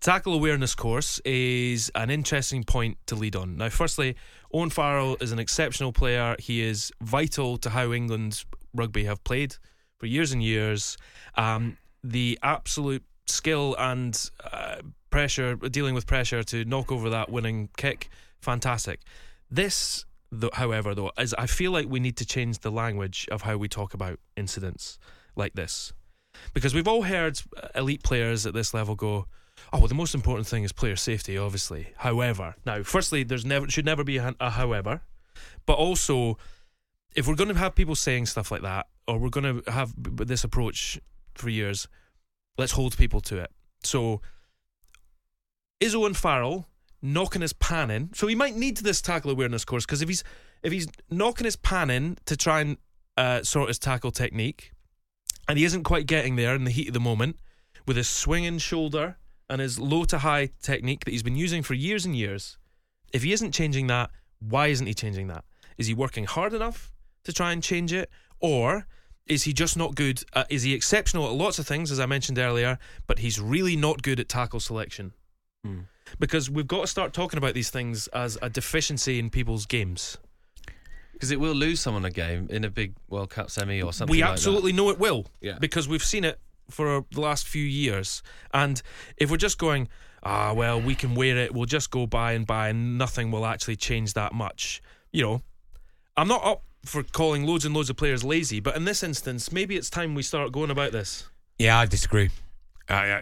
tackle 0.00 0.34
awareness 0.34 0.74
course 0.74 1.20
is 1.24 1.90
an 1.94 2.10
interesting 2.10 2.64
point 2.64 2.98
to 3.06 3.14
lead 3.14 3.36
on. 3.36 3.56
Now, 3.56 3.68
firstly, 3.68 4.16
Owen 4.52 4.70
Farrell 4.70 5.16
is 5.20 5.32
an 5.32 5.38
exceptional 5.38 5.92
player. 5.92 6.36
He 6.38 6.62
is 6.62 6.92
vital 7.00 7.56
to 7.58 7.70
how 7.70 7.92
England's 7.92 8.44
rugby 8.74 9.04
have 9.04 9.22
played 9.24 9.56
for 9.98 10.06
years 10.06 10.32
and 10.32 10.42
years. 10.42 10.96
Um, 11.36 11.78
the 12.04 12.38
absolute 12.42 13.04
skill 13.26 13.74
and 13.78 14.30
uh, 14.52 14.76
pressure, 15.10 15.56
dealing 15.56 15.94
with 15.94 16.06
pressure 16.06 16.42
to 16.44 16.64
knock 16.64 16.92
over 16.92 17.10
that 17.10 17.30
winning 17.30 17.70
kick, 17.76 18.10
fantastic. 18.40 19.00
This, 19.50 20.04
though, 20.30 20.50
however, 20.52 20.94
though, 20.94 21.12
is 21.18 21.34
I 21.38 21.46
feel 21.46 21.72
like 21.72 21.88
we 21.88 22.00
need 22.00 22.16
to 22.18 22.26
change 22.26 22.58
the 22.58 22.70
language 22.70 23.26
of 23.30 23.42
how 23.42 23.56
we 23.56 23.68
talk 23.68 23.94
about 23.94 24.20
incidents 24.36 24.98
like 25.34 25.54
this 25.54 25.92
because 26.54 26.74
we've 26.74 26.88
all 26.88 27.02
heard 27.02 27.40
elite 27.74 28.02
players 28.02 28.46
at 28.46 28.54
this 28.54 28.74
level 28.74 28.94
go, 28.94 29.26
"Oh, 29.72 29.78
well, 29.78 29.88
the 29.88 29.94
most 29.94 30.14
important 30.14 30.46
thing 30.46 30.64
is 30.64 30.72
player 30.72 30.96
safety, 30.96 31.36
obviously." 31.38 31.88
However, 31.96 32.54
now, 32.64 32.82
firstly, 32.82 33.22
there's 33.22 33.44
never 33.44 33.68
should 33.68 33.84
never 33.84 34.04
be 34.04 34.18
a, 34.18 34.34
a 34.40 34.50
however, 34.50 35.02
but 35.66 35.74
also, 35.74 36.38
if 37.14 37.26
we're 37.26 37.34
going 37.34 37.48
to 37.48 37.58
have 37.58 37.74
people 37.74 37.94
saying 37.94 38.26
stuff 38.26 38.50
like 38.50 38.62
that, 38.62 38.86
or 39.08 39.18
we're 39.18 39.30
going 39.30 39.62
to 39.62 39.70
have 39.70 39.92
this 39.96 40.44
approach 40.44 41.00
for 41.34 41.48
years, 41.48 41.88
let's 42.58 42.72
hold 42.72 42.96
people 42.96 43.20
to 43.22 43.38
it. 43.38 43.50
So, 43.82 44.20
is 45.80 45.94
Owen 45.94 46.14
Farrell 46.14 46.66
knocking 47.02 47.42
his 47.42 47.52
pan 47.52 47.90
in? 47.90 48.12
So 48.14 48.26
he 48.26 48.34
might 48.34 48.56
need 48.56 48.78
this 48.78 49.00
tackle 49.00 49.30
awareness 49.30 49.64
course 49.64 49.84
because 49.84 50.02
if 50.02 50.08
he's 50.08 50.24
if 50.62 50.72
he's 50.72 50.88
knocking 51.10 51.44
his 51.44 51.56
pan 51.56 51.90
in 51.90 52.18
to 52.26 52.36
try 52.36 52.60
and 52.60 52.76
uh, 53.16 53.42
sort 53.42 53.68
his 53.68 53.78
tackle 53.78 54.10
technique, 54.10 54.72
and 55.48 55.58
he 55.58 55.64
isn't 55.64 55.84
quite 55.84 56.06
getting 56.06 56.36
there 56.36 56.54
in 56.54 56.64
the 56.64 56.70
heat 56.70 56.88
of 56.88 56.94
the 56.94 57.00
moment 57.00 57.36
with 57.86 57.96
his 57.96 58.08
swinging 58.08 58.58
shoulder 58.58 59.16
and 59.48 59.60
his 59.60 59.78
low 59.78 60.04
to 60.04 60.18
high 60.18 60.50
technique 60.60 61.04
that 61.04 61.12
he's 61.12 61.22
been 61.22 61.36
using 61.36 61.62
for 61.62 61.74
years 61.74 62.04
and 62.04 62.16
years. 62.16 62.58
If 63.12 63.22
he 63.22 63.32
isn't 63.32 63.52
changing 63.52 63.86
that, 63.86 64.10
why 64.40 64.68
isn't 64.68 64.86
he 64.86 64.94
changing 64.94 65.28
that? 65.28 65.44
Is 65.78 65.86
he 65.86 65.94
working 65.94 66.24
hard 66.24 66.52
enough 66.52 66.92
to 67.24 67.32
try 67.32 67.52
and 67.52 67.62
change 67.62 67.92
it, 67.92 68.10
or 68.40 68.86
is 69.26 69.44
he 69.44 69.52
just 69.52 69.76
not 69.76 69.94
good? 69.94 70.22
Uh, 70.32 70.44
is 70.48 70.62
he 70.62 70.74
exceptional 70.74 71.26
at 71.26 71.32
lots 71.32 71.58
of 71.58 71.66
things, 71.66 71.90
as 71.90 72.00
I 72.00 72.06
mentioned 72.06 72.38
earlier, 72.38 72.78
but 73.06 73.20
he's 73.20 73.40
really 73.40 73.76
not 73.76 74.02
good 74.02 74.20
at 74.20 74.28
tackle 74.28 74.60
selection? 74.60 75.12
Because 76.18 76.48
we've 76.48 76.68
got 76.68 76.82
to 76.82 76.86
start 76.86 77.12
talking 77.12 77.38
about 77.38 77.54
these 77.54 77.70
things 77.70 78.06
as 78.08 78.38
a 78.40 78.48
deficiency 78.48 79.18
in 79.18 79.30
people's 79.30 79.66
games. 79.66 80.18
Because 81.16 81.30
it 81.30 81.40
will 81.40 81.54
lose 81.54 81.80
someone 81.80 82.04
a 82.04 82.10
game 82.10 82.46
in 82.50 82.62
a 82.62 82.68
big 82.68 82.94
World 83.08 83.30
Cup 83.30 83.50
semi 83.50 83.80
or 83.80 83.90
something 83.90 84.12
we 84.12 84.20
like 84.20 84.32
absolutely 84.32 84.74
know 84.74 84.90
it 84.90 84.98
will. 84.98 85.24
Yeah. 85.40 85.56
Because 85.58 85.88
we've 85.88 86.04
seen 86.04 86.24
it 86.24 86.38
for 86.68 87.06
the 87.10 87.20
last 87.20 87.48
few 87.48 87.64
years. 87.64 88.22
And 88.52 88.82
if 89.16 89.30
we're 89.30 89.38
just 89.38 89.56
going, 89.56 89.88
ah, 90.22 90.52
well, 90.52 90.78
we 90.78 90.94
can 90.94 91.14
wear 91.14 91.38
it, 91.38 91.54
we'll 91.54 91.64
just 91.64 91.90
go 91.90 92.06
by 92.06 92.32
and 92.32 92.46
by, 92.46 92.68
and 92.68 92.98
nothing 92.98 93.30
will 93.30 93.46
actually 93.46 93.76
change 93.76 94.12
that 94.12 94.34
much. 94.34 94.82
You 95.10 95.22
know, 95.22 95.42
I'm 96.18 96.28
not 96.28 96.44
up 96.44 96.62
for 96.84 97.02
calling 97.02 97.46
loads 97.46 97.64
and 97.64 97.74
loads 97.74 97.88
of 97.88 97.96
players 97.96 98.22
lazy, 98.22 98.60
but 98.60 98.76
in 98.76 98.84
this 98.84 99.02
instance, 99.02 99.50
maybe 99.50 99.76
it's 99.76 99.88
time 99.88 100.14
we 100.14 100.22
start 100.22 100.52
going 100.52 100.70
about 100.70 100.92
this. 100.92 101.28
Yeah, 101.58 101.78
I 101.78 101.86
disagree. 101.86 102.30
Uh, 102.88 102.92
uh, 102.92 103.20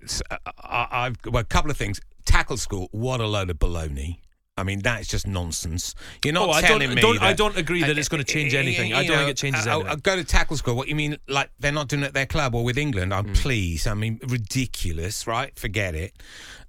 it's, 0.00 0.22
uh, 0.30 0.38
I, 0.58 0.88
I've 0.90 1.16
well, 1.26 1.42
a 1.42 1.44
couple 1.44 1.70
of 1.70 1.76
things. 1.76 2.00
Tackle 2.24 2.56
school, 2.56 2.88
what 2.90 3.20
a 3.20 3.26
load 3.26 3.50
of 3.50 3.58
baloney. 3.58 4.18
I 4.56 4.62
mean, 4.62 4.80
that's 4.80 5.08
just 5.08 5.26
nonsense. 5.26 5.94
You're 6.24 6.32
not 6.34 6.48
Oh, 6.48 6.52
I 6.52 6.60
telling 6.60 6.86
don't- 6.88 6.94
me 6.94 7.00
don't- 7.02 7.14
that, 7.16 7.22
I 7.24 7.32
don't 7.32 7.56
agree 7.56 7.80
that 7.82 7.98
it's 7.98 8.08
gonna 8.08 8.22
change 8.22 8.54
Uh, 8.54 8.58
anything. 8.58 8.92
I 8.92 8.98
don't 9.04 9.08
know, 9.16 9.18
think 9.24 9.30
it 9.30 9.36
changes 9.36 9.66
anything. 9.66 9.98
Go 10.00 10.14
to 10.16 10.22
tackle 10.24 10.56
school. 10.56 10.76
What 10.76 10.86
you 10.86 10.94
mean? 10.94 11.16
Like 11.26 11.50
they're 11.58 11.72
not 11.72 11.88
doing 11.88 12.02
it 12.04 12.06
at 12.06 12.14
their 12.14 12.26
club 12.26 12.54
or 12.54 12.62
with 12.62 12.78
England? 12.78 13.12
I'm 13.12 13.26
Hmm. 13.28 13.32
pleased. 13.34 13.88
I 13.88 13.94
mean, 13.94 14.20
ridiculous, 14.22 15.26
right? 15.26 15.58
Forget 15.58 15.96
it. 15.96 16.14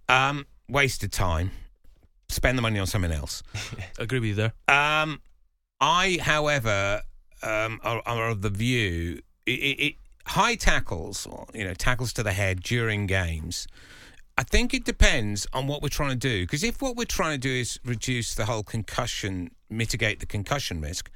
Um, 0.09 0.47
waste 0.67 1.03
of 1.03 1.11
time. 1.11 1.51
Spend 2.27 2.57
the 2.57 2.63
money 2.63 2.79
on 2.79 2.87
something 2.87 3.11
else. 3.11 3.43
Agree 3.99 4.19
with 4.19 4.29
you 4.29 4.35
there. 4.35 4.53
Um, 4.67 5.21
I, 5.79 6.17
however, 6.21 7.03
um, 7.43 7.79
are, 7.83 8.01
are 8.07 8.29
of 8.29 8.41
the 8.41 8.49
view 8.49 9.21
it, 9.45 9.51
it, 9.51 9.79
it, 9.85 9.95
high 10.25 10.55
tackles, 10.55 11.27
or 11.27 11.45
you 11.53 11.63
know, 11.63 11.75
tackles 11.75 12.13
to 12.13 12.23
the 12.23 12.33
head 12.33 12.63
during 12.63 13.05
games. 13.05 13.67
I 14.37 14.43
think 14.43 14.73
it 14.73 14.83
depends 14.83 15.47
on 15.53 15.67
what 15.67 15.81
we're 15.81 15.87
trying 15.89 16.09
to 16.11 16.15
do. 16.15 16.43
Because 16.43 16.63
if 16.63 16.81
what 16.81 16.95
we're 16.97 17.05
trying 17.05 17.39
to 17.39 17.47
do 17.47 17.53
is 17.53 17.79
reduce 17.85 18.35
the 18.35 18.45
whole 18.45 18.63
concussion, 18.63 19.51
mitigate 19.69 20.19
the 20.19 20.25
concussion 20.25 20.81
risk, 20.81 21.09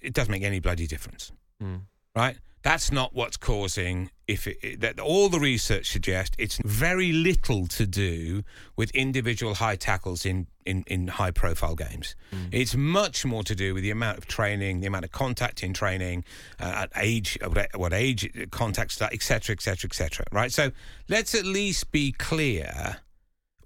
it 0.00 0.12
doesn't 0.12 0.32
make 0.32 0.42
any 0.42 0.58
bloody 0.60 0.86
difference, 0.86 1.32
Mm. 1.62 1.82
right? 2.14 2.38
That's 2.62 2.90
not 2.90 3.14
what's 3.14 3.36
causing. 3.36 4.10
If 4.26 4.48
it, 4.48 4.80
that 4.80 4.98
all 4.98 5.28
the 5.28 5.38
research 5.38 5.88
suggests 5.88 6.34
it's 6.36 6.58
very 6.64 7.12
little 7.12 7.68
to 7.68 7.86
do 7.86 8.42
with 8.74 8.90
individual 8.90 9.54
high 9.54 9.76
tackles 9.76 10.26
in 10.26 10.48
in, 10.64 10.82
in 10.88 11.06
high 11.06 11.30
profile 11.30 11.76
games. 11.76 12.16
It's 12.50 12.74
much 12.74 13.24
more 13.24 13.44
to 13.44 13.54
do 13.54 13.72
with 13.72 13.84
the 13.84 13.92
amount 13.92 14.18
of 14.18 14.26
training, 14.26 14.80
the 14.80 14.88
amount 14.88 15.04
of 15.04 15.12
contact 15.12 15.62
in 15.62 15.72
training, 15.72 16.24
uh, 16.58 16.64
at 16.64 16.90
age, 16.96 17.38
uh, 17.40 17.50
what, 17.50 17.68
what 17.76 17.92
age 17.92 18.28
contacts, 18.50 19.00
et 19.00 19.22
cetera, 19.22 19.52
etc. 19.52 19.88
cetera, 19.92 20.24
et. 20.26 20.34
Right. 20.34 20.50
So 20.50 20.72
let's 21.08 21.36
at 21.36 21.44
least 21.44 21.92
be 21.92 22.10
clear 22.10 22.96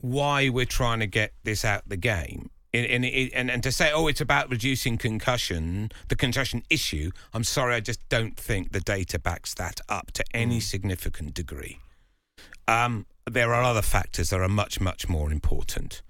why 0.03 0.51
we're 0.51 0.67
trying 0.67 1.01
to 1.01 1.07
get 1.07 1.33
this 1.43 1.65
out 1.65 1.89
the 1.89 1.97
game. 1.97 2.51
And, 2.73 2.87
and, 2.87 3.05
and, 3.05 3.51
and 3.51 3.63
to 3.65 3.73
say, 3.73 3.91
oh, 3.93 4.07
it's 4.07 4.21
about 4.21 4.49
reducing 4.49 4.97
concussion, 4.97 5.91
the 6.09 6.17
concussion 6.17 6.63
issue, 6.71 7.11
I'm 7.35 7.43
sorry, 7.43 7.75
I 7.75 7.81
just 7.81 8.09
don't 8.09 8.37
think 8.37 8.73
the 8.73 8.81
data 8.81 9.19
backs 9.19 9.55
that 9.55 9.81
up 9.89 10.13
to 10.13 10.25
any 10.33 10.61
significant 10.61 11.35
degree. 11.35 11.79
Um, 12.69 13.07
there 13.29 13.53
are 13.53 13.63
other 13.63 13.83
factors 13.83 14.31
that 14.31 14.41
are 14.41 14.49
much, 14.49 14.81
much 14.81 15.09
more 15.09 15.33
important. 15.33 16.03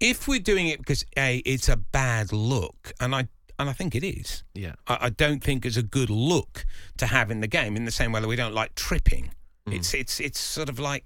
If 0.00 0.28
we're 0.28 0.40
doing 0.40 0.68
it 0.68 0.78
because 0.78 1.04
a, 1.16 1.38
it's 1.46 1.68
a 1.68 1.76
bad 1.76 2.32
look, 2.32 2.92
and 3.00 3.14
I 3.14 3.28
and 3.58 3.70
I 3.70 3.72
think 3.72 3.94
it 3.94 4.04
is. 4.04 4.42
Yeah. 4.54 4.72
I, 4.88 4.98
I 5.02 5.10
don't 5.10 5.42
think 5.42 5.64
it's 5.64 5.76
a 5.76 5.82
good 5.82 6.10
look 6.10 6.66
to 6.96 7.06
have 7.06 7.30
in 7.30 7.40
the 7.40 7.46
game. 7.46 7.76
In 7.76 7.84
the 7.84 7.92
same 7.92 8.10
way 8.10 8.20
that 8.20 8.26
we 8.26 8.36
don't 8.36 8.54
like 8.54 8.74
tripping, 8.74 9.30
it's 9.66 9.94
it's 9.94 10.18
it's 10.18 10.40
sort 10.40 10.68
of 10.68 10.78
like 10.78 11.04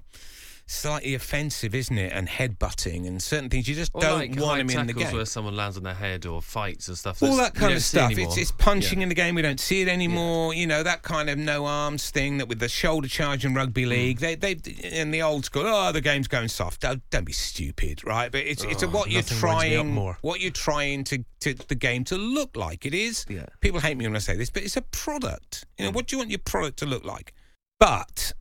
slightly 0.68 1.14
offensive, 1.14 1.74
isn't 1.76 1.96
it? 1.96 2.12
And 2.12 2.29
headbutting 2.29 3.07
and 3.07 3.22
certain 3.22 3.48
things 3.48 3.68
you 3.68 3.74
just 3.76 3.92
Or 3.94 4.00
don't 4.00 4.18
like 4.18 4.40
want 4.40 4.66
them 4.68 4.81
in 4.81 4.87
the 4.88 4.92
game. 4.92 5.14
where 5.14 5.24
someone 5.24 5.55
lands 5.55 5.76
on 5.76 5.85
their 5.85 5.94
head 5.94 6.26
or 6.26 6.42
fights 6.42 6.88
and 6.88 6.98
stuff. 6.98 7.22
all 7.22 7.37
that 7.37 7.55
kind 7.55 7.72
of 7.72 7.83
stuff. 7.83 8.11
It's, 8.18 8.37
it's 8.37 8.50
punching 8.50 8.98
Yeah. 8.98 9.05
in 9.05 9.09
the 9.09 9.14
game. 9.14 9.37
We 9.37 9.42
don't 9.42 9.61
see 9.61 9.83
it 9.83 9.88
anymore. 9.88 10.55
You 10.55 10.66
know 10.66 10.83
that 10.83 11.02
kind 11.02 11.31
of 11.31 11.38
no 11.38 11.66
arms 11.66 12.11
thing 12.11 12.38
that 12.38 12.48
with 12.48 12.59
the 12.59 12.68
shoulder 12.68 13.07
charge 13.09 13.44
in 13.44 13.55
rugby 13.55 13.85
Mm. 13.85 13.88
league. 13.88 14.18
They 14.18 14.35
they 14.35 14.57
in 14.83 15.12
the 15.12 15.22
old 15.22 15.44
school. 15.44 15.62
Oh, 15.66 15.92
the 15.92 16.00
game's 16.00 16.26
going 16.29 16.48
soft. 16.48 16.81
Don't, 16.81 17.02
don't 17.11 17.24
be 17.24 17.33
stupid, 17.33 18.05
right? 18.05 18.33
But 18.33 18.40
it's 18.40 18.64
it's 18.64 18.83
Oh, 18.83 18.88
what 18.88 19.11
you're 19.11 19.22
nothing 19.22 19.40
winds 19.42 19.62
me 19.64 19.76
up 19.76 19.83
trying 19.85 19.94
more. 19.94 20.18
what 20.22 20.40
you're 20.40 20.50
trying 20.50 21.05
to, 21.05 21.24
to 21.40 21.55
the 21.55 21.74
game 21.76 22.02
to 22.05 22.16
look 22.16 22.57
like. 22.57 22.85
It 22.85 22.94
is. 22.94 23.24
Yeah. 23.29 23.46
People 23.61 23.79
hate 23.81 23.96
me 23.96 24.05
when 24.07 24.16
I 24.16 24.18
say 24.20 24.35
this, 24.37 24.50
but 24.50 24.64
it's 24.64 24.76
a 24.76 24.83
product. 24.83 25.64
You 25.79 25.85
Mm. 25.85 25.87
know 25.88 25.92
what 25.92 26.07
do 26.09 26.16
you 26.16 26.18
want 26.18 26.31
your 26.31 26.40
product 26.40 26.79
to 26.81 26.87
look 26.87 27.05
like? 27.05 27.33
But 27.79 28.33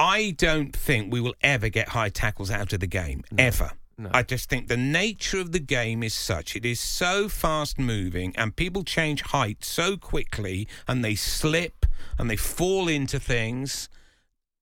I 0.00 0.30
don't 0.30 0.74
think 0.74 1.12
we 1.12 1.20
will 1.20 1.34
ever 1.42 1.68
get 1.68 1.90
high 1.90 2.08
tackles 2.08 2.50
out 2.50 2.72
of 2.72 2.80
the 2.80 2.86
game 2.86 3.22
ever. 3.36 3.72
No. 3.98 4.08
I 4.14 4.22
just 4.22 4.48
think 4.48 4.68
the 4.68 4.78
nature 4.78 5.38
of 5.38 5.52
the 5.52 5.58
game 5.58 6.02
is 6.02 6.14
such. 6.14 6.56
It 6.56 6.64
is 6.64 6.80
so 6.80 7.28
fast 7.28 7.78
moving 7.78 8.34
and 8.34 8.56
people 8.56 8.82
change 8.82 9.20
height 9.20 9.62
so 9.62 9.98
quickly 9.98 10.66
and 10.88 11.04
they 11.04 11.14
slip 11.14 11.84
and 12.18 12.30
they 12.30 12.36
fall 12.36 12.88
into 12.88 13.20
things. 13.20 13.90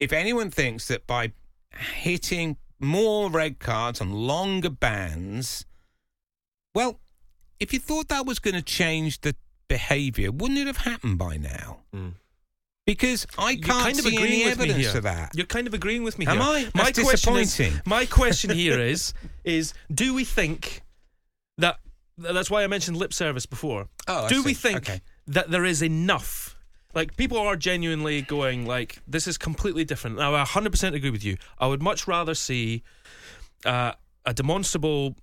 If 0.01 0.13
anyone 0.13 0.51
thinks 0.51 0.89
that 0.89 1.07
by 1.07 1.31
hitting 1.73 2.57
more 2.81 3.31
red 3.31 3.61
cards 3.61 4.01
and 4.01 4.13
longer 4.13 4.71
bans, 4.71 5.67
well, 6.75 6.99
if 7.61 7.73
you 7.73 7.79
thought 7.79 8.09
that 8.09 8.27
was 8.27 8.41
going 8.41 8.57
to 8.57 8.63
change 8.63 9.21
the 9.21 9.37
behaviour, 9.69 10.33
wouldn't 10.33 10.59
it 10.59 10.67
have 10.67 10.79
happened 10.79 11.17
by 11.19 11.37
now? 11.37 11.79
Mm. 11.95 12.15
Because 12.89 13.27
I 13.37 13.57
can't 13.57 13.67
kind 13.67 13.99
of 13.99 14.05
see 14.07 14.17
any 14.17 14.45
evidence 14.45 14.95
of 14.95 15.03
that. 15.03 15.33
You're 15.35 15.45
kind 15.45 15.67
of 15.67 15.75
agreeing 15.75 16.05
with 16.05 16.19
me 16.19 16.25
Am 16.25 16.39
here. 16.39 16.43
I? 16.43 16.65
My 16.75 16.85
That's 16.85 17.03
question 17.03 17.37
is, 17.37 17.61
my 17.85 18.07
question 18.07 18.49
here 18.49 18.81
is, 18.81 19.13
is 19.45 19.75
do 19.93 20.15
we 20.15 20.25
think 20.25 20.81
that 21.59 21.81
that's 22.17 22.51
why 22.51 22.65
I 22.65 22.67
mentioned 22.67 22.97
lip 22.97 23.13
service 23.13 23.45
before. 23.45 23.89
Oh, 24.07 24.25
I 24.25 24.29
do 24.29 24.43
we 24.43 24.55
think 24.55 24.79
Okay. 24.79 25.03
that 25.27 25.51
there 25.51 25.67
is 25.67 25.83
enough? 25.83 26.57
Like 26.95 27.15
people 27.19 27.37
are 27.37 27.57
genuinely 27.57 28.23
going 28.23 28.65
like 28.65 28.99
this 29.07 29.27
is 29.27 29.37
completely 29.37 29.85
different. 29.85 30.17
Now 30.17 30.35
I 30.35 30.45
100% 30.45 30.95
agree 30.95 31.11
with 31.11 31.23
you. 31.23 31.37
I 31.59 31.67
would 31.67 31.83
much 31.83 32.09
rather 32.09 32.35
see 32.35 32.83
uh, 33.67 33.93
a 34.25 34.33
demonstrable 34.33 35.15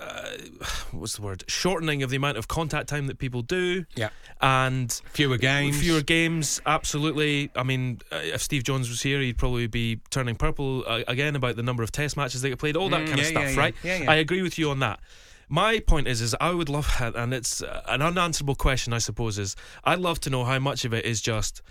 uh, 0.00 0.30
what's 0.92 1.16
the 1.16 1.22
word? 1.22 1.44
Shortening 1.48 2.02
of 2.02 2.10
the 2.10 2.16
amount 2.16 2.38
of 2.38 2.48
contact 2.48 2.88
time 2.88 3.06
that 3.08 3.18
people 3.18 3.42
do. 3.42 3.84
Yeah. 3.94 4.08
And 4.40 4.90
Fewer 5.12 5.38
games. 5.38 5.80
Fewer 5.80 6.02
games, 6.02 6.60
absolutely. 6.66 7.50
I 7.54 7.62
mean, 7.62 8.00
uh, 8.10 8.16
if 8.22 8.42
Steve 8.42 8.64
Jones 8.64 8.88
was 8.88 9.02
here, 9.02 9.20
he'd 9.20 9.38
probably 9.38 9.66
be 9.66 10.00
turning 10.10 10.34
purple 10.34 10.84
uh, 10.86 11.02
again 11.06 11.36
about 11.36 11.56
the 11.56 11.62
number 11.62 11.82
of 11.82 11.92
test 11.92 12.16
matches 12.16 12.42
they 12.42 12.48
get 12.48 12.58
played, 12.58 12.76
all 12.76 12.88
that 12.88 13.02
Mm, 13.02 13.08
kind 13.08 13.20
of 13.20 13.26
stuff, 13.26 13.42
yeah, 13.44 13.50
yeah. 13.50 13.58
right? 13.60 13.74
Yeah, 13.82 13.96
yeah. 14.02 14.10
I 14.10 14.14
agree 14.16 14.42
with 14.42 14.58
you 14.58 14.70
on 14.70 14.80
that. 14.80 15.00
My 15.48 15.80
point 15.80 16.08
is, 16.08 16.20
is 16.22 16.34
I 16.40 16.50
would 16.52 16.68
love, 16.68 16.88
and 17.00 17.34
it's 17.34 17.62
uh, 17.62 17.82
an 17.88 18.00
unanswerable 18.02 18.54
question, 18.54 18.92
I 18.92 18.98
suppose, 18.98 19.38
is 19.38 19.54
I'd 19.84 19.98
love 19.98 20.18
to 20.20 20.30
know 20.30 20.44
how 20.44 20.58
much 20.58 20.84
of 20.84 20.94
it 20.94 21.04
is 21.04 21.20
just 21.20 21.62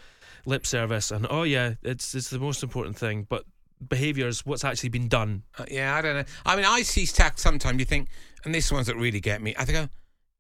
lip 0.46 0.66
service 0.66 1.12
and 1.12 1.28
oh 1.30 1.44
yeah, 1.44 1.76
it's 1.84 2.16
it's 2.16 2.30
the 2.32 2.40
most 2.40 2.64
important 2.64 2.98
thing, 2.98 3.28
but 3.30 3.46
behaviours, 3.88 4.46
what's 4.46 4.64
actually 4.64 4.90
been 4.90 5.08
done. 5.08 5.44
Uh, 5.58 5.66
yeah, 5.70 5.96
I 5.96 6.02
don't 6.02 6.16
know. 6.16 6.24
I 6.46 6.56
mean, 6.56 6.66
I 6.66 6.82
see 6.84 7.06
tack 7.06 7.38
sometimes. 7.40 7.80
You 7.80 7.86
think, 7.86 8.10
and 8.46 8.54
this 8.54 8.72
ones 8.72 8.88
that 8.88 8.96
really 8.96 9.20
get 9.20 9.42
me. 9.42 9.54
I 9.58 9.66
think, 9.66 9.78
oh, 9.78 9.90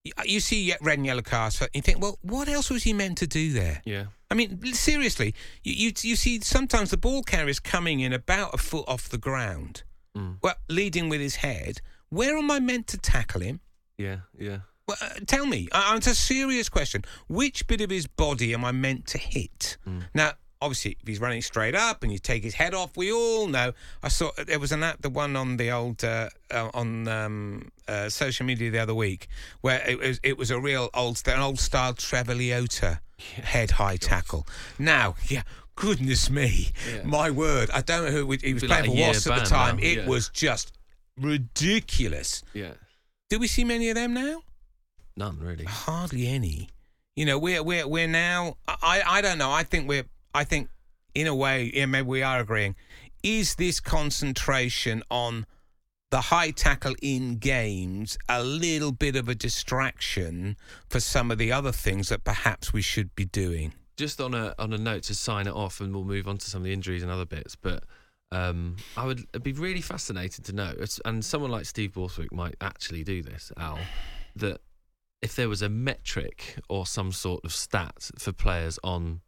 you- 0.03 0.13
you 0.25 0.39
see 0.39 0.73
red 0.81 0.97
and 0.97 1.05
yellow 1.05 1.21
cards. 1.21 1.57
so 1.57 1.67
You 1.73 1.81
think, 1.81 1.99
well, 2.01 2.17
what 2.21 2.47
else 2.47 2.69
was 2.69 2.83
he 2.83 2.93
meant 2.93 3.17
to 3.19 3.27
do 3.27 3.51
there? 3.53 3.81
Yeah. 3.85 4.05
I 4.29 4.33
mean, 4.33 4.73
seriously, 4.73 5.35
you, 5.63 5.73
you 5.73 5.91
you 6.01 6.15
see 6.15 6.39
sometimes 6.39 6.89
the 6.89 6.97
ball 6.97 7.21
carrier's 7.21 7.59
coming 7.59 7.99
in 7.99 8.13
about 8.13 8.53
a 8.53 8.57
foot 8.57 8.85
off 8.87 9.09
the 9.09 9.17
ground, 9.17 9.83
Mm. 10.17 10.37
well, 10.41 10.55
leading 10.69 11.07
with 11.09 11.21
his 11.21 11.35
head. 11.37 11.81
Where 12.09 12.37
am 12.37 12.49
I 12.51 12.59
meant 12.59 12.87
to 12.87 12.97
tackle 12.97 13.41
him? 13.41 13.59
Yeah. 13.97 14.19
Yeah. 14.37 14.59
Well, 14.87 14.97
uh, 15.01 15.19
tell 15.27 15.45
me. 15.45 15.69
Uh, 15.71 15.93
it's 15.97 16.07
a 16.07 16.15
serious 16.15 16.67
question. 16.69 17.03
Which 17.29 17.65
bit 17.67 17.79
of 17.81 17.89
his 17.89 18.07
body 18.07 18.53
am 18.53 18.65
I 18.65 18.71
meant 18.73 19.05
to 19.07 19.17
hit? 19.17 19.77
Mm. 19.87 20.03
Now, 20.13 20.31
obviously, 20.61 20.97
if 21.01 21.07
he's 21.07 21.19
running 21.19 21.41
straight 21.41 21.75
up 21.75 22.03
and 22.03 22.11
you 22.11 22.19
take 22.19 22.43
his 22.43 22.53
head 22.55 22.73
off, 22.73 22.95
we 22.95 23.11
all 23.11 23.47
know. 23.47 23.73
I 24.03 24.07
saw 24.09 24.31
there 24.45 24.59
was 24.59 24.71
an 24.71 24.83
app, 24.83 25.01
the 25.01 25.09
one 25.09 25.35
on 25.35 25.57
the 25.57 25.71
old 25.71 26.03
uh, 26.03 26.29
uh, 26.51 26.69
on 26.73 27.07
um, 27.07 27.71
uh, 27.87 28.09
social 28.09 28.45
media 28.45 28.69
the 28.71 28.79
other 28.79 28.95
week, 28.95 29.27
where 29.61 29.81
it 29.89 29.99
was 29.99 30.19
it 30.23 30.37
was 30.37 30.51
a 30.51 30.59
real 30.59 30.89
old 30.93 31.21
an 31.25 31.39
old 31.39 31.59
style 31.59 31.93
Trevor 31.93 32.35
Leota 32.35 32.99
head 33.43 33.71
high 33.71 33.97
tackle. 33.97 34.47
Now, 34.79 35.15
yeah. 35.27 35.43
Goodness 35.75 36.29
me, 36.29 36.69
Yeah. 36.93 37.03
my 37.05 37.31
word! 37.31 37.71
I 37.73 37.81
don't 37.81 38.05
know 38.05 38.11
who 38.11 38.29
he 38.33 38.53
was 38.53 38.61
playing 38.63 38.91
like 38.91 38.91
for 38.91 38.95
Wasps 39.07 39.27
at 39.27 39.39
the 39.39 39.45
time. 39.49 39.77
now, 39.77 39.83
It 39.83 39.97
yeah. 39.99 40.07
was 40.07 40.29
just 40.29 40.73
ridiculous. 41.17 42.43
Yeah. 42.53 42.71
Do 43.29 43.39
we 43.39 43.47
see 43.47 43.63
many 43.63 43.89
of 43.89 43.95
them 43.95 44.13
now? 44.13 44.41
None 45.15 45.39
really. 45.39 45.65
hardly 45.65 46.27
any. 46.27 46.69
You 47.15 47.25
know, 47.25 47.39
we're 47.39 47.63
we're 47.63 47.87
we're 47.87 48.07
now. 48.07 48.57
I 48.67 49.01
I 49.05 49.21
don't 49.21 49.37
know. 49.37 49.51
I 49.51 49.63
think 49.63 49.87
we're. 49.87 50.05
I 50.33 50.43
think 50.43 50.69
in 51.13 51.27
a 51.27 51.35
way, 51.35 51.71
yeah, 51.73 51.85
maybe 51.85 52.07
we 52.07 52.23
are 52.23 52.39
agreeing. 52.39 52.75
Is 53.23 53.55
this 53.55 53.79
concentration 53.79 55.03
on 55.11 55.45
the 56.09 56.21
high 56.21 56.51
tackle 56.51 56.95
in 57.01 57.37
games 57.37 58.17
a 58.27 58.43
little 58.43 58.91
bit 58.91 59.15
of 59.15 59.29
a 59.29 59.35
distraction 59.35 60.57
for 60.89 60.99
some 60.99 61.31
of 61.31 61.37
the 61.37 61.51
other 61.51 61.71
things 61.71 62.09
that 62.09 62.23
perhaps 62.23 62.73
we 62.73 62.81
should 62.81 63.15
be 63.15 63.25
doing? 63.25 63.73
just 64.01 64.19
on 64.19 64.33
a 64.33 64.55
on 64.57 64.73
a 64.73 64.77
note 64.77 65.03
to 65.03 65.15
sign 65.15 65.47
it 65.47 65.53
off, 65.53 65.79
and 65.79 65.93
we'll 65.93 66.03
move 66.03 66.27
on 66.27 66.37
to 66.37 66.49
some 66.49 66.61
of 66.61 66.65
the 66.65 66.73
injuries 66.73 67.03
and 67.03 67.11
other 67.11 67.25
bits. 67.25 67.55
But 67.55 67.83
um, 68.31 68.77
I 68.97 69.05
would 69.05 69.25
I'd 69.33 69.43
be 69.43 69.53
really 69.53 69.81
fascinated 69.81 70.43
to 70.45 70.53
know, 70.53 70.73
and 71.05 71.23
someone 71.23 71.51
like 71.51 71.65
Steve 71.65 71.93
Borthwick 71.93 72.33
might 72.33 72.55
actually 72.59 73.03
do 73.03 73.21
this, 73.21 73.51
Al, 73.57 73.79
that 74.35 74.61
if 75.21 75.35
there 75.35 75.47
was 75.47 75.61
a 75.61 75.69
metric 75.69 76.57
or 76.67 76.87
some 76.87 77.11
sort 77.11 77.45
of 77.45 77.53
stat 77.53 78.09
for 78.17 78.31
players 78.31 78.79
on 78.83 79.21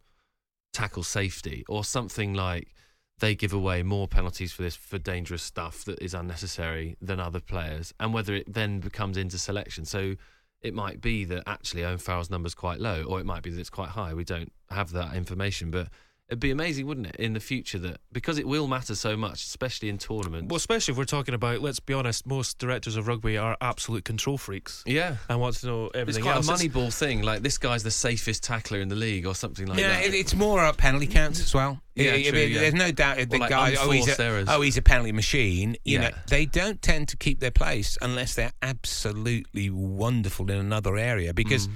tackle 0.74 1.02
safety, 1.02 1.64
or 1.68 1.84
something 1.84 2.34
like 2.34 2.74
they 3.20 3.34
give 3.34 3.52
away 3.52 3.82
more 3.82 4.08
penalties 4.08 4.52
for 4.52 4.62
this 4.62 4.76
for 4.76 4.98
dangerous 4.98 5.42
stuff 5.42 5.84
that 5.84 6.02
is 6.02 6.12
unnecessary 6.12 6.96
than 7.00 7.18
other 7.18 7.40
players, 7.40 7.94
and 7.98 8.12
whether 8.12 8.34
it 8.34 8.52
then 8.52 8.80
becomes 8.80 9.16
into 9.16 9.38
selection. 9.38 9.86
So 9.86 10.16
it 10.60 10.74
might 10.74 11.00
be 11.00 11.24
that 11.26 11.44
actually 11.46 11.84
Owen 11.84 11.98
Farrell's 11.98 12.30
number's 12.30 12.54
quite 12.54 12.80
low, 12.80 13.04
or 13.04 13.20
it 13.20 13.26
might 13.26 13.42
be 13.42 13.50
that 13.50 13.60
it's 13.60 13.70
quite 13.70 13.90
high. 13.90 14.12
We 14.12 14.24
don't 14.24 14.52
have 14.70 14.92
that 14.92 15.14
information, 15.14 15.70
but 15.70 15.88
it'd 16.28 16.40
be 16.40 16.50
amazing, 16.50 16.86
wouldn't 16.86 17.06
it, 17.06 17.16
in 17.16 17.34
the 17.34 17.40
future 17.40 17.78
that 17.78 17.98
because 18.10 18.38
it 18.38 18.48
will 18.48 18.66
matter 18.66 18.94
so 18.94 19.16
much, 19.16 19.42
especially 19.44 19.88
in 19.90 19.98
tournaments. 19.98 20.48
Well, 20.50 20.56
especially 20.56 20.92
if 20.92 20.98
we're 20.98 21.04
talking 21.04 21.34
about, 21.34 21.60
let's 21.60 21.80
be 21.80 21.92
honest, 21.94 22.26
most 22.26 22.58
directors 22.58 22.96
of 22.96 23.06
rugby 23.06 23.36
are 23.36 23.56
absolute 23.60 24.04
control 24.04 24.38
freaks 24.38 24.82
yeah. 24.86 25.16
and 25.28 25.38
want 25.40 25.56
to 25.56 25.66
know 25.66 25.88
everything. 25.88 25.90
It's 25.90 25.98
everything 26.18 26.22
quite 26.24 26.36
else. 26.36 26.48
a 26.48 26.52
It's- 26.54 26.66
moneyball 26.74 26.92
thing, 26.98 27.22
like 27.22 27.42
this 27.42 27.58
guy's 27.58 27.82
the 27.82 27.90
safest 27.90 28.42
tackler 28.42 28.80
in 28.80 28.88
the 28.88 28.94
league, 28.96 29.26
or 29.26 29.34
something 29.34 29.66
like 29.66 29.78
yeah, 29.78 29.88
that. 29.88 30.06
it, 30.06 30.14
it's 30.14 30.34
more 30.34 30.60
about 30.60 30.78
penalty 30.78 31.06
counts 31.06 31.40
as 31.40 31.52
well. 31.54 31.80
Yeah, 31.94 32.12
I- 32.12 32.14
I 32.14 32.22
true, 32.22 32.32
mean, 32.32 32.52
yeah. 32.52 32.60
There's 32.60 32.74
no 32.74 32.90
doubt 32.90 33.16
the 33.28 33.36
Or 33.36 33.38
like 33.40 33.50
guy. 33.50 33.76
Oh, 33.78 33.90
he's 33.90 34.08
a, 34.08 34.22
errors. 34.22 34.48
oh, 34.50 34.62
he's 34.62 34.76
a 34.78 34.82
penalty 34.82 35.12
machine. 35.12 35.76
You 35.84 35.98
know, 35.98 36.04
Yeah. 36.08 36.18
they 36.28 36.46
don't 36.46 36.80
tend 36.80 37.08
to 37.08 37.16
keep 37.16 37.40
their 37.40 37.50
place 37.50 37.98
unless 38.00 38.34
they're 38.34 38.52
absolutely 38.62 39.70
wonderful 39.70 40.50
in 40.50 40.56
another 40.58 40.96
area. 40.96 41.34
Because 41.34 41.68
Mm. 41.68 41.72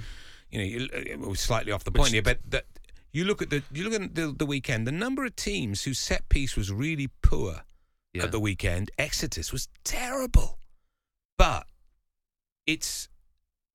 you 0.51 0.57
know, 0.59 0.65
you, 0.65 1.17
we're 1.19 1.35
slightly 1.35 1.71
off 1.71 1.83
the 1.83 1.91
point 1.91 2.11
here, 2.13 2.21
but 2.23 2.39
that, 2.49 2.65
you 3.11 3.23
look 3.25 3.41
at 3.41 3.49
the 3.49 3.63
you 3.71 3.87
look 3.89 3.99
at 4.01 4.15
the, 4.15 4.33
the 4.37 4.45
weekend. 4.45 4.85
The 4.87 4.91
number 4.91 5.25
of 5.25 5.35
teams 5.35 5.83
whose 5.83 5.99
set 5.99 6.29
piece 6.29 6.55
was 6.55 6.71
really 6.71 7.09
poor 7.21 7.63
Yeah. 8.13 8.23
at 8.23 8.31
the 8.31 8.39
weekend. 8.39 8.91
Exodus 8.97 9.51
was 9.51 9.67
terrible, 9.83 10.59
but 11.37 11.65
it's 12.67 13.09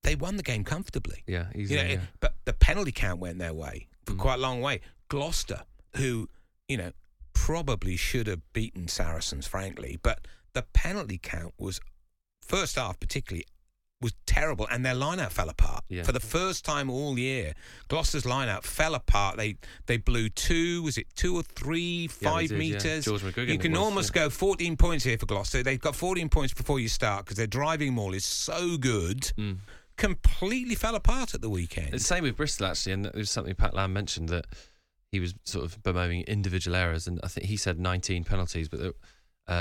they 0.03 0.15
won 0.15 0.37
the 0.37 0.43
game 0.43 0.65
comfortably. 0.65 1.23
yeah, 1.27 1.47
You 1.55 1.63
easily. 1.63 1.83
know, 1.83 1.91
yeah. 1.95 2.01
but 2.21 2.35
the 2.45 2.53
penalty 2.53 2.93
count 2.93 3.21
went 3.21 3.39
their 3.39 3.55
way 3.55 3.89
for 4.05 4.13
Mm. 4.15 4.19
quite 4.19 4.35
a 4.35 4.43
long 4.43 4.61
way. 4.61 4.81
Gloucester, 5.09 5.63
who 5.97 6.29
you 6.69 6.77
know 6.77 6.93
probably 7.33 7.97
should 7.97 8.27
have 8.27 8.41
beaten 8.53 8.87
Saracens, 8.89 9.47
frankly, 9.47 9.99
but 10.03 10.27
the 10.53 10.63
penalty 10.63 11.19
count 11.19 11.55
was 11.59 11.81
first 12.43 12.77
half 12.77 13.01
particularly 13.01 13.47
was 14.05 14.13
terrible, 14.27 14.69
and 14.71 14.85
their 14.87 14.95
lineout 14.95 15.33
fell 15.33 15.49
apart 15.49 15.83
Yeah. 15.89 16.05
for 16.05 16.13
the 16.13 16.21
first 16.21 16.65
time 16.65 16.89
all 16.89 17.19
year. 17.19 17.55
Gloucester's 17.89 18.23
lineout 18.23 18.63
fell 18.63 18.95
apart. 18.95 19.37
They 19.37 19.57
they 19.87 19.97
blew 19.97 20.29
two, 20.29 20.83
was 20.85 20.97
it 20.97 21.07
two 21.17 21.35
or 21.37 21.43
three, 21.43 22.03
Yeah, 22.21 22.31
five 22.31 22.49
did, 22.51 22.53
yeah. 22.53 22.59
meters? 22.75 23.07
McGuigan 23.07 23.49
You 23.49 23.59
can 23.59 23.73
was, 23.73 23.81
almost 23.81 24.15
yeah. 24.15 24.23
go 24.25 24.31
14 24.31 24.77
points 24.77 25.03
here 25.05 25.19
for 25.19 25.27
Gloucester. 25.27 25.63
They've 25.65 25.81
got 25.81 25.97
14 25.97 26.29
points 26.29 26.55
before 26.55 26.79
you 26.79 26.89
start 26.89 27.25
because 27.25 27.37
their 27.37 27.47
driving 27.49 27.95
maul 27.95 28.15
is 28.15 28.25
so 28.25 28.77
good. 28.77 29.33
Mm. 29.37 29.59
Completely 29.97 30.75
fell 30.75 30.95
apart 30.97 31.35
at 31.35 31.41
the 31.41 31.49
weekend. 31.49 31.93
The 31.93 31.99
same 31.99 32.25
with 32.25 32.37
Bristol 32.37 32.67
actually, 32.67 32.93
and 32.93 33.07
it 33.07 33.15
was 33.15 33.31
something 33.31 33.55
Pat 33.55 33.75
Lam 33.75 33.93
mentioned 33.93 34.29
that 34.29 34.47
he 35.13 35.21
was 35.21 35.35
sort 35.45 35.65
of 35.65 35.81
bemoaning 35.83 36.23
individual 36.23 36.75
errors, 36.77 37.07
and 37.07 37.21
I 37.23 37.29
think 37.29 37.47
he 37.47 37.57
said 37.57 37.79
19 37.79 38.25
penalties, 38.25 38.69
but 38.69 38.81
um, 38.81 38.93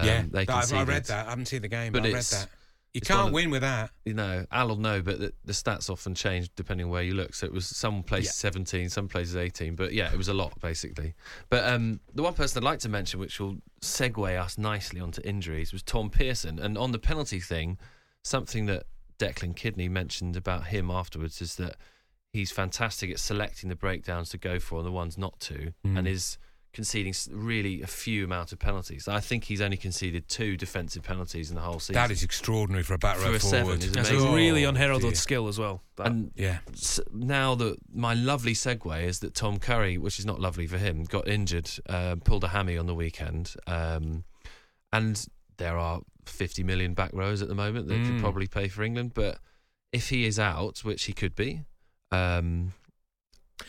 yeah, 0.05 0.23
they 0.31 0.39
I, 0.39 0.41
I 0.41 0.45
conceded. 0.61 0.87
read 0.87 1.05
that. 1.05 1.27
I 1.27 1.29
haven't 1.29 1.45
seen 1.45 1.61
the 1.61 1.67
game, 1.67 1.91
But 1.93 2.01
but, 2.01 2.09
I 2.09 2.13
read 2.13 2.23
that. 2.23 2.47
You 2.93 2.99
it's 2.99 3.07
can't 3.07 3.27
of- 3.29 3.33
win 3.33 3.49
with 3.49 3.61
that. 3.61 3.89
You 4.05 4.13
know, 4.13 4.45
Al 4.51 4.67
will 4.67 4.75
know, 4.77 5.01
but 5.01 5.19
the, 5.19 5.33
the 5.45 5.53
stats 5.53 5.89
often 5.89 6.13
change 6.13 6.49
depending 6.55 6.85
on 6.85 6.91
where 6.91 7.01
you 7.01 7.15
look. 7.15 7.33
So 7.33 7.45
it 7.47 7.51
was 7.51 7.65
some 7.65 8.03
places 8.03 8.27
Yeah. 8.43 8.49
17, 8.49 8.89
some 8.89 9.07
places 9.07 9.35
18, 9.35 9.75
but 9.75 9.93
yeah, 9.93 10.11
it 10.13 10.17
was 10.17 10.27
a 10.27 10.33
lot 10.33 10.59
basically. 10.61 11.15
But 11.49 11.63
um, 11.65 11.99
the 12.13 12.21
one 12.21 12.33
person 12.35 12.61
I'd 12.61 12.65
like 12.65 12.79
to 12.79 12.89
mention, 12.89 13.19
which 13.19 13.39
will 13.39 13.57
segue 13.81 14.39
us 14.39 14.57
nicely 14.59 14.99
onto 14.99 15.21
injuries, 15.23 15.73
was 15.73 15.81
Tom 15.81 16.09
Pearson. 16.11 16.59
And 16.59 16.77
on 16.77 16.91
the 16.91 16.99
penalty 16.99 17.39
thing, 17.39 17.79
something 18.23 18.67
that 18.67 18.83
Declan 19.17 19.55
Kidney 19.55 19.89
mentioned 19.89 20.35
about 20.35 20.67
him 20.67 20.91
afterwards 20.91 21.41
is 21.41 21.55
that 21.55 21.77
he's 22.31 22.51
fantastic 22.51 23.09
at 23.11 23.19
selecting 23.19 23.69
the 23.69 23.75
breakdowns 23.75 24.29
to 24.29 24.37
go 24.37 24.59
for 24.59 24.77
and 24.79 24.85
the 24.87 24.91
ones 24.91 25.17
not 25.17 25.39
to, 25.39 25.73
Mm. 25.85 25.97
and 25.97 26.07
is 26.07 26.37
conceding 26.73 27.13
really 27.29 27.81
a 27.83 27.87
few 27.87 28.23
amount 28.25 28.51
of 28.51 28.57
penalties. 28.59 29.07
I 29.07 29.19
think 29.19 29.43
he's 29.43 29.61
only 29.61 29.77
conceded 29.77 30.27
two 30.27 30.57
defensive 30.57 31.03
penalties 31.03 31.49
in 31.49 31.55
the 31.55 31.61
whole 31.61 31.79
season. 31.79 31.93
That 31.93 32.09
is 32.11 32.23
extraordinary 32.23 32.83
for 32.83 32.95
a 32.95 32.97
back 32.97 33.21
row 33.23 33.33
a 33.33 33.39
seven 33.39 33.65
forward. 33.65 33.83
is 33.83 33.91
That's 33.91 34.09
amazing. 34.09 34.27
a 34.27 34.33
really 34.35 34.65
Oh, 34.65 34.69
unheralded 34.69 35.09
dear. 35.11 35.15
skill 35.15 35.47
as 35.47 35.59
well. 35.59 35.83
That- 35.97 36.07
and 36.07 36.31
Yeah. 36.35 36.59
s- 36.73 36.99
now 37.13 37.53
that 37.55 37.77
my 37.93 38.15
lovely 38.15 38.53
segue 38.53 39.03
is 39.03 39.19
that 39.19 39.35
Tom 39.35 39.59
Curry, 39.59 39.97
which 39.99 40.17
is 40.17 40.25
not 40.25 40.39
lovely 40.39 40.65
for 40.65 40.79
him, 40.79 41.03
got 41.03 41.27
injured, 41.27 41.69
uh, 41.87 42.15
pulled 42.23 42.43
a 42.43 42.47
hammy 42.49 42.75
on 42.77 42.87
the 42.87 42.95
weekend, 42.95 43.53
um, 43.67 44.23
and 44.91 45.25
there 45.57 45.77
are 45.77 46.01
50 46.25 46.63
million 46.63 46.95
back 46.95 47.11
rows 47.13 47.41
at 47.43 47.47
the 47.49 47.55
moment 47.55 47.87
that 47.87 47.95
could 47.95 48.13
Mm. 48.15 48.19
probably 48.19 48.47
pay 48.47 48.67
for 48.67 48.81
England. 48.81 49.13
But 49.13 49.39
if 49.91 50.09
he 50.09 50.25
is 50.25 50.39
out, 50.39 50.79
which 50.83 51.03
he 51.03 51.13
could 51.13 51.35
be, 51.35 51.61
um, 52.11 52.73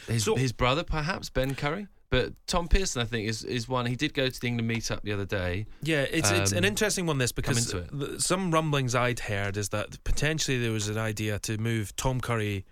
his 0.09 0.25
So- 0.25 0.37
his 0.37 0.53
brother 0.53 0.83
perhaps 0.85 1.29
Ben 1.29 1.55
Curry. 1.55 1.89
But 2.15 2.33
Tom 2.47 2.69
Pearson, 2.69 3.03
I 3.03 3.07
think, 3.07 3.29
is 3.29 3.43
is 3.45 3.69
one. 3.69 3.87
He 3.87 3.97
did 3.97 4.15
go 4.15 4.29
to 4.29 4.41
the 4.41 4.47
England 4.47 4.71
meetup 4.71 5.03
the 5.03 5.13
other 5.13 5.25
day. 5.25 5.67
Yeah, 5.83 6.03
it's 6.03 6.31
it's 6.31 6.53
an 6.53 6.59
Um, 6.59 6.65
interesting 6.65 7.07
one. 7.07 7.19
This 7.19 7.33
because 7.33 7.75
some 8.19 8.51
rumblings 8.53 8.95
I'd 8.95 9.19
heard 9.21 9.57
is 9.57 9.71
that 9.71 10.03
potentially 10.05 10.59
there 10.59 10.71
was 10.73 10.89
an 10.89 10.99
idea 10.99 11.39
to 11.41 11.59
move 11.59 11.97
Tom 11.97 12.21
Curry 12.21 12.65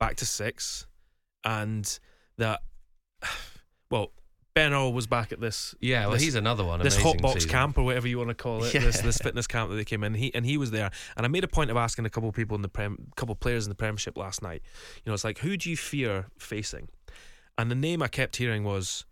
back 0.00 0.16
to 0.16 0.26
six, 0.26 0.86
and 1.44 1.98
that 2.38 2.62
well 3.90 4.10
Ben 4.54 4.72
Earl 4.72 4.92
was 4.94 5.06
back 5.06 5.32
at 5.32 5.40
this 5.40 5.74
Yeah, 5.80 6.06
well, 6.06 6.12
This- 6.14 6.22
he's 6.22 6.34
another 6.34 6.64
one. 6.64 6.80
this 6.80 6.96
hot 6.96 7.18
box 7.20 7.34
season. 7.34 7.50
camp 7.50 7.78
or 7.78 7.82
whatever 7.84 8.08
you 8.08 8.16
want 8.18 8.30
to 8.30 8.34
call 8.34 8.64
it, 8.64 8.72
Yeah. 8.74 8.80
this 8.80 9.00
this 9.00 9.18
fitness 9.18 9.46
camp 9.46 9.70
that 9.70 9.76
they 9.76 9.84
came 9.84 10.02
in. 10.02 10.14
He 10.14 10.34
and 10.34 10.44
he 10.46 10.56
was 10.56 10.70
there, 10.70 10.90
and 11.16 11.24
I 11.26 11.28
made 11.28 11.44
a 11.44 11.48
point 11.48 11.70
of 11.70 11.76
asking 11.76 12.06
a 12.06 12.10
couple 12.10 12.28
of 12.28 12.34
people 12.34 12.54
in 12.56 12.62
the 12.62 12.68
prem, 12.68 12.96
couple 13.16 13.34
of 13.34 13.40
players 13.40 13.64
in 13.66 13.68
the 13.68 13.74
Premiership 13.76 14.16
last 14.16 14.42
night. 14.42 14.62
You 15.04 15.10
know, 15.10 15.14
it's 15.14 15.24
like 15.24 15.38
who 15.38 15.56
do 15.56 15.70
you 15.70 15.76
fear 15.76 16.26
facing? 16.38 16.88
And 17.58 17.70
the 17.70 17.74
name 17.74 18.02
I 18.02 18.08
kept 18.08 18.36
hearing 18.36 18.64
was 18.64 19.04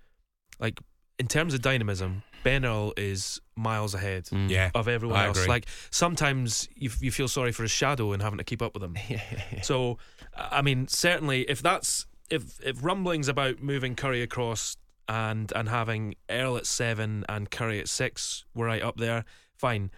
like 0.59 0.80
in 1.18 1.26
terms 1.28 1.55
of 1.55 1.62
dynamism, 1.62 2.22
Ben 2.42 2.64
Earl 2.64 2.92
is 2.97 3.40
miles 3.57 3.95
ahead 3.95 4.24
mm. 4.26 4.51
Yeah, 4.51 4.70
of 4.74 4.88
everyone 4.88 5.18
I 5.18 5.26
else. 5.26 5.38
agree. 5.38 5.49
Like 5.49 5.66
sometimes 5.90 6.68
you, 6.74 6.90
you 7.01 7.11
feel 7.11 7.28
sorry 7.28 7.53
for 7.53 7.62
his 7.62 7.70
shadow 7.70 8.12
and 8.12 8.22
having 8.22 8.38
to 8.38 8.45
keep 8.45 8.62
up 8.62 8.74
with 8.74 8.82
him. 8.82 8.97
So, 9.62 9.99
I 10.36 10.62
mean, 10.62 10.88
certainly 10.88 11.42
if 11.42 11.62
that's 11.62 12.07
if 12.30 12.61
if 12.64 12.84
rumblings 12.84 13.28
about 13.28 13.62
moving 13.62 13.95
Curry 13.95 14.22
across 14.22 14.76
and 15.09 15.53
and 15.55 15.68
having 15.68 16.14
Earl 16.28 16.57
at 16.57 16.66
seven 16.66 17.24
and 17.28 17.51
Curry 17.51 17.80
at 17.80 17.88
six 17.88 18.45
were 18.55 18.66
right 18.66 18.82
up 18.82 18.97
there, 18.97 19.24
fine. 19.57 19.90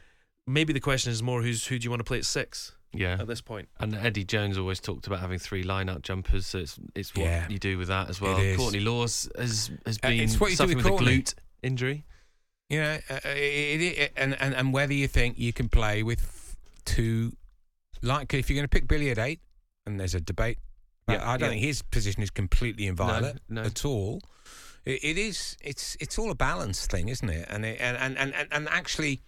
Maybe 0.46 0.72
the 0.72 0.80
question 0.80 1.10
is 1.10 1.22
more 1.22 1.42
who's 1.42 1.66
who 1.66 1.78
do 1.78 1.84
you 1.84 1.90
want 1.90 2.00
to 2.00 2.04
play 2.04 2.18
at 2.18 2.24
six 2.24 2.75
Yeah. 2.92 3.16
at 3.20 3.26
this 3.26 3.40
point? 3.40 3.68
And 3.78 3.94
Eddie 3.94 4.24
Jones 4.24 4.56
always 4.58 4.80
talked 4.80 5.06
about 5.06 5.20
having 5.20 5.38
three 5.38 5.62
line-out 5.62 6.02
jumpers, 6.02 6.46
so 6.46 6.58
it's 6.58 6.78
it's 6.94 7.14
what 7.14 7.24
Yeah. 7.24 7.48
you 7.48 7.58
do 7.58 7.78
with 7.78 7.88
that 7.88 8.08
as 8.08 8.20
well. 8.20 8.36
Courtney 8.56 8.80
Lawes 8.80 9.28
has 9.36 9.70
has 9.84 9.98
Uh, 10.02 10.08
been 10.08 10.20
it's 10.20 10.40
what 10.40 10.50
you 10.50 10.56
do 10.56 10.56
suffering 10.56 10.76
with 10.78 10.86
with 10.86 11.00
a 11.00 11.04
glute 11.04 11.34
injury. 11.62 12.04
You 12.68 12.80
know, 12.80 12.98
uh, 13.10 13.20
it, 13.24 13.80
it, 13.80 14.12
and, 14.16 14.40
and 14.40 14.54
and 14.54 14.72
whether 14.72 14.92
you 14.92 15.06
think 15.06 15.38
you 15.38 15.52
can 15.52 15.68
play 15.68 16.02
with 16.02 16.56
two, 16.84 17.36
like 18.02 18.34
if 18.34 18.50
you're 18.50 18.56
going 18.56 18.64
to 18.64 18.68
pick 18.68 18.88
Billy 18.88 19.10
at 19.10 19.18
eight, 19.18 19.40
and 19.86 20.00
there's 20.00 20.14
a 20.14 20.20
debate. 20.20 20.58
Yeah, 21.08 21.22
I 21.22 21.36
don't 21.36 21.48
yeah. 21.48 21.48
think 21.50 21.62
his 21.62 21.82
position 21.82 22.22
is 22.22 22.30
completely 22.30 22.88
inviolate 22.88 23.36
no. 23.48 23.62
at 23.62 23.84
all. 23.84 24.20
It, 24.84 25.04
it 25.04 25.18
is. 25.18 25.56
It's 25.60 25.96
it's 26.00 26.18
all 26.18 26.30
a 26.32 26.34
balance 26.34 26.86
thing, 26.86 27.08
isn't 27.08 27.28
it? 27.28 27.46
And 27.48 27.64
it, 27.64 27.80
and, 27.80 27.96
and 27.96 28.18
and 28.18 28.34
and 28.34 28.48
and 28.50 28.68
actually, 28.68 29.20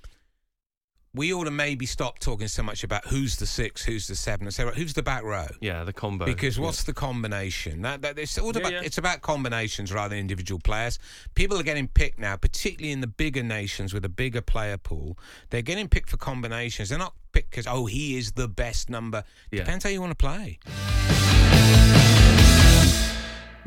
we 1.18 1.34
ought 1.34 1.44
to 1.44 1.50
maybe 1.50 1.84
stop 1.84 2.20
talking 2.20 2.46
so 2.48 2.62
much 2.62 2.84
about 2.84 3.04
who's 3.06 3.36
the 3.36 3.44
six, 3.46 3.84
who's 3.84 4.06
the 4.06 4.14
seven, 4.14 4.46
and 4.46 4.54
say 4.54 4.62
right, 4.64 4.74
who's 4.74 4.94
the 4.94 5.02
back 5.02 5.24
row. 5.24 5.48
Yeah, 5.60 5.82
the 5.82 5.92
combo. 5.92 6.24
Because 6.24 6.56
Yeah. 6.56 6.62
what's 6.64 6.84
the 6.84 6.94
combination? 6.94 7.82
That, 7.82 8.02
that 8.02 8.18
it's 8.18 8.38
all 8.38 8.52
Yeah, 8.52 8.60
about 8.60 8.72
yeah. 8.72 8.80
it's 8.84 8.98
about 8.98 9.20
combinations 9.20 9.92
rather 9.92 10.10
than 10.10 10.20
individual 10.20 10.60
players. 10.60 10.98
People 11.34 11.58
are 11.58 11.64
getting 11.64 11.88
picked 11.88 12.20
now, 12.20 12.36
particularly 12.36 12.92
in 12.92 13.00
the 13.00 13.08
bigger 13.08 13.42
nations 13.42 13.92
with 13.92 14.04
a 14.04 14.08
bigger 14.08 14.40
player 14.40 14.78
pool. 14.78 15.18
They're 15.50 15.60
getting 15.62 15.88
picked 15.88 16.08
for 16.08 16.16
combinations. 16.16 16.88
They're 16.90 16.98
not 16.98 17.14
picked 17.32 17.50
because 17.50 17.66
oh 17.66 17.86
he 17.86 18.16
is 18.16 18.32
the 18.32 18.46
best 18.48 18.88
number. 18.88 19.24
Yeah. 19.50 19.60
Depends 19.64 19.82
how 19.84 19.90
you 19.90 20.00
want 20.00 20.12
to 20.12 20.14
play. 20.16 20.60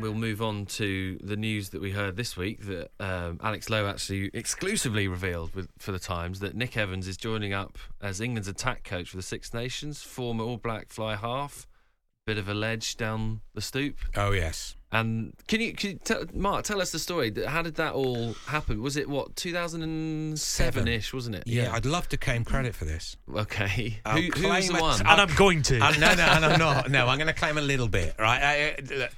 We'll 0.02 0.14
move 0.14 0.42
on 0.42 0.66
to 0.66 1.16
the 1.22 1.36
news 1.36 1.68
that 1.68 1.80
we 1.80 1.92
heard 1.92 2.16
this 2.16 2.36
week 2.36 2.66
that 2.66 2.90
um, 2.98 3.38
Alex 3.40 3.70
Lowe 3.70 3.86
actually 3.86 4.30
exclusively 4.34 5.06
revealed 5.06 5.54
with, 5.54 5.68
for 5.78 5.92
the 5.92 6.00
Times 6.00 6.40
that 6.40 6.56
Nick 6.56 6.76
Evans 6.76 7.06
is 7.06 7.16
joining 7.16 7.52
up 7.52 7.78
as 8.00 8.20
England's 8.20 8.48
attack 8.48 8.82
coach 8.82 9.10
for 9.10 9.16
the 9.16 9.22
Six 9.22 9.54
Nations, 9.54 10.02
former 10.02 10.42
All 10.42 10.56
Black 10.56 10.88
fly 10.88 11.14
half, 11.14 11.68
bit 12.26 12.36
of 12.36 12.48
a 12.48 12.54
ledge 12.54 12.96
down 12.96 13.42
the 13.54 13.60
stoop. 13.60 13.96
Oh 14.16 14.32
yes. 14.32 14.74
And 14.90 15.32
can 15.46 15.60
you, 15.60 15.72
can 15.72 15.90
you 15.90 15.98
tell, 16.04 16.24
Mark, 16.34 16.64
tell 16.64 16.80
us 16.80 16.90
the 16.90 16.98
story. 16.98 17.32
How 17.46 17.62
did 17.62 17.76
that 17.76 17.94
all 17.94 18.34
happen? 18.46 18.82
Was 18.82 18.96
it 18.96 19.08
what 19.08 19.36
2007 19.36 20.88
ish, 20.88 21.14
wasn't 21.14 21.36
it? 21.36 21.44
Yeah, 21.46 21.72
I'd 21.72 21.86
love 21.86 22.08
to 22.10 22.18
claim 22.18 22.44
credit 22.44 22.74
for 22.74 22.84
this. 22.84 23.16
Okay. 23.32 24.00
I'll 24.04 24.20
Who, 24.20 24.30
who 24.32 24.48
was 24.48 24.68
the 24.68 24.80
one? 24.80 25.00
And 25.00 25.20
I'm 25.20 25.34
going 25.34 25.62
to. 25.62 25.78
Uh, 25.78 25.92
no, 25.92 26.14
no, 26.14 26.24
and 26.24 26.44
I'm 26.44 26.58
not. 26.58 26.90
No, 26.90 27.06
I'm 27.06 27.16
going 27.16 27.28
to 27.28 27.32
claim 27.32 27.56
a 27.56 27.62
little 27.62 27.88
bit, 27.88 28.16
right? 28.18 28.42
I, 28.42 28.54
I, 28.54 28.76
look, 28.94 29.10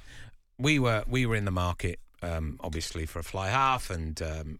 we 0.57 0.79
were 0.79 1.03
we 1.07 1.25
were 1.25 1.35
in 1.35 1.45
the 1.45 1.51
market, 1.51 1.99
um, 2.21 2.57
obviously, 2.61 3.05
for 3.05 3.19
a 3.19 3.23
fly 3.23 3.49
half 3.49 3.89
and 3.89 4.21
um, 4.21 4.59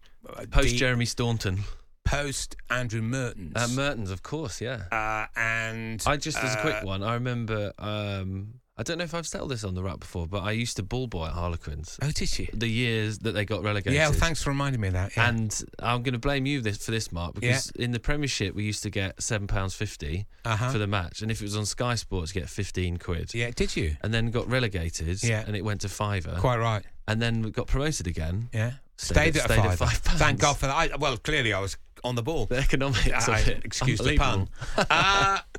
Post 0.51 0.69
deep- 0.69 0.77
Jeremy 0.77 1.05
Staunton. 1.05 1.63
post 2.03 2.55
Andrew 2.69 3.01
Mehrtens. 3.01 3.53
Uh, 3.55 3.67
Mehrtens, 3.67 4.11
of 4.11 4.21
course, 4.23 4.61
yeah. 4.61 4.83
Uh, 4.91 5.25
and 5.39 6.03
I 6.05 6.17
just 6.17 6.37
as 6.37 6.55
a 6.55 6.61
quick 6.61 6.75
uh, 6.83 6.85
one, 6.85 7.01
I 7.03 7.13
remember. 7.15 7.73
Um, 7.79 8.55
I 8.77 8.83
don't 8.83 8.97
know 8.97 9.05
if 9.05 9.13
I've 9.13 9.29
told 9.29 9.51
this 9.51 9.63
on 9.63 9.73
the 9.73 9.81
rap 9.81 10.01
before, 10.01 10.27
but 10.27 10.43
I 10.43 10.51
used 10.51 10.75
to 10.75 10.83
ball 10.83 11.07
boy 11.07 11.27
at 11.27 11.31
Harlequins 11.31 11.97
Oh, 12.01 12.11
did 12.11 12.37
you? 12.37 12.47
the 12.53 12.67
years 12.67 13.19
that 13.19 13.31
they 13.31 13.45
got 13.45 13.63
relegated. 13.63 13.93
Yeah, 13.93 14.09
well, 14.09 14.19
thanks 14.19 14.43
for 14.43 14.49
reminding 14.49 14.81
me 14.81 14.87
of 14.89 14.93
that. 14.95 15.15
Yeah. 15.15 15.29
And 15.29 15.63
I'm 15.79 16.03
going 16.03 16.11
to 16.13 16.19
blame 16.19 16.45
you 16.45 16.59
this 16.59 16.83
for 16.83 16.91
this, 16.91 17.09
Mark, 17.09 17.35
because 17.35 17.69
in 17.71 17.91
the 17.91 17.99
Premiership 18.01 18.53
we 18.53 18.63
used 18.65 18.83
to 18.83 18.89
get 18.89 19.21
seven 19.23 19.47
pounds 19.47 19.73
fifty 19.75 20.25
Uh-huh. 20.43 20.71
for 20.71 20.77
the 20.77 20.87
match, 20.87 21.21
and 21.21 21.31
if 21.31 21.39
it 21.41 21.45
was 21.45 21.55
on 21.55 21.65
Sky 21.65 21.95
Sports, 21.95 22.35
you 22.35 22.41
get 22.41 22.49
fifteen 22.49 22.97
quid. 22.97 23.33
yeah, 23.33 23.49
did 23.55 23.75
you? 23.77 23.95
And 24.01 24.13
then 24.13 24.29
got 24.29 24.47
relegated, 24.49 25.23
Yeah. 25.23 25.43
and 25.47 25.55
it 25.55 25.63
went 25.63 25.79
to 25.81 25.89
fiver. 25.89 26.35
Quite 26.37 26.57
right. 26.57 26.83
And 27.07 27.21
then 27.21 27.43
we 27.43 27.51
got 27.51 27.67
promoted 27.67 28.07
again. 28.07 28.49
Yeah. 28.53 28.73
Stayed 28.97 29.35
Stayed, 29.35 29.37
at- 29.37 29.51
at, 29.51 29.51
stayed 29.51 29.59
at 29.59 29.77
five. 29.77 29.89
five 29.89 30.03
pounds. 30.03 30.19
Thank 30.19 30.39
God 30.41 30.57
for 30.57 30.67
that. 30.67 30.75
I, 30.75 30.95
well, 30.97 31.15
clearly 31.17 31.53
I 31.53 31.59
was 31.61 31.77
on 32.03 32.15
the 32.15 32.23
ball. 32.23 32.45
The 32.45 32.57
economics 32.57 33.29
I- 33.29 33.39
of 33.39 33.47
it. 33.47 33.63
excuse 33.63 33.99
the 33.99 34.17
pun. 34.17 34.49
Uh, 34.77 35.39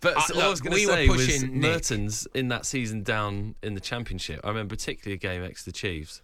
But 0.00 0.16
Uh, 0.16 0.20
so 0.22 0.34
all 0.36 0.42
I 0.42 0.48
was 0.48 0.60
going 0.60 0.72
to 0.72 0.80
we 0.80 0.86
were 0.86 0.92
say 0.92 1.08
was 1.08 1.42
Nick. 1.42 1.52
Mehrtens 1.52 2.26
in 2.34 2.48
that 2.48 2.66
season 2.66 3.02
down 3.02 3.54
in 3.62 3.74
the 3.74 3.80
championship. 3.80 4.40
I 4.44 4.48
remember 4.48 4.74
particularly 4.76 5.14
a 5.14 5.18
game 5.18 5.42
against 5.42 5.64
the 5.64 5.72
Chiefs 5.72 6.22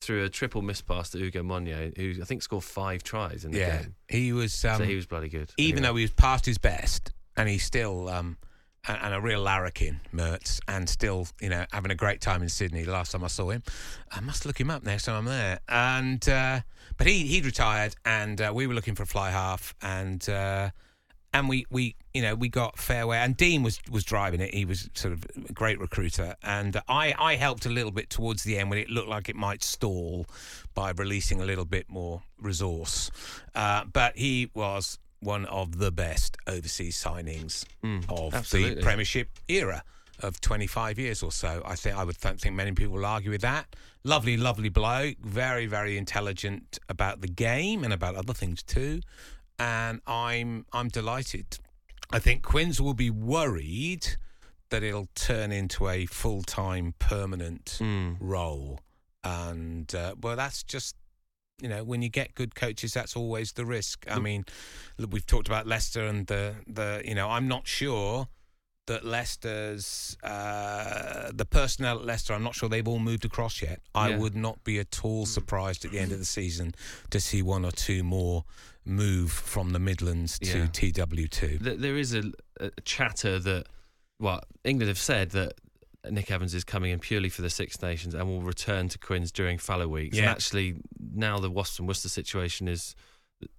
through 0.00 0.24
a 0.24 0.28
triple 0.28 0.62
miss 0.62 0.80
pass 0.80 1.10
to 1.10 1.18
Hugo 1.18 1.42
Monye, 1.42 1.96
who 1.96 2.20
I 2.20 2.24
think 2.24 2.42
scored 2.42 2.64
five 2.64 3.02
tries 3.02 3.44
in 3.44 3.52
the 3.52 3.58
yeah, 3.58 3.82
game. 3.82 3.94
he 4.08 4.32
was. 4.32 4.64
Um, 4.64 4.78
so 4.78 4.84
he 4.84 4.96
was 4.96 5.06
bloody 5.06 5.28
good. 5.28 5.52
even 5.58 5.78
Anyway. 5.78 5.88
though 5.92 5.96
he 5.96 6.02
was 6.04 6.10
past 6.12 6.44
his 6.46 6.58
best, 6.58 7.12
and 7.36 7.48
he's 7.48 7.64
still 7.64 8.08
um, 8.08 8.36
and 8.88 9.14
a 9.14 9.20
real 9.20 9.40
larrikin, 9.42 10.00
Mertz, 10.12 10.58
and 10.66 10.88
still 10.88 11.28
you 11.40 11.48
know 11.48 11.64
having 11.72 11.92
a 11.92 11.94
great 11.94 12.20
time 12.20 12.42
in 12.42 12.48
Sydney. 12.48 12.82
The 12.82 12.90
last 12.90 13.12
time 13.12 13.22
I 13.22 13.28
saw 13.28 13.50
him, 13.50 13.62
I 14.10 14.18
must 14.20 14.44
look 14.44 14.58
him 14.58 14.70
up 14.70 14.82
next 14.82 15.04
time 15.04 15.14
I'm 15.14 15.24
there. 15.26 15.60
And 15.68 16.28
uh, 16.28 16.60
but 16.96 17.06
he 17.06 17.24
he'd 17.28 17.44
retired, 17.44 17.94
and 18.04 18.40
uh, 18.40 18.50
we 18.52 18.66
were 18.66 18.74
looking 18.74 18.96
for 18.96 19.04
a 19.04 19.06
fly 19.06 19.30
half, 19.30 19.72
and 19.82 20.28
uh, 20.28 20.70
and 21.32 21.48
we 21.48 21.66
we 21.70 21.96
you 22.14 22.22
know 22.22 22.34
we 22.34 22.48
got 22.48 22.78
fairway, 22.78 23.18
and 23.18 23.36
Dean 23.36 23.62
was 23.62 23.80
was 23.90 24.04
driving 24.04 24.40
it. 24.40 24.54
He 24.54 24.64
was 24.64 24.88
sort 24.94 25.14
of 25.14 25.24
a 25.48 25.52
great 25.52 25.80
recruiter, 25.80 26.36
and 26.42 26.80
I 26.88 27.14
I 27.18 27.36
helped 27.36 27.66
a 27.66 27.70
little 27.70 27.90
bit 27.90 28.10
towards 28.10 28.44
the 28.44 28.58
end 28.58 28.70
when 28.70 28.78
it 28.78 28.90
looked 28.90 29.08
like 29.08 29.28
it 29.28 29.36
might 29.36 29.62
stall 29.62 30.26
by 30.74 30.90
releasing 30.90 31.40
a 31.40 31.44
little 31.44 31.64
bit 31.64 31.88
more 31.88 32.22
resource. 32.40 33.10
Uh, 33.54 33.84
but 33.84 34.16
he 34.16 34.50
was 34.54 34.98
one 35.20 35.46
of 35.46 35.78
the 35.78 35.92
best 35.92 36.36
overseas 36.46 36.96
signings 36.96 37.64
of 38.08 38.34
absolutely. 38.34 38.74
the 38.74 38.82
Premiership 38.82 39.28
era 39.48 39.84
of 40.20 40.40
25 40.40 40.98
years 40.98 41.22
or 41.22 41.32
so. 41.32 41.62
I 41.64 41.74
think 41.76 41.96
I 41.96 42.04
would 42.04 42.18
th- 42.18 42.40
think 42.40 42.54
many 42.54 42.72
people 42.72 42.94
will 42.94 43.06
argue 43.06 43.30
with 43.30 43.40
that. 43.42 43.74
Lovely, 44.04 44.36
lovely 44.36 44.68
bloke, 44.68 45.16
very, 45.20 45.66
very 45.66 45.96
intelligent 45.96 46.78
about 46.88 47.20
the 47.20 47.28
game 47.28 47.84
and 47.84 47.92
about 47.92 48.16
other 48.16 48.34
things 48.34 48.62
too. 48.62 49.00
And 49.62 50.00
I'm 50.06 50.66
I'm 50.72 50.88
delighted. 50.88 51.58
I 52.10 52.18
think 52.18 52.42
Quins 52.42 52.80
will 52.80 52.94
be 52.94 53.10
worried 53.10 54.06
that 54.70 54.82
it'll 54.82 55.08
turn 55.14 55.52
into 55.52 55.88
a 55.88 56.06
full 56.06 56.42
time 56.42 56.94
permanent 56.98 57.78
role. 58.20 58.80
And 59.22 59.94
uh, 59.94 60.14
well, 60.20 60.34
that's 60.36 60.64
just 60.64 60.96
you 61.62 61.68
know 61.68 61.84
when 61.84 62.02
you 62.02 62.08
get 62.08 62.34
good 62.34 62.54
coaches, 62.56 62.92
that's 62.92 63.14
always 63.16 63.52
the 63.52 63.64
risk. 63.64 64.04
I 64.10 64.18
mean, 64.18 64.44
look, 64.98 65.12
we've 65.12 65.26
talked 65.26 65.46
about 65.46 65.66
Leicester 65.66 66.04
and 66.06 66.26
the 66.26 66.54
the 66.66 67.02
you 67.04 67.14
know 67.14 67.28
I'm 67.30 67.46
not 67.46 67.68
sure 67.68 68.26
that 68.86 69.04
Leicester's 69.04 70.16
uh, 70.24 71.30
the 71.32 71.44
personnel 71.44 72.00
at 72.00 72.04
Leicester. 72.04 72.34
I'm 72.34 72.42
not 72.42 72.56
sure 72.56 72.68
they've 72.68 72.88
all 72.88 72.98
moved 72.98 73.24
across 73.24 73.62
yet. 73.62 73.78
I 73.94 74.08
Yeah. 74.10 74.18
would 74.18 74.34
not 74.34 74.64
be 74.64 74.80
at 74.80 75.04
all 75.04 75.24
surprised 75.24 75.84
at 75.84 75.92
the 75.92 76.00
end 76.00 76.10
of 76.10 76.18
the 76.18 76.24
season 76.24 76.74
to 77.10 77.20
see 77.20 77.42
one 77.42 77.64
or 77.64 77.70
two 77.70 78.02
more 78.02 78.44
move 78.84 79.30
from 79.32 79.70
the 79.70 79.78
Midlands 79.78 80.38
to 80.40 80.58
Yeah. 80.58 80.66
TW2. 80.66 81.78
There 81.80 81.96
is 81.96 82.14
a, 82.14 82.24
a 82.60 82.70
chatter 82.84 83.38
that, 83.38 83.66
well, 84.18 84.40
England 84.64 84.88
have 84.88 84.98
said 84.98 85.30
that 85.30 85.54
Nick 86.10 86.30
Evans 86.32 86.52
is 86.54 86.64
coming 86.64 86.90
in 86.90 86.98
purely 86.98 87.28
for 87.28 87.42
the 87.42 87.50
Six 87.50 87.80
Nations 87.80 88.14
and 88.14 88.26
will 88.26 88.42
return 88.42 88.88
to 88.88 88.98
Quins 88.98 89.30
during 89.30 89.56
fallow 89.58 89.86
weeks. 89.86 90.16
And 90.18 90.26
actually, 90.26 90.76
now 91.14 91.38
the 91.38 91.50
Wasps 91.50 91.78
and 91.78 91.86
Worcester 91.86 92.08
situation 92.08 92.66
is 92.66 92.96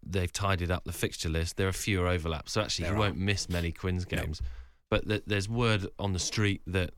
they've 0.06 0.32
tidied 0.32 0.70
up 0.72 0.84
the 0.84 0.92
fixture 0.94 1.30
list. 1.30 1.56
There 1.58 1.68
are 1.68 1.74
fewer 1.74 2.08
overlaps, 2.08 2.54
so 2.54 2.62
actually 2.62 2.84
There 2.86 2.94
he 2.94 2.98
are. 2.98 3.00
won't 3.00 3.18
miss 3.18 3.48
many 3.50 3.72
Quins 3.72 4.04
games. 4.06 4.42
But 4.90 5.08
th- 5.08 5.24
there's 5.26 5.48
word 5.50 5.88
on 6.00 6.14
the 6.14 6.20
street 6.20 6.62
that 6.68 6.92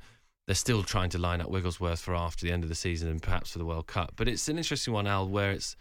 they're 0.48 0.56
still 0.56 0.84
trying 0.84 1.10
to 1.12 1.18
line 1.18 1.42
up 1.42 1.50
Wigglesworth 1.50 2.00
for 2.00 2.16
after 2.16 2.46
the 2.46 2.52
end 2.52 2.64
of 2.64 2.70
the 2.70 2.76
season 2.76 3.10
and 3.10 3.22
perhaps 3.22 3.52
for 3.52 3.58
the 3.60 3.66
World 3.66 3.88
Cup. 3.88 4.14
But 4.16 4.28
it's 4.28 4.48
an 4.48 4.58
interesting 4.58 4.94
one, 4.94 5.08
Al, 5.08 5.28
where 5.28 5.52
it's 5.52 5.76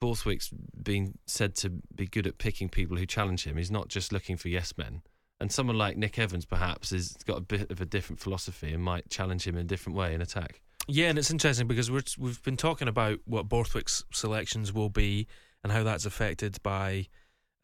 Borthwick's 0.00 0.50
been 0.82 1.18
said 1.26 1.54
to 1.56 1.70
be 1.94 2.06
good 2.06 2.26
at 2.26 2.38
picking 2.38 2.68
people 2.68 2.96
who 2.96 3.06
challenge 3.06 3.44
him. 3.44 3.56
He's 3.56 3.70
not 3.70 3.88
just 3.88 4.12
looking 4.12 4.36
for 4.36 4.48
yes 4.48 4.72
men. 4.76 5.02
And 5.40 5.52
someone 5.52 5.76
like 5.76 5.96
Nick 5.96 6.18
Evans 6.18 6.46
perhaps 6.46 6.90
has 6.90 7.12
got 7.26 7.38
a 7.38 7.42
bit 7.42 7.70
of 7.70 7.80
a 7.80 7.86
different 7.86 8.20
philosophy 8.20 8.72
and 8.72 8.82
might 8.82 9.10
challenge 9.10 9.46
him 9.46 9.54
in 9.54 9.62
a 9.62 9.64
different 9.64 9.96
way 9.96 10.14
in 10.14 10.22
attack. 10.22 10.62
Yeah, 10.88 11.08
and 11.08 11.18
it's 11.18 11.30
interesting 11.30 11.66
because 11.66 11.90
we're, 11.90 12.02
we've 12.18 12.42
been 12.42 12.56
talking 12.56 12.88
about 12.88 13.18
what 13.24 13.48
Borthwick's 13.48 14.04
selections 14.12 14.72
will 14.72 14.88
be 14.88 15.26
and 15.62 15.72
how 15.72 15.82
that's 15.82 16.06
affected 16.06 16.62
by 16.62 17.08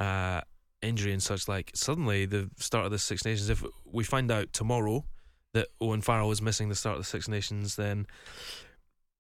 uh, 0.00 0.40
injury 0.82 1.12
and 1.12 1.22
such. 1.22 1.48
Like 1.48 1.70
suddenly, 1.74 2.26
the 2.26 2.50
start 2.56 2.84
of 2.84 2.90
the 2.90 2.98
Six 2.98 3.24
Nations. 3.24 3.48
If 3.48 3.64
we 3.84 4.04
find 4.04 4.30
out 4.30 4.52
tomorrow 4.52 5.04
that 5.54 5.68
Owen 5.80 6.02
Farrell 6.02 6.32
is 6.32 6.42
missing 6.42 6.68
the 6.68 6.74
start 6.74 6.96
of 6.96 7.02
the 7.02 7.08
Six 7.08 7.28
Nations, 7.28 7.76
then 7.76 8.06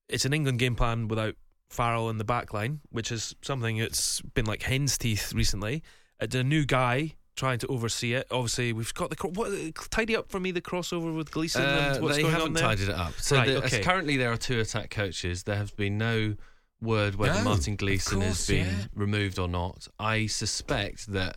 it's 0.08 0.24
an 0.24 0.32
England 0.32 0.58
game 0.58 0.74
plan 0.74 1.08
without 1.08 1.36
Farrell 1.72 2.10
in 2.10 2.18
the 2.18 2.24
back 2.24 2.52
line, 2.52 2.80
which 2.90 3.10
is 3.12 3.34
something 3.42 3.78
that's 3.78 4.20
been 4.20 4.44
like 4.46 4.62
hen's 4.62 4.96
teeth 4.98 5.32
recently. 5.34 5.82
It's 6.20 6.34
a 6.34 6.44
new 6.44 6.64
guy 6.64 7.14
trying 7.34 7.58
to 7.60 7.66
oversee 7.68 8.12
it. 8.14 8.26
Obviously, 8.30 8.72
we've 8.72 8.92
got 8.94 9.10
the 9.10 9.28
what, 9.28 9.50
tidy 9.90 10.14
up 10.14 10.28
for 10.28 10.38
me 10.38 10.50
the 10.50 10.60
crossover 10.60 11.16
with 11.16 11.30
Gleeson 11.30 11.62
Uh, 11.62 11.92
and 11.94 12.02
what's 12.02 12.16
they 12.16 12.22
going 12.22 12.32
haven't 12.34 12.48
on 12.48 12.52
there. 12.54 12.62
tidied 12.62 12.88
it 12.90 12.94
up. 12.94 13.14
So 13.18 13.36
Right, 13.36 13.46
the- 13.46 13.64
okay. 13.64 13.80
currently 13.82 14.16
there 14.18 14.30
are 14.30 14.36
two 14.36 14.60
attack 14.60 14.90
coaches. 14.90 15.44
There 15.44 15.56
has 15.56 15.70
been 15.70 15.96
no 15.98 16.36
word 16.80 17.14
whether 17.14 17.38
No, 17.38 17.44
Martin 17.44 17.74
of 17.74 17.78
Gleeson 17.78 18.20
has 18.20 18.46
been 18.46 18.66
yeah. 18.66 18.84
removed 18.94 19.38
or 19.38 19.48
not. 19.48 19.88
I 19.98 20.26
suspect 20.26 21.06
that 21.12 21.36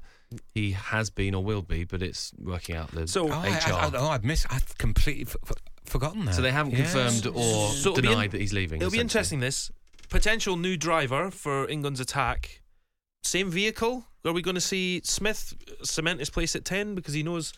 he 0.54 0.72
has 0.72 1.10
been 1.10 1.34
or 1.34 1.44
will 1.44 1.62
be, 1.62 1.84
but 1.86 2.02
it's 2.02 2.34
working 2.38 2.76
out 2.76 2.92
the 2.92 3.08
So- 3.08 3.30
Oh, 3.30 3.32
I, 3.32 3.50
HR. 3.52 3.74
I, 3.74 3.88
I, 3.88 3.92
oh, 3.96 4.08
I've 4.10 4.24
missed. 4.26 4.48
I've 4.50 4.78
completely 4.78 5.28
f- 5.28 5.36
f- 5.46 5.54
forgotten 5.86 6.26
that. 6.26 6.34
so 6.36 6.42
they 6.42 6.52
haven't 6.52 6.74
Yes. 6.74 6.92
confirmed 6.92 7.28
or 7.36 7.70
So 7.72 7.96
denied 7.96 8.26
in- 8.26 8.32
that 8.32 8.42
he's 8.42 8.54
leaving. 8.54 8.82
It'll 8.82 8.92
be 8.92 9.00
interesting. 9.00 9.40
This 9.40 9.72
potential 10.16 10.55
new 10.55 10.78
driver 10.78 11.30
for 11.30 11.68
England's 11.68 11.99
attack. 11.99 12.61
Same 13.26 13.49
vehicle. 13.51 14.05
Are 14.24 14.32
we 14.32 14.41
going 14.41 14.55
to 14.55 14.61
see 14.61 15.01
Smith 15.03 15.53
cement 15.84 16.20
his 16.20 16.30
place 16.30 16.55
at 16.55 16.63
ten 16.63 16.95
because 16.95 17.13
he 17.13 17.22
knows? 17.22 17.51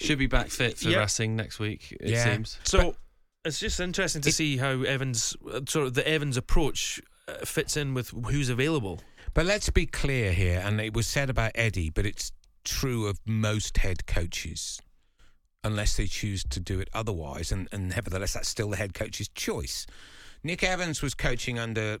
Should 0.00 0.18
be 0.18 0.26
back 0.26 0.48
fit 0.48 0.78
for 0.78 0.88
Yeah. 0.88 1.00
Racing 1.00 1.36
next 1.36 1.58
week. 1.58 1.92
It 2.00 2.08
Yeah. 2.08 2.24
seems. 2.24 2.58
So 2.64 2.96
it's 3.44 3.58
just 3.58 3.78
interesting 3.78 4.22
to 4.22 4.32
see 4.32 4.56
how 4.56 4.82
Evans, 4.82 5.36
uh, 5.52 5.60
sort 5.68 5.86
of 5.88 5.94
the 5.94 6.06
Evans 6.08 6.38
approach, 6.38 7.00
uh, 7.28 7.44
fits 7.44 7.76
in 7.76 7.92
with 7.92 8.08
who's 8.10 8.48
available. 8.48 9.02
But 9.34 9.44
let's 9.44 9.68
be 9.68 9.84
clear 9.84 10.32
here, 10.32 10.62
and 10.64 10.80
it 10.80 10.94
was 10.94 11.06
said 11.06 11.28
about 11.28 11.52
Eddie, 11.54 11.90
but 11.90 12.06
it's 12.06 12.32
true 12.64 13.06
of 13.06 13.20
most 13.26 13.76
head 13.78 14.06
coaches, 14.06 14.80
unless 15.62 15.96
they 15.96 16.06
choose 16.06 16.42
to 16.44 16.58
do 16.60 16.80
it 16.80 16.88
otherwise. 16.94 17.52
And, 17.52 17.68
and 17.70 17.90
nevertheless, 17.90 18.32
that's 18.32 18.48
still 18.48 18.70
the 18.70 18.76
head 18.78 18.94
coach's 18.94 19.28
choice. 19.28 19.86
Nick 20.46 20.62
Evans 20.62 21.02
was 21.02 21.14
coaching 21.14 21.58
under 21.58 21.98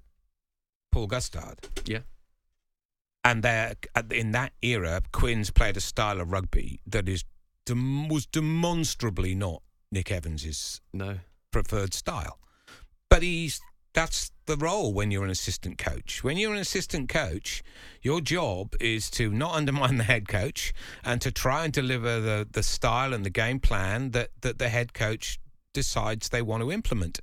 Paul 0.92 1.08
Gustard. 1.08 1.58
Yeah. 1.84 2.00
And 3.24 3.42
there, 3.42 3.74
in 4.12 4.30
that 4.32 4.52
era, 4.62 5.02
Quins 5.12 5.50
played 5.50 5.76
a 5.76 5.80
style 5.80 6.20
of 6.20 6.30
rugby 6.30 6.80
that 6.86 7.08
is 7.08 7.24
dem- 7.64 8.08
was 8.08 8.24
demonstrably 8.24 9.34
not 9.34 9.62
Nick 9.90 10.12
Evans's 10.12 10.80
No. 10.92 11.18
preferred 11.50 11.92
style. 11.92 12.38
But 13.10 13.22
he's 13.22 13.60
that's 13.94 14.30
the 14.44 14.56
role 14.56 14.92
when 14.92 15.10
you're 15.10 15.24
an 15.24 15.30
assistant 15.30 15.78
coach. 15.78 16.22
When 16.22 16.36
you're 16.36 16.52
an 16.52 16.60
assistant 16.60 17.08
coach, 17.08 17.62
your 18.02 18.20
job 18.20 18.74
is 18.78 19.10
to 19.12 19.30
not 19.30 19.54
undermine 19.54 19.96
the 20.02 20.04
head 20.04 20.28
coach 20.28 20.72
and 21.02 21.20
to 21.22 21.32
try 21.32 21.64
and 21.64 21.72
deliver 21.72 22.20
the, 22.20 22.46
the 22.48 22.62
style 22.62 23.12
and 23.12 23.24
the 23.24 23.30
game 23.30 23.58
plan 23.58 24.10
that, 24.10 24.28
that 24.42 24.58
the 24.58 24.68
head 24.68 24.92
coach 24.92 25.40
decides 25.72 26.28
they 26.28 26.42
want 26.42 26.62
to 26.62 26.70
implement. 26.70 27.20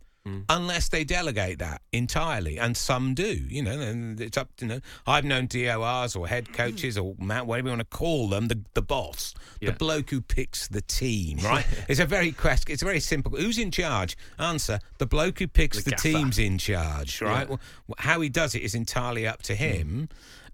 Unless 0.48 0.88
they 0.88 1.04
delegate 1.04 1.60
that 1.60 1.82
entirely, 1.92 2.58
and 2.58 2.78
some 2.78 3.14
do, 3.14 3.26
you 3.50 3.62
know, 3.62 3.78
and 3.78 4.22
it's 4.22 4.38
up. 4.38 4.50
You 4.62 4.68
know, 4.68 4.80
I've 5.06 5.26
known 5.26 5.48
DORs 5.48 6.16
or 6.16 6.30
head 6.30 6.54
coaches 6.54 6.98
or 6.98 7.14
whatever 7.16 7.68
you 7.68 7.76
want 7.76 7.80
to 7.82 7.98
call 7.98 8.30
them, 8.30 8.48
the 8.48 8.62
the 8.74 8.82
boss, 8.82 9.34
Yeah. 9.60 9.72
the 9.72 9.76
bloke 9.76 10.12
who 10.12 10.22
picks 10.22 10.70
the 10.70 10.80
team, 10.82 11.40
right? 11.44 11.66
it's 11.90 12.00
a 12.00 12.06
very 12.06 12.32
quest. 12.32 12.70
It's 12.70 12.82
a 12.82 12.86
very 12.86 13.02
simple. 13.02 13.34
Who's 13.36 13.58
in 13.58 13.70
charge? 13.70 14.16
Answer: 14.40 14.80
the 14.98 15.06
bloke 15.06 15.40
who 15.40 15.48
picks 15.48 15.84
The 15.84 15.90
the, 15.90 15.98
team's 15.98 16.40
in 16.40 16.58
charge, 16.58 17.22
right? 17.22 17.42
Yeah. 17.50 17.58
Well, 17.88 17.98
how 17.98 18.22
he 18.22 18.30
does 18.30 18.56
it 18.56 18.62
is 18.62 18.76
entirely 18.76 19.28
up 19.28 19.42
to 19.44 19.56
him. 19.56 20.08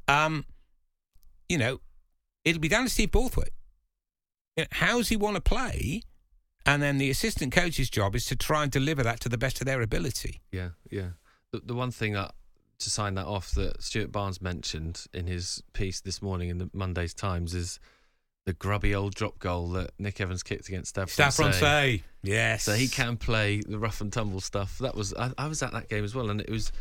Um, 0.07 0.45
you 1.47 1.59
know, 1.59 1.80
it'll 2.43 2.59
be 2.59 2.70
down 2.70 2.86
to 2.86 2.89
Steve 2.89 3.11
Borthwick. 3.11 3.53
You 4.57 4.63
know, 4.63 4.67
how's 4.72 5.09
he 5.09 5.15
want 5.15 5.36
to 5.36 5.41
play? 5.41 6.01
And 6.70 6.84
then 6.84 6.97
the 6.97 7.09
assistant 7.09 7.51
coach's 7.51 7.89
job 7.89 8.15
is 8.15 8.26
to 8.26 8.36
try 8.36 8.63
and 8.63 8.72
deliver 8.72 9.01
that 9.03 9.20
to 9.22 9.30
the 9.30 9.38
best 9.38 9.59
of 9.59 9.65
their 9.65 9.82
ability. 9.82 10.41
Yeah, 10.51 10.70
yeah. 10.91 11.09
The, 11.51 11.61
the 11.65 11.74
one 11.74 11.91
thing 11.91 12.13
that 12.13 12.34
to 12.80 12.89
sign 12.89 13.15
that 13.15 13.26
off 13.26 13.51
that 13.51 13.82
Stuart 13.82 14.11
Barnes 14.11 14.41
mentioned 14.41 15.05
in 15.13 15.28
his 15.28 15.61
piece 15.74 15.99
this 15.99 16.22
morning 16.22 16.49
in 16.49 16.59
the 16.59 16.70
Monday's 16.74 17.13
Times 17.13 17.53
is 17.53 17.80
the 18.45 18.53
grubby 18.53 18.95
old 18.95 19.15
drop 19.15 19.39
goal 19.39 19.70
that 19.70 19.91
Nick 19.99 20.22
Evans 20.22 20.43
kicked 20.43 20.67
against 20.70 20.95
Francais. 20.95 21.32
Francais, 21.32 22.03
yes. 22.24 22.63
So 22.63 22.74
he 22.74 22.88
can 22.88 23.17
play 23.17 23.61
the 23.61 23.78
rough 23.78 23.99
and 23.99 24.13
tumble 24.13 24.39
stuff. 24.39 24.78
That 24.78 24.95
was 24.95 25.13
I, 25.13 25.32
I 25.38 25.47
was 25.47 25.61
at 25.61 25.74
that 25.74 25.89
game 25.89 26.03
as 26.03 26.15
well, 26.15 26.30
and 26.30 26.39
it 26.39 26.49
was 26.49 26.72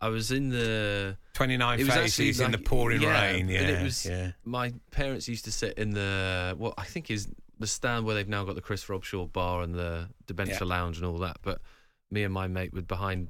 I 0.00 0.08
was 0.08 0.32
in 0.32 0.50
the 0.50 1.16
29 1.34 1.80
it 1.80 1.84
was 1.84 1.94
faces 1.94 2.40
actually 2.40 2.44
in 2.44 2.50
the 2.52 2.58
pouring 2.58 3.02
yeah, 3.02 3.22
rain. 3.22 3.48
Yeah, 3.48 3.60
and 3.60 3.70
it 3.70 3.82
was 3.82 4.04
yeah. 4.04 4.32
my 4.44 4.74
parents 4.90 5.28
used 5.28 5.44
to 5.44 5.52
sit 5.52 5.78
in 5.78 5.90
the 5.90 6.54
what 6.58 6.74
I 6.76 6.84
think 6.84 7.10
is 7.10 7.28
the 7.58 7.66
stand 7.66 8.04
where 8.06 8.14
they've 8.14 8.28
now 8.28 8.44
got 8.44 8.54
the 8.54 8.60
Chris 8.60 8.84
Robshaw 8.86 9.32
bar 9.32 9.62
and 9.62 9.74
the 9.74 10.08
debenture 10.26 10.58
Yeah. 10.60 10.64
lounge 10.64 10.96
and 10.98 11.06
all 11.06 11.18
that. 11.18 11.38
But 11.42 11.60
me 12.10 12.22
and 12.24 12.32
my 12.34 12.46
mate 12.48 12.72
were 12.72 12.82
behind 12.82 13.28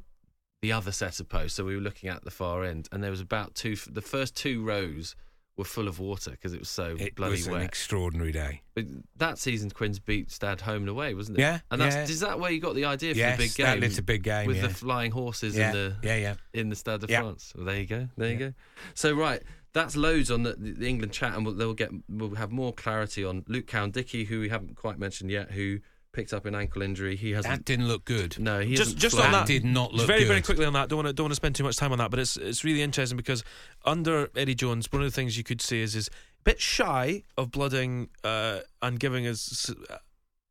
the 0.62 0.72
other 0.72 0.92
set 0.92 1.20
of 1.20 1.28
posts, 1.28 1.56
so 1.56 1.64
we 1.64 1.74
were 1.74 1.82
looking 1.82 2.08
at 2.08 2.24
the 2.24 2.30
far 2.30 2.64
end, 2.64 2.88
and 2.90 3.02
there 3.02 3.10
was 3.10 3.20
about 3.20 3.54
two. 3.54 3.76
The 3.76 4.00
first 4.00 4.34
two 4.34 4.62
rows 4.64 5.14
were 5.56 5.64
full 5.64 5.86
of 5.86 6.00
water 6.00 6.32
because 6.32 6.52
it 6.52 6.58
was 6.58 6.68
so 6.70 6.96
It 6.98 7.14
bloody 7.14 7.32
was 7.32 7.48
wet. 7.48 7.60
an 7.60 7.66
extraordinary 7.66 8.32
day. 8.32 8.62
But 8.74 8.86
that 9.16 9.38
season, 9.38 9.70
Quins 9.70 10.00
beat 10.00 10.30
Stad 10.32 10.62
home 10.62 10.82
and 10.82 10.88
away, 10.88 11.14
wasn't 11.14 11.38
it? 11.38 11.42
Yeah, 11.42 11.60
And 11.70 11.80
that's 11.80 11.94
yeah. 11.94 12.02
is 12.14 12.20
that 12.20 12.40
where 12.40 12.50
you 12.50 12.60
got 12.60 12.74
the 12.74 12.86
idea 12.86 13.12
for 13.14 13.18
Yes, 13.18 13.36
the 13.38 13.44
big 13.44 13.54
game? 13.54 13.66
that- 13.80 13.86
it's 13.86 13.98
a 13.98 14.02
big 14.02 14.22
game, 14.24 14.46
with 14.48 14.56
yeah. 14.56 14.66
the 14.66 14.74
flying 14.74 15.12
horses 15.12 15.54
Yeah, 15.56 15.68
in 15.68 15.72
the 15.76 15.96
yeah, 16.02 16.16
yeah. 16.16 16.34
in 16.54 16.70
the 16.70 16.76
Stade 16.76 17.02
de. 17.02 17.06
France. 17.08 17.52
Well, 17.54 17.66
there 17.66 17.78
you 17.78 17.86
go. 17.86 18.08
There 18.16 18.30
you 18.32 18.38
go. 18.38 18.54
So 18.94 19.12
right, 19.14 19.42
that's 19.74 19.96
loads 19.96 20.30
on 20.30 20.44
the, 20.44 20.54
the 20.56 20.88
England 20.88 21.12
chat, 21.12 21.34
and 21.34 21.44
we'll, 21.44 21.54
they'll 21.54 21.74
get 21.74 21.90
we'll 22.08 22.36
have 22.36 22.50
more 22.50 22.72
clarity 22.72 23.24
on 23.24 23.44
Luke 23.48 23.66
Cowan-Dickie, 23.66 24.24
who 24.24 24.40
we 24.40 24.48
haven't 24.48 24.76
quite 24.76 24.98
mentioned 24.98 25.30
yet, 25.30 25.50
who 25.50 25.80
picked 26.12 26.32
up 26.32 26.46
an 26.46 26.54
ankle 26.54 26.80
injury. 26.80 27.16
He 27.16 27.32
hasn't. 27.32 27.52
That 27.52 27.64
didn't 27.64 27.88
look 27.88 28.04
good. 28.04 28.38
no, 28.38 28.60
he 28.60 28.76
just 28.76 28.96
just 28.96 29.16
flown. 29.16 29.26
on 29.26 29.32
that, 29.32 29.46
did 29.46 29.64
not 29.64 29.92
look 29.92 30.06
very 30.06 30.24
very 30.24 30.40
quickly 30.40 30.64
on 30.64 30.72
that. 30.72 30.88
Don't 30.88 30.98
want 30.98 31.08
to 31.08 31.12
don't 31.12 31.24
want 31.24 31.32
to 31.32 31.36
spend 31.36 31.56
too 31.56 31.64
much 31.64 31.76
time 31.76 31.92
on 31.92 31.98
that, 31.98 32.10
but 32.10 32.20
it's 32.20 32.36
it's 32.36 32.64
really 32.64 32.82
interesting 32.82 33.16
because 33.16 33.44
under 33.84 34.30
Eddie 34.36 34.54
Jones, 34.54 34.90
one 34.90 35.02
of 35.02 35.06
the 35.08 35.14
things 35.14 35.36
you 35.36 35.44
could 35.44 35.60
say 35.60 35.80
is 35.80 35.94
is 35.94 36.08
a 36.08 36.10
bit 36.44 36.60
shy 36.60 37.24
of 37.36 37.50
blooding 37.50 38.08
uh, 38.22 38.60
and 38.80 38.98
giving 39.00 39.26
us 39.26 39.74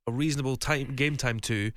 a 0.06 0.12
reasonable 0.12 0.58
time 0.58 0.96
game 0.96 1.16
time 1.16 1.40
to 1.40 1.72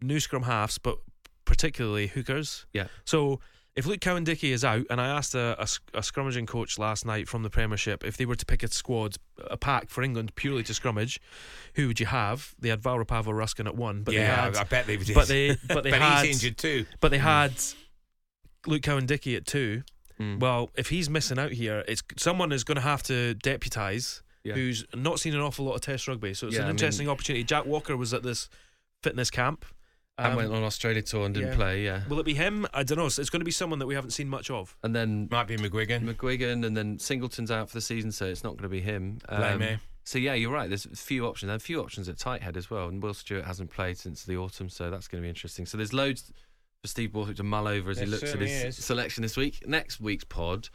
new 0.00 0.20
scrum 0.20 0.44
halves, 0.44 0.78
but 0.78 0.98
particularly 1.44 2.06
hookers. 2.06 2.66
Yeah. 2.72 2.86
So 3.04 3.40
if 3.76 3.86
Luke 3.86 4.00
Cowan-Dickie 4.00 4.52
is 4.52 4.64
out, 4.64 4.86
and 4.88 5.00
I 5.00 5.08
asked 5.08 5.34
a, 5.34 5.56
a, 5.58 5.66
a 5.98 6.00
scrummaging 6.00 6.46
coach 6.46 6.78
last 6.78 7.04
night 7.04 7.28
from 7.28 7.42
the 7.42 7.50
Premiership 7.50 8.04
if 8.04 8.16
they 8.16 8.24
were 8.24 8.36
to 8.36 8.46
pick 8.46 8.62
a 8.62 8.68
squad, 8.72 9.16
a 9.50 9.56
pack 9.56 9.88
for 9.90 10.02
England 10.02 10.34
purely 10.36 10.62
to 10.62 10.72
scrummage, 10.72 11.18
who 11.74 11.88
would 11.88 11.98
you 11.98 12.06
have? 12.06 12.54
They 12.58 12.68
had 12.68 12.80
Val 12.82 12.96
Rapava-Ruskin 12.98 13.66
at 13.66 13.74
one, 13.74 14.02
but 14.02 14.12
they 14.12 14.20
yeah, 14.20 14.44
had 14.44 14.56
I, 14.56 14.64
bet 14.64 14.86
they 14.86 14.96
did. 14.96 15.14
but 15.14 15.26
they 15.28 15.56
but 15.68 15.82
they 15.82 15.90
but 15.90 16.00
had 16.00 16.24
he's 16.26 16.36
injured 16.42 16.56
too. 16.58 16.86
but 17.00 17.10
they 17.10 17.18
had 17.18 17.52
Luke 18.66 18.82
Cowan-Dickie 18.82 19.36
at 19.36 19.46
two. 19.46 19.82
Mm. 20.20 20.38
Well, 20.38 20.70
if 20.76 20.90
he's 20.90 21.10
missing 21.10 21.38
out 21.40 21.50
here, 21.50 21.84
it's 21.88 22.02
someone 22.16 22.52
is 22.52 22.62
going 22.62 22.76
to 22.76 22.80
have 22.82 23.02
to 23.04 23.34
deputise 23.42 24.22
Yeah. 24.44 24.54
who's 24.54 24.84
not 24.94 25.18
seen 25.18 25.34
an 25.34 25.40
awful 25.40 25.64
lot 25.64 25.74
of 25.74 25.80
Test 25.80 26.06
rugby. 26.06 26.34
So 26.34 26.46
it's 26.46 26.54
Yeah, 26.54 26.60
an 26.62 26.66
I 26.66 26.68
mean- 26.68 26.74
interesting 26.76 27.08
opportunity. 27.08 27.42
Jack 27.42 27.66
Walker 27.66 27.96
was 27.96 28.14
at 28.14 28.22
this 28.22 28.48
fitness 29.02 29.30
camp. 29.30 29.64
And 30.18 30.28
Um, 30.28 30.36
went 30.36 30.52
on 30.52 30.62
Australia 30.62 31.02
tour 31.02 31.24
and 31.26 31.34
didn't 31.34 31.50
yeah. 31.50 31.56
play. 31.56 31.84
Yeah, 31.84 32.02
Will 32.08 32.20
it 32.20 32.24
be 32.26 32.34
him? 32.34 32.66
I 32.72 32.82
don't 32.84 32.98
know. 32.98 33.06
It's, 33.06 33.18
it's 33.18 33.30
going 33.30 33.40
to 33.40 33.44
be 33.44 33.50
someone 33.50 33.78
that 33.80 33.86
we 33.86 33.94
haven't 33.94 34.10
seen 34.12 34.28
much 34.28 34.50
of. 34.50 34.76
and 34.82 34.94
then 34.94 35.28
Might 35.30 35.48
be 35.48 35.56
McGuigan. 35.56 36.02
McGuigan, 36.02 36.64
and 36.64 36.76
then 36.76 36.98
Singleton's 36.98 37.50
out 37.50 37.68
for 37.68 37.74
the 37.74 37.80
season, 37.80 38.12
so 38.12 38.26
it's 38.26 38.44
not 38.44 38.50
going 38.52 38.62
to 38.64 38.68
be 38.68 38.80
him. 38.80 39.18
Um, 39.28 39.38
Blame 39.40 39.58
me. 39.58 39.78
So 40.04 40.18
yeah, 40.18 40.34
you're 40.34 40.52
right. 40.52 40.68
There's 40.68 40.84
a 40.84 40.90
few 40.90 41.26
options. 41.26 41.50
And 41.50 41.56
a 41.60 41.64
few 41.64 41.80
options 41.80 42.08
at 42.08 42.18
tight 42.18 42.42
head 42.42 42.56
as 42.56 42.68
well. 42.70 42.88
And 42.88 43.02
Will 43.02 43.14
Stewart 43.14 43.44
hasn't 43.46 43.70
played 43.70 43.96
since 43.98 44.24
the 44.24 44.36
autumn, 44.36 44.68
so 44.68 44.90
that's 44.90 45.08
going 45.08 45.22
to 45.22 45.24
be 45.24 45.30
interesting. 45.30 45.64
So 45.66 45.76
there's 45.78 45.92
loads 45.94 46.30
for 46.82 46.88
Steve 46.88 47.12
Borthwick 47.12 47.38
to 47.38 47.42
mull 47.42 47.66
over 47.66 47.90
as 47.90 47.96
There 47.96 48.04
he 48.04 48.10
looks 48.12 48.34
at 48.34 48.40
his 48.40 48.76
is. 48.78 48.84
selection 48.84 49.22
this 49.22 49.36
week. 49.36 49.66
Next 49.66 50.00
week's 50.00 50.24
pod, 50.24 50.68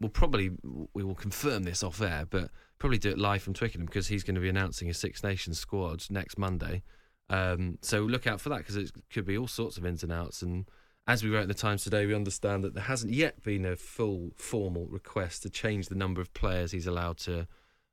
we'll 0.00 0.08
probably 0.10 0.52
we 0.94 1.02
will 1.02 1.16
confirm 1.16 1.64
this 1.64 1.82
off 1.82 2.00
air, 2.00 2.26
but 2.30 2.50
probably 2.78 2.98
do 2.98 3.10
it 3.10 3.18
live 3.18 3.42
from 3.42 3.54
Twickenham 3.54 3.86
because 3.86 4.06
he's 4.06 4.22
going 4.22 4.36
to 4.36 4.40
be 4.40 4.48
announcing 4.48 4.86
his 4.86 4.98
Six 4.98 5.24
Nations 5.24 5.58
squad 5.58 6.04
next 6.08 6.38
Monday. 6.38 6.82
Um, 7.28 7.78
so 7.82 8.00
look 8.02 8.26
out 8.26 8.40
for 8.40 8.48
that 8.50 8.58
because 8.58 8.76
it 8.76 8.90
could 9.12 9.24
be 9.24 9.36
all 9.36 9.48
sorts 9.48 9.76
of 9.76 9.84
ins 9.86 10.02
and 10.02 10.12
outs. 10.12 10.42
And 10.42 10.66
as 11.08 11.22
we 11.24 11.30
wrote 11.30 11.42
in 11.42 11.48
the 11.48 11.54
Times 11.54 11.82
today, 11.84 12.06
we 12.06 12.14
understand 12.14 12.62
that 12.64 12.74
there 12.74 12.84
hasn't 12.84 13.12
yet 13.12 13.42
been 13.42 13.64
a 13.64 13.76
full 13.76 14.30
formal 14.36 14.86
request 14.86 15.42
to 15.42 15.50
change 15.50 15.88
the 15.88 15.94
number 15.94 16.20
of 16.20 16.32
players 16.34 16.72
he's 16.72 16.86
allowed 16.86 17.16
to 17.18 17.46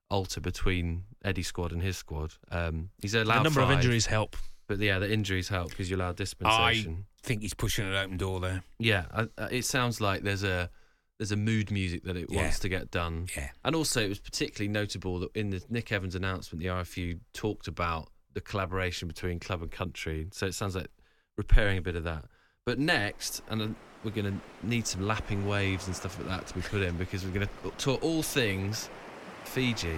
alter 0.10 0.40
between 0.42 1.04
Eddie's 1.26 1.48
squad 1.48 1.72
and 1.72 1.82
his 1.82 1.98
squad. 1.98 2.34
Um, 2.52 2.90
he's 3.02 3.16
allowed 3.16 3.40
the 3.40 3.44
number 3.46 3.62
of 3.62 3.72
injuries 3.72 4.06
help. 4.06 4.36
but 4.68 4.78
yeah, 4.80 5.00
the 5.00 5.12
injuries 5.12 5.48
help 5.50 5.70
because 5.70 5.90
you 5.90 5.96
allow 5.98 6.12
dispensation. 6.12 7.06
I 7.24 7.28
think 7.28 7.42
he's 7.42 7.54
pushing 7.54 7.88
an 7.88 7.96
open 7.96 8.18
door 8.18 8.40
there. 8.40 8.64
Yeah, 8.78 9.06
I, 9.12 9.28
I- 9.38 9.48
it 9.50 9.66
sounds 9.66 10.00
like 10.02 10.22
there's 10.24 10.44
a 10.44 10.70
there's 11.20 11.32
a 11.32 11.36
mood 11.38 11.72
music 11.72 12.04
that 12.04 12.18
it 12.18 12.28
Yeah. 12.30 12.42
wants 12.42 12.60
to 12.60 12.70
get 12.70 12.92
done. 12.92 13.28
Yeah. 13.38 13.50
And 13.64 13.76
also, 13.76 14.02
it 14.04 14.10
was 14.10 14.20
particularly 14.20 14.68
notable 14.68 15.20
that 15.20 15.30
in 15.36 15.52
the 15.52 15.64
Nick 15.70 15.92
Evans 15.92 16.16
announcement, 16.16 16.62
the 16.62 16.70
RFU 16.70 17.20
talked 17.34 17.68
about 17.68 18.10
the 18.34 18.42
collaboration 18.42 19.08
between 19.08 19.40
club 19.40 19.62
and 19.62 19.72
country. 19.72 20.28
So 20.32 20.46
it 20.46 20.54
sounds 20.54 20.76
like 20.76 20.88
repairing 21.38 21.78
a 21.78 21.82
bit 21.82 21.96
of 21.96 22.04
that. 22.04 22.26
But 22.66 22.80
next, 22.80 23.42
and 23.50 23.76
we're 24.04 24.12
going 24.12 24.32
to 24.32 24.68
need 24.68 24.88
some 24.88 25.06
lapping 25.06 25.48
waves 25.48 25.88
and 25.88 25.96
stuff 25.96 26.18
like 26.20 26.28
that 26.28 26.48
to 26.48 26.54
be 26.54 26.62
put 26.62 26.82
in 26.82 26.98
because 26.98 27.26
we're 27.26 27.34
going 27.34 27.48
to 27.48 27.70
talk 27.78 28.04
all 28.04 28.24
things 28.24 28.90
Fiji. 29.44 29.98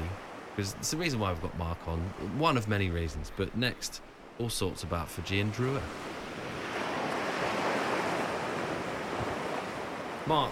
Because 0.55 0.73
it's 0.75 0.91
the 0.91 0.97
reason 0.97 1.19
why 1.19 1.31
we've 1.31 1.41
got 1.41 1.57
Mark 1.57 1.77
on. 1.88 1.99
One 2.38 2.57
of 2.57 2.67
many 2.67 2.89
reasons. 2.89 3.31
But 3.36 3.55
next, 3.57 4.01
all 4.39 4.49
sorts 4.49 4.83
about 4.83 5.09
Fiji 5.09 5.39
and 5.39 5.53
Drua. 5.53 5.81
Mark, 10.27 10.51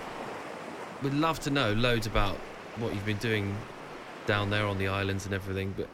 we'd 1.02 1.14
love 1.14 1.40
to 1.42 1.50
know 1.50 1.74
loads 1.74 2.06
about 2.06 2.36
what 2.78 2.94
you've 2.94 3.06
been 3.06 3.18
doing 3.18 3.56
down 4.26 4.50
there 4.50 4.66
on 4.66 4.78
the 4.78 4.88
islands 4.88 5.26
and 5.26 5.34
everything, 5.34 5.74
but 5.76 5.88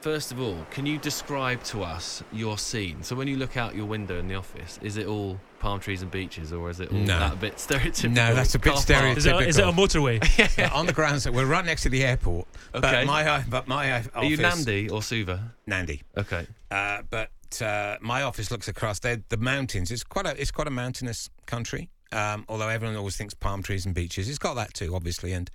First 0.00 0.32
of 0.32 0.40
all, 0.40 0.56
can 0.70 0.86
you 0.86 0.96
describe 0.96 1.62
to 1.64 1.82
us 1.82 2.22
your 2.32 2.56
scene? 2.56 3.02
So 3.02 3.14
when 3.14 3.28
you 3.28 3.36
look 3.36 3.58
out 3.58 3.74
your 3.74 3.84
window 3.84 4.18
in 4.18 4.28
the 4.28 4.34
office, 4.34 4.78
is 4.80 4.96
it 4.96 5.06
all 5.06 5.38
palm 5.58 5.78
trees 5.78 6.00
and 6.00 6.10
beaches, 6.10 6.54
or 6.54 6.70
is 6.70 6.80
it 6.80 6.90
all 6.90 6.98
No. 6.98 7.18
that 7.18 7.32
a 7.34 7.36
bit 7.36 7.56
stereotypical? 7.58 8.12
No, 8.12 8.34
that's 8.34 8.54
a 8.54 8.58
bit 8.58 8.72
car 8.72 8.82
park? 8.82 9.18
Is 9.18 9.26
it, 9.26 9.36
is 9.42 9.58
it 9.58 9.64
a 9.68 9.72
motorway? 9.72 10.18
Yeah, 10.58 10.70
on 10.72 10.86
the 10.86 10.94
grounds 10.94 11.24
that 11.24 11.34
we're 11.34 11.44
right 11.44 11.64
next 11.64 11.82
to 11.82 11.90
the 11.90 12.02
airport. 12.02 12.48
Okay. 12.74 12.80
But 12.80 13.06
my 13.06 13.26
uh, 13.28 13.42
but 13.50 13.68
my 13.68 13.92
uh, 13.92 14.02
Are 14.14 14.24
you 14.24 14.38
Nadi 14.38 14.90
or 14.90 15.02
Suva? 15.02 15.52
Nadi. 15.68 16.00
Okay. 16.16 16.46
Uh, 16.70 17.02
but 17.10 17.30
uh, 17.60 17.98
my 18.00 18.22
office 18.22 18.50
looks 18.50 18.68
across 18.68 19.00
the 19.00 19.22
the 19.28 19.36
mountains. 19.36 19.90
It's 19.90 20.02
quite 20.02 20.24
a 20.24 20.40
it's 20.40 20.50
quite 20.50 20.66
a 20.66 20.70
mountainous 20.70 21.28
country. 21.44 21.90
Um, 22.12 22.46
although 22.48 22.68
everyone 22.68 22.96
always 22.96 23.16
thinks 23.18 23.34
palm 23.34 23.62
trees 23.62 23.84
and 23.86 23.94
beaches, 23.94 24.28
it's 24.30 24.38
got 24.38 24.54
that 24.54 24.72
too, 24.74 24.94
obviously, 24.96 25.32
and 25.32 25.48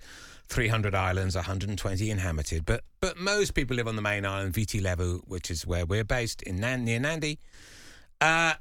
300 0.48 0.94
islands, 0.94 1.34
120 1.34 2.10
inhabited. 2.10 2.64
But 2.64 2.82
but 3.00 3.18
most 3.18 3.54
people 3.54 3.76
live 3.76 3.88
on 3.88 3.96
the 3.96 4.02
main 4.02 4.24
island, 4.24 4.54
Viti 4.54 4.80
Levu, 4.80 5.22
which 5.26 5.50
is 5.50 5.66
where 5.66 5.86
we're 5.86 6.04
based 6.04 6.42
in 6.42 6.56
Nan- 6.56 6.84
near 6.84 7.00
Nadi. 7.00 7.38
Uh, 8.20 8.54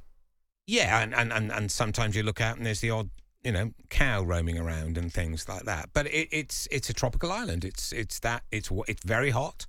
yeah, 0.67 1.01
and, 1.01 1.13
and, 1.13 1.31
and, 1.31 1.51
and 1.51 1.71
sometimes 1.71 2.15
you 2.15 2.23
look 2.23 2.41
out 2.41 2.57
and 2.57 2.65
there's 2.65 2.81
the 2.81 2.89
odd 2.89 3.09
you 3.43 3.51
know 3.51 3.71
cow 3.89 4.23
roaming 4.23 4.57
around 4.57 4.97
and 4.97 5.13
things 5.13 5.47
like 5.47 5.63
that. 5.63 5.89
But 5.93 6.07
it, 6.07 6.27
it's 6.31 6.67
it's 6.71 6.89
a 6.89 6.93
tropical 6.93 7.31
island. 7.31 7.63
It's 7.63 7.91
it's 7.91 8.19
that 8.19 8.43
it's 8.51 8.69
it's 8.87 9.03
very 9.03 9.29
hot. 9.29 9.67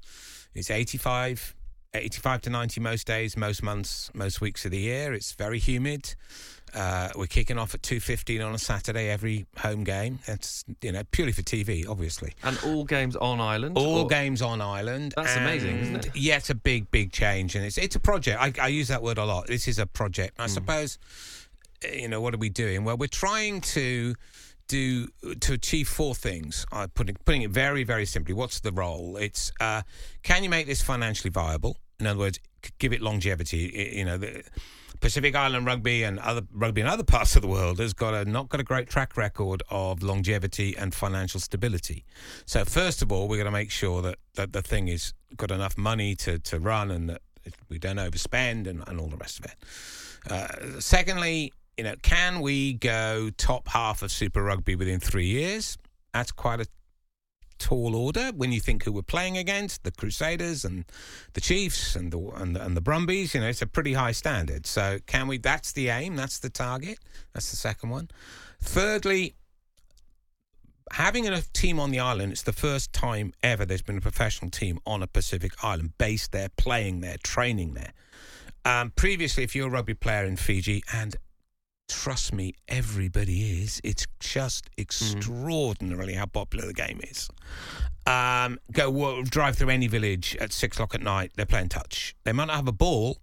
It's 0.55 0.71
85, 0.71 1.55
85 1.93 2.41
to 2.43 2.51
90 2.51 2.81
most 2.81 3.07
days, 3.07 3.37
most 3.37 3.63
months, 3.63 4.11
most 4.15 4.41
weeks 4.41 4.65
of 4.65 4.71
the 4.71 4.79
year. 4.79 5.13
It's 5.13 5.33
very 5.33 5.59
humid. 5.59 6.15
Uh, 6.77 7.09
we're 7.17 7.27
kicking 7.27 7.57
off 7.59 7.75
at 7.75 7.81
2.15 7.81 8.47
on 8.47 8.55
a 8.55 8.59
Saturday 8.59 9.09
every 9.09 9.47
home 9.59 9.83
game. 9.83 10.19
That's, 10.27 10.63
you 10.83 10.93
know, 10.93 11.03
purely 11.11 11.33
for 11.33 11.41
TV, 11.41 11.89
obviously. 11.89 12.35
And 12.43 12.59
all 12.67 12.85
games 12.85 13.17
on 13.17 13.41
Ireland. 13.41 13.79
All 13.79 14.01
Or- 14.01 14.07
games 14.07 14.43
on 14.43 14.61
Ireland. 14.61 15.15
That's 15.17 15.37
amazing, 15.37 15.79
isn't 15.79 16.07
it? 16.07 16.11
Yeah, 16.15 16.37
it's 16.37 16.51
a 16.51 16.55
big, 16.55 16.91
big 16.91 17.13
change, 17.13 17.55
and 17.57 17.65
it's 17.65 17.79
it's 17.79 17.97
a 17.97 18.01
project. 18.01 18.39
I, 18.41 18.53
I 18.61 18.69
use 18.69 18.89
that 18.89 19.03
word 19.03 19.17
a 19.17 19.25
lot. 19.25 19.47
This 19.47 19.67
is 19.69 19.79
a 19.79 19.87
project. 19.87 20.37
Mm. 20.37 20.45
I 20.45 20.47
suppose, 20.49 20.99
uh, 21.85 21.89
you 21.95 22.09
know, 22.09 22.21
what 22.21 22.35
are 22.35 22.39
we 22.39 22.51
doing? 22.51 22.85
Well, 22.85 22.99
we're 22.99 23.07
trying 23.09 23.63
to 23.63 24.15
do 24.69 25.09
to 25.41 25.53
achieve 25.55 25.89
four 25.89 26.15
things. 26.15 26.67
I 26.73 26.89
putting 26.89 27.17
putting 27.25 27.43
it 27.43 27.51
very, 27.53 27.85
very 27.85 28.05
simply. 28.05 28.35
What's 28.35 28.61
the 28.61 28.73
role? 28.73 29.17
It's 29.17 29.51
uh, 29.61 29.81
can 30.23 30.43
you 30.45 30.51
make 30.51 30.67
this 30.67 30.83
financially 30.83 31.31
viable? 31.31 31.79
In 31.99 32.07
other 32.07 32.19
words, 32.19 32.39
give 32.79 32.93
it 32.93 33.01
longevity. 33.01 33.93
You 33.97 34.05
know, 34.05 34.19
the 34.19 34.43
Pacific 35.01 35.35
Island 35.35 35.67
rugby 35.67 36.03
and 36.03 36.19
other 36.19 36.43
rugby 36.53 36.81
in 36.81 36.87
other 36.87 37.05
parts 37.05 37.37
of 37.37 37.43
the 37.43 37.49
world 37.49 37.79
has 37.79 37.93
got 37.93 38.15
a 38.15 38.25
not 38.25 38.49
got 38.49 38.61
a 38.61 38.65
great 38.65 38.89
track 38.89 39.17
record 39.17 39.63
of 39.71 40.03
longevity 40.03 40.77
and 40.77 40.95
financial 40.95 41.41
stability. 41.41 42.05
So 42.45 42.65
first 42.65 43.03
of 43.03 43.13
all, 43.13 43.29
we're 43.29 43.37
going 43.37 43.47
to 43.47 43.51
make 43.51 43.71
sure 43.71 44.03
that, 44.03 44.19
that 44.35 44.53
the 44.53 44.63
thing 44.63 44.89
is 44.89 45.13
got 45.37 45.51
enough 45.51 45.77
money 45.77 46.15
to, 46.17 46.39
to 46.39 46.59
run 46.59 46.91
and 46.91 47.11
that 47.11 47.23
we 47.69 47.79
don't 47.79 47.97
overspend 47.97 48.67
and, 48.67 48.83
and 48.87 48.99
all 48.99 49.09
the 49.09 49.17
rest 49.17 49.39
of 49.39 49.45
it. 49.47 49.55
Uh, 50.31 50.81
secondly, 50.81 51.53
you 51.77 51.85
know, 51.85 51.95
can 52.03 52.41
we 52.41 52.75
go 52.75 53.31
top 53.37 53.69
half 53.69 54.03
of 54.03 54.11
Super 54.11 54.43
Rugby 54.43 54.75
within 54.75 54.99
three 54.99 55.27
years? 55.27 55.79
That's 56.13 56.33
quite 56.33 56.61
a 56.61 56.67
tall 57.59 57.95
order 57.95 58.31
when 58.35 58.53
you 58.53 58.61
think 58.61 58.85
who 58.85 58.93
we're 58.93 59.03
playing 59.03 59.37
against 59.37 59.85
the 59.85 59.91
Crusaders 59.91 60.65
and 60.65 60.85
the 61.35 61.41
Chiefs 61.41 61.97
and 61.97 62.13
the 62.13 62.19
and 62.37 62.57
the, 62.57 62.65
and 62.65 62.77
the 62.77 62.81
Brumbies. 62.81 63.35
You 63.35 63.41
know, 63.41 63.49
it's 63.49 63.63
a 63.63 63.67
pretty 63.67 63.95
high 63.95 64.13
standard. 64.13 64.67
So 64.67 64.99
can 65.07 65.29
we? 65.29 65.39
That's 65.39 65.73
the 65.73 65.89
aim. 65.89 66.17
That's 66.17 66.39
the 66.39 66.51
target. 66.51 66.99
That's 67.33 67.51
the 67.51 67.57
second 67.57 67.91
one. 67.91 68.09
Thirdly, 68.61 69.35
having 70.93 71.27
a 71.29 71.43
team 71.53 71.81
on 71.81 71.91
the 71.91 72.01
island. 72.01 72.33
It's 72.33 72.43
the 72.43 72.53
first 72.53 72.93
time 72.93 73.33
ever 73.43 73.65
there's 73.65 73.83
been 73.83 73.99
a 73.99 74.03
professional 74.03 74.51
team 74.51 74.79
on 74.87 75.03
a 75.03 75.07
Pacific 75.07 75.53
island, 75.63 75.93
based 75.99 76.33
there, 76.33 76.49
playing 76.57 77.01
there, 77.01 77.17
training 77.23 77.75
there. 77.75 77.93
Um, 78.65 78.93
previously, 78.97 79.45
if 79.45 79.55
you're 79.55 79.69
a 79.69 79.71
rugby 79.71 79.95
player 79.95 80.25
in 80.25 80.37
Fiji 80.37 80.83
and 80.93 81.17
trust 81.89 82.33
me, 82.33 82.55
everybody 82.69 83.63
is. 83.63 83.81
It's 83.85 84.07
just 84.21 84.69
extraordinarily 84.79 86.15
how 86.15 86.27
popular 86.27 86.67
the 86.67 86.75
game 86.75 87.01
is. 87.03 87.29
Um, 88.07 88.59
go 88.73 89.23
drive 89.23 89.57
through 89.57 89.71
any 89.71 89.87
village 89.89 90.37
at 90.41 90.53
six 90.53 90.77
o'clock 90.77 90.95
at 90.95 91.03
night. 91.03 91.33
They're 91.37 91.47
playing 91.47 91.69
touch. 91.69 92.15
They 92.25 92.33
might 92.33 92.47
not 92.47 92.57
have 92.57 92.69
a 92.69 92.73
ball, 92.73 93.19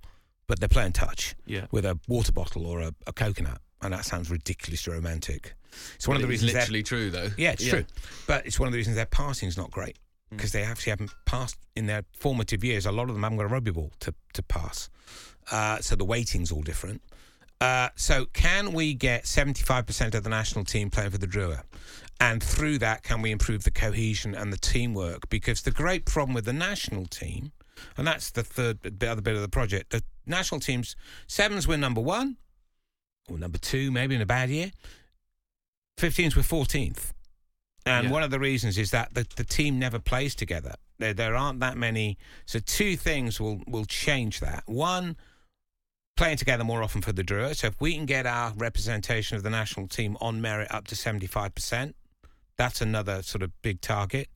but 0.47 0.59
they're 0.59 0.69
playing 0.69 0.93
touch 0.93 1.35
Yeah. 1.45 1.67
with 1.71 1.85
a 1.85 1.97
water 2.07 2.31
bottle 2.31 2.65
or 2.65 2.81
a, 2.81 2.93
a 3.07 3.13
coconut, 3.13 3.61
and 3.81 3.93
that 3.93 4.05
sounds 4.05 4.29
ridiculously 4.29 4.93
romantic. 4.93 5.53
It's 5.95 6.07
one 6.07 6.17
of 6.17 6.21
the 6.21 6.27
It's 6.29 6.43
reasons. 6.43 6.53
literally 6.53 6.83
true, 6.83 7.09
though. 7.09 7.29
yeah, 7.37 7.51
it's 7.51 7.65
true. 7.65 7.85
But 8.27 8.45
it's 8.45 8.59
one 8.59 8.67
of 8.67 8.73
the 8.73 8.77
reasons 8.77 8.95
their 8.95 9.05
passing's 9.05 9.57
not 9.57 9.71
great 9.71 9.97
because 10.29 10.51
they 10.51 10.63
actually 10.63 10.89
haven't 10.91 11.11
passed 11.25 11.57
in 11.75 11.85
their 11.85 12.03
formative 12.13 12.63
years. 12.63 12.85
A 12.85 12.91
lot 12.91 13.07
of 13.09 13.15
them 13.15 13.23
haven't 13.23 13.37
got 13.37 13.45
a 13.45 13.47
rugby 13.49 13.71
ball 13.71 13.91
to, 14.01 14.13
to 14.33 14.43
pass. 14.43 14.89
Uh, 15.51 15.79
so 15.79 15.95
the 15.95 16.05
weighting's 16.05 16.51
all 16.51 16.61
different. 16.61 17.01
Uh, 17.61 17.89
so 17.95 18.25
can 18.33 18.73
we 18.73 18.93
get 18.93 19.23
75% 19.23 20.13
of 20.15 20.23
the 20.23 20.29
national 20.29 20.65
team 20.65 20.89
playing 20.89 21.11
for 21.11 21.17
the 21.17 21.27
Drua? 21.27 21.63
And 22.19 22.41
through 22.43 22.77
that, 22.79 23.03
can 23.03 23.21
we 23.21 23.31
improve 23.31 23.63
the 23.63 23.71
cohesion 23.71 24.35
and 24.35 24.51
the 24.51 24.57
teamwork? 24.57 25.29
Because 25.29 25.61
the 25.61 25.71
great 25.71 26.05
problem 26.05 26.33
with 26.33 26.45
the 26.45 26.53
national 26.53 27.05
team, 27.05 27.51
and 27.97 28.05
that's 28.05 28.31
the 28.31 28.43
third 28.43 28.81
the 28.83 29.07
other 29.09 29.21
bit 29.21 29.35
of 29.35 29.41
the 29.41 29.47
project, 29.49 29.91
the 29.91 30.03
national 30.25 30.59
teams, 30.59 30.95
sevens 31.27 31.67
were 31.67 31.77
number 31.77 32.01
one, 32.01 32.37
or 33.29 33.37
number 33.37 33.57
two, 33.57 33.91
maybe 33.91 34.15
in 34.15 34.21
a 34.21 34.25
bad 34.25 34.49
year. 34.49 34.71
15s 35.97 36.35
were 36.35 36.41
14th. 36.43 37.13
And 37.85 38.07
Yeah. 38.07 38.11
one 38.11 38.23
of 38.23 38.31
the 38.31 38.39
reasons 38.39 38.77
is 38.77 38.91
that 38.91 39.13
the, 39.13 39.27
the 39.35 39.43
team 39.43 39.77
never 39.79 39.99
plays 39.99 40.35
together. 40.35 40.75
There, 40.99 41.13
there 41.13 41.35
aren't 41.35 41.59
that 41.59 41.77
many. 41.77 42.17
So, 42.45 42.59
two 42.59 42.95
things 42.95 43.39
will, 43.39 43.61
will 43.67 43.85
change 43.85 44.39
that. 44.39 44.63
One, 44.65 45.17
playing 46.15 46.37
together 46.37 46.63
more 46.63 46.83
often 46.83 47.01
for 47.01 47.11
the 47.11 47.23
Drua. 47.23 47.55
So, 47.55 47.67
if 47.67 47.79
we 47.79 47.95
can 47.95 48.05
get 48.05 48.25
our 48.25 48.53
representation 48.55 49.37
of 49.37 49.43
the 49.43 49.49
national 49.49 49.87
team 49.87 50.17
on 50.21 50.41
merit 50.41 50.71
up 50.71 50.87
to 50.87 50.95
75%, 50.95 51.93
that's 52.57 52.81
another 52.81 53.21
sort 53.23 53.41
of 53.43 53.51
big 53.61 53.81
target. 53.81 54.29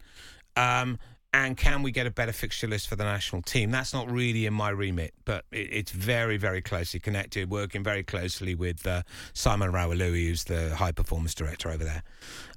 Um, 0.56 0.98
and 1.34 1.58
can 1.58 1.84
we 1.84 1.92
get 1.92 2.08
a 2.08 2.12
better 2.12 2.32
fixture 2.32 2.68
list 2.68 2.88
for 2.88 2.96
the 2.96 3.04
national 3.04 3.42
team? 3.42 3.70
That's 3.70 3.94
not 3.94 4.10
really 4.10 4.46
in 4.46 4.54
my 4.54 4.70
remit, 4.70 5.14
but 5.26 5.46
it, 5.52 5.70
it's 5.72 5.92
very, 5.92 6.38
very 6.38 6.62
closely 6.62 7.00
connected, 7.00 7.52
working 7.52 7.84
very 7.84 8.04
closely 8.04 8.56
with 8.56 8.88
uh, 8.88 9.04
Simon 9.34 9.72
Raiwalui, 9.72 10.28
who's 10.28 10.46
the 10.46 10.76
high 10.76 10.94
performance 10.94 11.36
director 11.36 11.70
over 11.70 11.84
there. 11.84 12.04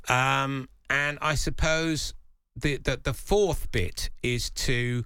Um, 0.09 0.69
and 0.89 1.19
I 1.21 1.35
suppose 1.35 2.15
the, 2.57 2.79
the, 2.79 3.01
the 3.03 3.13
fourth 3.13 3.71
bit 3.71 4.11
is 4.23 4.51
to 4.51 5.05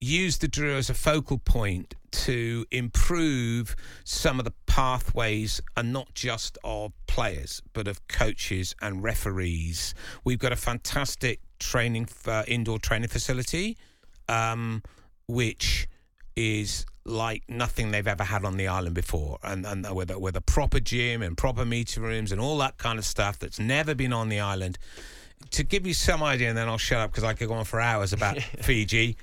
use 0.00 0.38
the 0.38 0.48
Drua 0.48 0.76
as 0.76 0.90
a 0.90 0.94
focal 0.94 1.38
point 1.38 1.94
to 2.14 2.64
improve 2.70 3.74
some 4.04 4.38
of 4.38 4.44
the 4.44 4.52
pathways 4.66 5.60
and 5.76 5.92
not 5.92 6.14
just 6.14 6.56
of 6.62 6.92
players 7.06 7.60
but 7.72 7.88
of 7.88 8.06
coaches 8.08 8.74
and 8.80 9.02
referees. 9.02 9.94
We've 10.22 10.38
got 10.38 10.52
a 10.52 10.56
fantastic 10.56 11.40
training 11.58 12.08
uh, 12.26 12.44
indoor 12.46 12.78
training 12.78 13.08
facility 13.08 13.76
um, 14.28 14.82
which 15.26 15.88
is 16.36 16.86
like 17.04 17.42
nothing 17.48 17.90
they've 17.90 18.06
ever 18.06 18.24
had 18.24 18.44
on 18.44 18.56
the 18.56 18.68
island 18.68 18.94
before. 18.94 19.38
And, 19.42 19.66
and 19.66 19.94
with, 19.94 20.10
a, 20.10 20.18
with 20.18 20.36
a 20.36 20.40
proper 20.40 20.80
gym 20.80 21.22
and 21.22 21.36
proper 21.36 21.64
meeting 21.64 22.02
rooms 22.02 22.32
and 22.32 22.40
all 22.40 22.56
that 22.58 22.78
kind 22.78 22.98
of 22.98 23.04
stuff 23.04 23.38
that's 23.38 23.58
never 23.58 23.94
been 23.94 24.12
on 24.12 24.28
the 24.28 24.40
island. 24.40 24.78
To 25.50 25.64
give 25.64 25.86
you 25.86 25.94
some 25.94 26.22
idea 26.22 26.48
and 26.48 26.56
then 26.56 26.68
I'll 26.68 26.78
shut 26.78 27.00
up 27.00 27.10
because 27.10 27.24
I 27.24 27.34
could 27.34 27.48
go 27.48 27.54
on 27.54 27.64
for 27.64 27.80
hours 27.80 28.12
about 28.12 28.40
Fiji 28.62 29.16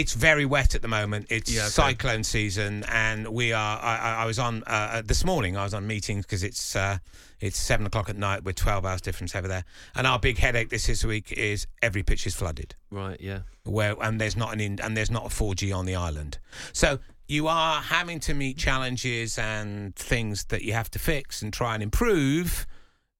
it's 0.00 0.14
very 0.14 0.44
wet 0.46 0.74
at 0.74 0.82
the 0.82 0.88
moment. 0.88 1.26
It's 1.30 1.50
Yeah, 1.52 1.62
okay. 1.62 1.70
cyclone 1.70 2.22
season, 2.24 2.84
and 2.88 3.28
we 3.28 3.52
are. 3.52 3.78
I, 3.80 4.22
I- 4.22 4.26
was 4.26 4.38
on 4.38 4.62
uh, 4.66 5.02
this 5.04 5.24
morning. 5.24 5.56
I 5.56 5.64
was 5.64 5.74
on 5.74 5.86
meetings 5.86 6.24
because 6.26 6.42
it's 6.44 6.76
uh, 6.76 6.98
it's 7.40 7.58
seven 7.58 7.86
o'clock 7.86 8.08
at 8.08 8.16
night. 8.16 8.44
We're 8.44 8.52
twelve 8.52 8.84
hours 8.86 9.00
difference 9.00 9.34
over 9.34 9.48
there, 9.48 9.64
and 9.94 10.06
our 10.06 10.18
big 10.18 10.38
headache 10.38 10.68
this 10.70 10.86
this 10.86 11.04
week 11.04 11.32
is 11.32 11.66
every 11.82 12.02
pitch 12.02 12.26
is 12.26 12.34
flooded. 12.34 12.74
Right, 12.90 13.20
yeah. 13.20 13.40
Where 13.64 13.96
and 14.00 14.20
there's 14.20 14.36
not 14.36 14.52
an 14.52 14.60
in, 14.60 14.80
and 14.80 14.96
there's 14.96 15.10
not 15.10 15.26
a 15.26 15.30
four 15.30 15.54
G 15.54 15.72
on 15.72 15.84
the 15.86 15.96
island, 15.96 16.38
so 16.72 16.98
you 17.26 17.46
are 17.48 17.80
having 17.82 18.20
to 18.20 18.34
meet 18.34 18.56
challenges 18.56 19.36
and 19.38 19.94
things 19.96 20.44
that 20.46 20.62
you 20.62 20.72
have 20.72 20.90
to 20.92 20.98
fix 20.98 21.42
and 21.42 21.52
try 21.52 21.74
and 21.74 21.82
improve. 21.82 22.66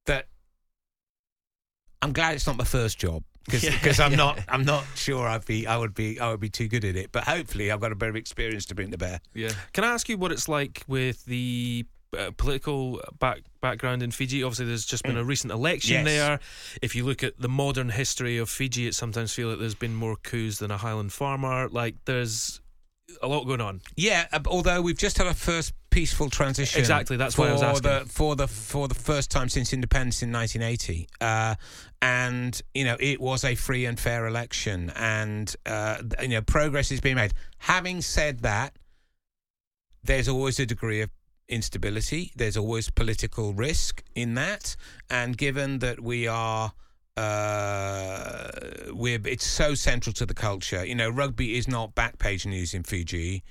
That 0.07 0.29
I'm 2.01 2.13
glad 2.13 2.35
it's 2.35 2.47
not 2.47 2.57
my 2.57 2.65
first 2.65 2.99
job 2.99 3.25
because 3.51 4.01
I'm 4.01 4.15
not 4.17 4.39
I'm 4.49 4.65
not 4.65 4.85
sure 4.95 5.27
I'd 5.27 5.45
be 5.45 5.67
I 5.67 5.77
would 5.77 5.95
be 5.95 6.19
I 6.21 6.31
would 6.31 6.41
be 6.41 6.51
too 6.51 6.69
good 6.69 6.85
at 6.85 6.97
it. 6.97 7.13
But 7.13 7.25
hopefully 7.25 7.71
I've 7.71 7.81
got 7.81 7.93
a 7.93 7.97
bit 7.97 8.09
of 8.09 8.17
experience 8.17 8.67
to 8.67 8.75
bring 8.75 8.91
to 8.91 8.99
bear. 8.99 9.21
Yeah. 9.35 9.51
Can 9.73 9.85
I 9.85 9.89
ask 9.89 10.09
you 10.09 10.19
what 10.19 10.33
it's 10.33 10.49
like 10.49 10.83
with 10.87 11.25
the 11.25 11.87
uh, 12.19 12.31
political 12.37 13.01
back, 13.19 13.41
background 13.61 14.03
in 14.03 14.11
Fiji? 14.11 14.43
Obviously, 14.43 14.67
there's 14.67 14.87
just 14.87 15.03
been 15.05 15.19
a 15.19 15.25
recent 15.25 15.53
election 15.53 15.97
Yes. 15.97 16.05
there. 16.07 16.41
If 16.81 16.95
you 16.95 17.05
look 17.05 17.23
at 17.23 17.39
the 17.39 17.49
modern 17.49 17.91
history 17.91 18.39
of 18.39 18.49
Fiji, 18.49 18.87
it 18.87 18.95
sometimes 18.95 19.33
feel 19.35 19.49
like 19.51 19.59
there's 19.59 19.75
been 19.75 19.95
more 19.95 20.17
coups 20.17 20.59
than 20.59 20.71
a 20.71 20.79
Highland 20.79 21.13
farmer. 21.13 21.69
Like 21.69 21.97
there's 22.07 22.61
a 23.23 23.29
lot 23.29 23.45
going 23.45 23.61
on. 23.61 23.81
Yeah, 23.97 24.27
uh, 24.33 24.41
although 24.47 24.81
we've 24.83 24.97
just 24.99 25.19
had 25.19 25.27
our 25.27 25.35
first 25.35 25.73
peaceful 25.91 26.31
transition. 26.31 26.81
Exactly, 26.81 27.17
that's 27.17 27.35
for 27.35 27.43
why 27.43 27.49
I 27.49 27.53
was 27.53 27.63
asking. 27.63 27.91
The, 27.91 28.05
for 28.07 28.37
the 28.37 28.49
for 28.49 28.89
the 28.89 28.95
first 28.95 29.31
time 29.31 29.49
since 29.49 29.73
independence 29.73 30.23
in 30.23 30.33
1980, 30.33 31.09
uh, 31.21 31.55
and 32.03 32.61
you 32.75 32.85
know 32.85 32.97
it 33.01 33.21
was 33.21 33.45
a 33.45 33.55
free 33.55 33.85
and 33.85 33.99
fair 33.99 34.27
election, 34.27 34.93
and 34.97 35.55
uh, 35.67 36.03
you 36.23 36.29
know 36.29 36.43
progress 36.43 36.91
is 36.91 37.01
being 37.01 37.17
made. 37.17 37.33
Having 37.59 38.03
said 38.03 38.41
that, 38.41 38.77
there's 40.05 40.29
always 40.29 40.59
a 40.61 40.67
degree 40.67 41.01
of 41.01 41.11
instability. 41.49 42.33
There's 42.37 42.57
always 42.57 42.91
political 42.91 43.53
risk 43.55 44.03
in 44.15 44.35
that, 44.35 44.77
and 45.11 45.37
given 45.37 45.79
that 45.81 46.01
we 46.01 46.27
are. 46.27 46.73
Uh, 47.17 48.49
we're, 48.93 49.19
it's 49.27 49.45
so 49.45 49.75
central 49.75 50.13
to 50.13 50.25
the 50.25 50.35
culture. 50.35 50.87
You 50.87 50.95
know, 50.95 51.11
rugby 51.11 51.59
is 51.59 51.67
not 51.67 51.93
back 51.97 52.21
page 52.21 52.47
news 52.47 52.75
in 52.75 52.85
Fiji; 52.85 53.43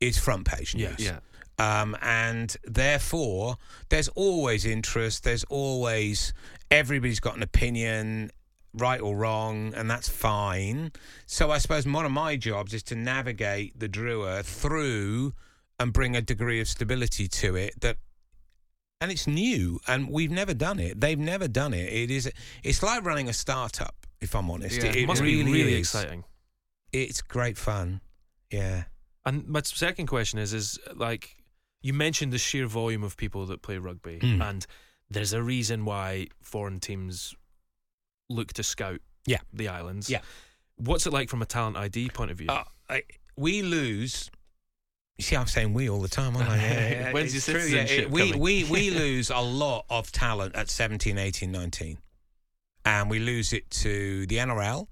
it's 0.00 0.16
front 0.16 0.46
page 0.46 0.74
news. 0.74 0.96
Yes. 0.98 1.00
Yeah. 1.00 1.18
Um, 1.58 1.96
and 2.00 2.56
therefore, 2.64 3.56
there's 3.90 4.08
always 4.08 4.64
interest. 4.64 5.24
There's 5.24 5.44
always 5.44 6.32
everybody's 6.70 7.20
got 7.20 7.36
an 7.36 7.42
opinion, 7.42 8.30
right 8.74 9.00
or 9.00 9.16
wrong, 9.16 9.74
and 9.74 9.90
that's 9.90 10.08
fine. 10.08 10.92
So 11.26 11.50
I 11.50 11.58
suppose 11.58 11.86
one 11.86 12.06
of 12.06 12.12
my 12.12 12.36
jobs 12.36 12.72
is 12.72 12.82
to 12.84 12.94
navigate 12.94 13.78
the 13.78 13.88
Drua 13.88 14.42
through 14.44 15.34
and 15.78 15.92
bring 15.92 16.16
a 16.16 16.22
degree 16.22 16.60
of 16.60 16.68
stability 16.68 17.28
to 17.28 17.56
it 17.56 17.80
that. 17.80 17.96
And 19.02 19.10
it's 19.10 19.26
new, 19.26 19.80
and 19.88 20.10
we've 20.10 20.30
never 20.30 20.52
done 20.52 20.78
it. 20.78 21.00
They've 21.00 21.18
never 21.18 21.48
done 21.48 21.72
it. 21.72 21.90
It 21.90 22.10
is. 22.10 22.30
It's 22.62 22.82
like 22.82 23.02
running 23.02 23.30
a 23.30 23.32
startup, 23.32 23.94
if 24.20 24.36
I'm 24.36 24.50
honest. 24.50 24.76
Yeah. 24.82 24.90
it, 24.90 24.96
It 24.96 25.02
it 25.04 25.06
must 25.06 25.22
really 25.22 25.42
be 25.44 25.52
really 25.52 25.72
is. 25.72 25.78
exciting. 25.80 26.24
It's 26.92 27.22
great 27.22 27.56
fun. 27.56 28.02
Yeah. 28.50 28.84
And 29.24 29.48
my 29.48 29.62
second 29.62 30.06
question 30.06 30.38
is: 30.38 30.52
is 30.52 30.78
like 30.94 31.34
you 31.82 31.92
mentioned 31.92 32.32
the 32.32 32.38
sheer 32.38 32.66
volume 32.66 33.02
of 33.02 33.16
people 33.16 33.46
that 33.46 33.62
play 33.62 33.78
rugby, 33.78 34.18
Mm. 34.20 34.42
and 34.48 34.66
there's 35.10 35.32
a 35.32 35.42
reason 35.42 35.84
why 35.84 36.28
foreign 36.40 36.78
teams 36.80 37.34
look 38.28 38.52
to 38.54 38.62
scout 38.62 39.00
Yeah. 39.26 39.38
the 39.52 39.68
islands. 39.68 40.08
Yeah. 40.10 40.20
What's 40.76 41.06
it 41.06 41.12
like 41.12 41.28
from 41.28 41.42
a 41.42 41.46
talent 41.46 41.76
ID 41.76 42.10
point 42.10 42.30
of 42.30 42.38
view? 42.38 42.48
Uh, 42.48 42.64
I, 42.88 43.02
we 43.36 43.62
lose. 43.62 44.30
You 45.18 45.24
see, 45.24 45.36
I'm 45.36 45.46
saying 45.46 45.74
we 45.74 45.90
all 45.90 46.00
the 46.00 46.08
time, 46.08 46.36
aren't 46.36 46.48
I? 46.48 46.56
Yeah, 46.60 46.90
yeah, 46.90 47.12
When's 47.12 47.34
it's 47.34 47.46
your 47.48 47.58
true, 47.60 47.68
yeah. 47.68 47.82
It- 47.82 48.10
we, 48.10 48.32
we, 48.32 48.64
we 48.70 48.90
lose 48.90 49.28
a 49.30 49.38
lot 49.40 49.84
of 49.90 50.10
talent 50.12 50.54
at 50.56 50.70
17, 50.70 51.18
18, 51.18 51.50
19. 51.52 51.98
And 52.86 53.10
we 53.10 53.18
lose 53.18 53.52
it 53.52 53.68
to 53.70 54.26
the 54.26 54.36
NRL. 54.36 54.86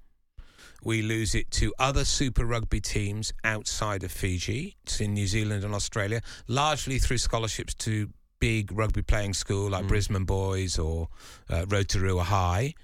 We 0.85 1.03
lose 1.03 1.35
it 1.35 1.51
to 1.53 1.75
other 1.79 2.05
Super 2.05 2.45
Rugby 2.47 2.81
teams 2.81 3.33
outside 3.45 4.05
of 4.05 4.13
Fiji. 4.13 4.77
It's 4.85 5.01
in 5.01 5.15
New 5.15 5.27
Zealand 5.27 5.65
and 5.65 5.75
Australia, 5.75 6.21
largely 6.47 6.99
through 6.99 7.19
scholarships 7.19 7.75
to 7.75 8.11
big 8.41 8.71
rugby 8.71 9.03
playing 9.03 9.35
school 9.35 9.71
like 9.71 9.87
Brisbane 9.89 10.25
Boys 10.25 10.79
or 10.79 11.09
uh, 11.51 11.67
Rotorua 11.69 12.23
High. 12.23 12.75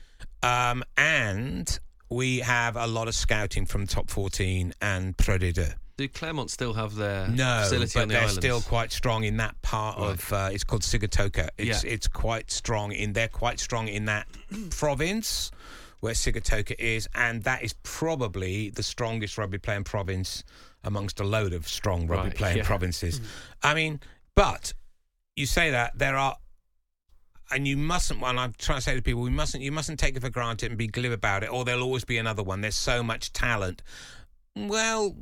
Um, 0.42 0.82
and 0.97 1.78
we 2.11 2.40
have 2.40 2.76
a 2.76 2.86
lot 2.88 3.07
of 3.09 3.14
scouting 3.14 3.64
from 3.64 3.86
top 3.86 4.11
14 4.11 4.72
and 4.82 5.16
D2. 5.16 5.74
Do 5.97 6.09
Clermont 6.09 6.51
still 6.51 6.72
have 6.72 6.97
their 6.97 7.28
No, 7.28 7.61
facility 7.62 7.92
but 7.95 8.03
on 8.03 8.09
the 8.09 8.14
they're 8.14 8.22
islands? 8.22 8.38
still 8.40 8.61
quite 8.62 8.90
strong 8.90 9.22
in 9.22 9.36
that 9.36 9.61
part 9.62 9.97
of. 9.97 10.32
Uh, 10.32 10.49
it's 10.51 10.64
called 10.64 10.82
Sigatoka. 10.82 11.51
It's 11.57 11.84
Yeah. 11.84 11.90
it's 11.92 12.09
quite 12.09 12.51
strong 12.51 12.90
in. 12.90 13.12
They're 13.12 13.28
quite 13.28 13.61
strong 13.61 13.86
in 13.86 14.07
that 14.07 14.26
province 14.70 15.53
where 16.05 16.12
Sigatoka 16.12 16.74
is, 16.78 17.09
and 17.14 17.42
that 17.44 17.62
is 17.62 17.72
probably 17.82 18.68
the 18.68 18.82
strongest 18.82 19.38
rugby 19.38 19.57
playing 19.57 19.84
province 19.84 20.44
amongst 20.84 21.18
a 21.18 21.24
load 21.24 21.55
of 21.55 21.66
strong 21.66 22.07
rugby 22.07 22.28
Right, 22.28 22.36
playing 22.36 22.57
yeah. 22.59 22.64
provinces. 22.64 23.20
Mm. 23.20 23.24
I 23.62 23.74
mean, 23.74 24.00
but 24.34 24.74
you 25.34 25.46
say 25.46 25.70
that 25.70 25.98
there 25.98 26.16
are. 26.16 26.36
And 27.50 27.66
you 27.66 27.78
mustn't. 27.78 28.22
And 28.22 28.38
I'm 28.38 28.52
trying 28.59 28.78
to 28.78 28.82
say 28.82 28.94
to 28.96 29.00
people, 29.02 29.22
we 29.22 29.30
mustn't. 29.30 29.62
You 29.62 29.72
mustn't 29.72 29.98
take 29.98 30.14
it 30.14 30.20
for 30.20 30.28
granted 30.28 30.70
and 30.70 30.78
be 30.78 30.88
glib 30.88 31.12
about 31.12 31.42
it, 31.42 31.50
or 31.50 31.64
there'll 31.64 31.82
always 31.82 32.05
be 32.05 32.18
another 32.18 32.42
one. 32.42 32.61
There's 32.61 32.74
so 32.74 33.02
much 33.02 33.32
talent. 33.32 33.82
Well, 34.55 35.14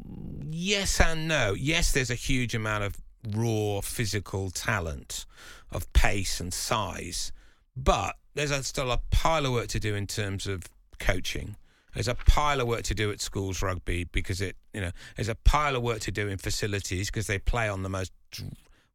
yes 0.50 1.00
and 1.00 1.28
no. 1.28 1.54
Yes, 1.54 1.92
there's 1.92 2.10
a 2.10 2.16
huge 2.16 2.56
amount 2.56 2.82
of 2.82 2.96
raw 3.32 3.80
physical 3.82 4.50
talent, 4.50 5.26
of 5.70 5.92
pace 5.92 6.40
and 6.40 6.52
size, 6.52 7.30
but 7.76 8.16
there's 8.34 8.50
a, 8.50 8.62
still 8.62 8.90
a 8.90 8.98
pile 9.10 9.46
of 9.46 9.52
work 9.52 9.68
to 9.68 9.80
do 9.80 9.94
in 9.94 10.06
terms 10.06 10.46
of 10.46 10.64
coaching. 10.98 11.56
There's 11.94 12.08
a 12.08 12.14
pile 12.14 12.60
of 12.60 12.66
work 12.66 12.82
to 12.84 12.94
do 12.94 13.10
at 13.10 13.20
schools 13.20 13.60
rugby 13.60 14.04
because 14.04 14.40
it, 14.40 14.56
you 14.72 14.80
know, 14.80 14.90
there's 15.16 15.28
a 15.28 15.34
pile 15.34 15.76
of 15.76 15.82
work 15.82 16.00
to 16.00 16.10
do 16.10 16.28
in 16.28 16.38
facilities 16.38 17.10
because 17.10 17.26
they 17.26 17.38
play 17.38 17.68
on 17.68 17.82
the 17.82 17.88
most. 17.90 18.12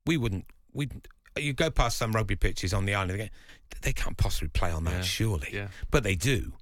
We 0.06 0.18
wouldn't. 0.18 0.46
We 0.74 0.90
you 1.38 1.54
go 1.54 1.70
past 1.70 1.98
some 1.98 2.12
rugby 2.14 2.36
pitches 2.36 2.74
on 2.74 2.86
the 2.86 2.96
island, 2.96 3.20
they, 3.20 3.30
they 3.84 3.94
can't 3.94 4.18
possibly 4.18 4.48
play 4.50 4.72
on 4.72 4.86
that, 4.86 4.94
Yeah, 4.94 5.02
surely. 5.02 5.50
yeah. 5.54 5.68
But 5.92 6.04
they 6.04 6.16
do. 6.16 6.54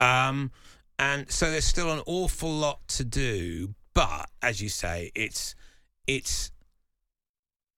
Um, 0.00 0.50
and 0.98 1.30
so 1.30 1.50
there's 1.52 1.64
still 1.64 1.92
an 1.92 2.02
awful 2.06 2.50
lot 2.52 2.86
to 2.88 3.04
do. 3.04 3.74
But 3.94 4.28
as 4.42 4.60
you 4.60 4.68
say, 4.68 5.12
it's 5.14 5.54
it's 6.08 6.50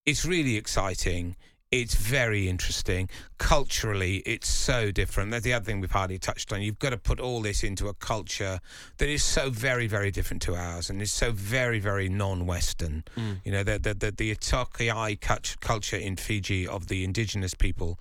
it's 0.07 0.25
really 0.25 0.57
exciting. 0.57 1.37
It's 1.71 1.95
very 1.95 2.49
interesting. 2.49 3.09
Culturally, 3.39 4.17
it's 4.27 4.49
so 4.49 4.91
different. 4.91 5.31
That's 5.31 5.45
the 5.45 5.53
other 5.53 5.65
thing 5.65 5.81
we've 5.81 5.91
hardly 5.91 6.19
touched 6.19 6.53
on. 6.53 6.63
You've 6.63 6.81
got 6.81 6.91
to 6.91 6.97
put 6.97 7.21
all 7.21 7.43
this 7.43 7.63
into 7.63 7.87
a 7.87 7.95
culture 7.95 8.59
that 8.99 9.09
is 9.09 9.23
so 9.23 9.51
very, 9.51 9.87
very 9.87 10.11
different 10.11 10.43
to 10.43 10.57
ours 10.57 10.91
and 10.91 11.01
is 11.01 11.13
so 11.13 11.31
very, 11.31 11.79
very 11.79 12.09
non-Western. 12.09 13.05
Mm. 13.17 13.37
You 13.45 13.53
know, 13.53 13.63
the 13.63 13.79
the 13.79 13.95
the, 13.95 14.11
the 14.11 14.35
iTaukei 14.35 15.21
cult- 15.21 15.57
culture 15.61 15.97
in 15.97 16.17
Fiji 16.17 16.67
of 16.67 16.89
the 16.89 17.05
indigenous 17.05 17.55
people 17.55 18.01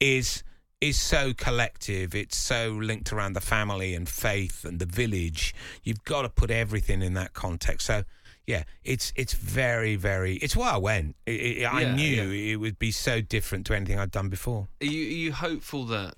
is 0.00 0.42
is 0.80 0.98
so 0.98 1.34
collective. 1.34 2.14
It's 2.14 2.38
so 2.38 2.70
linked 2.70 3.12
around 3.12 3.34
the 3.34 3.40
family 3.42 3.94
and 3.94 4.08
faith 4.08 4.64
and 4.64 4.78
the 4.78 4.86
village. 4.86 5.54
You've 5.82 6.04
got 6.04 6.22
to 6.22 6.30
put 6.30 6.50
everything 6.50 7.02
in 7.02 7.12
that 7.14 7.34
context. 7.34 7.86
So, 7.86 8.04
yeah, 8.50 8.64
it's 8.84 9.12
it's 9.16 9.32
very 9.34 9.96
very. 9.96 10.34
It's 10.36 10.56
why 10.56 10.70
I 10.70 10.76
went. 10.78 11.16
It, 11.26 11.32
it, 11.32 11.64
I 11.64 11.82
Yeah, 11.82 11.94
knew 11.94 12.30
it 12.52 12.56
would 12.56 12.78
be 12.78 12.90
so 12.90 13.20
different 13.20 13.66
to 13.66 13.74
anything 13.76 13.98
I'd 13.98 14.10
done 14.10 14.28
before. 14.28 14.68
Are 14.80 14.86
you, 14.86 15.06
are 15.06 15.18
you 15.24 15.32
hopeful 15.32 15.84
that, 15.86 16.14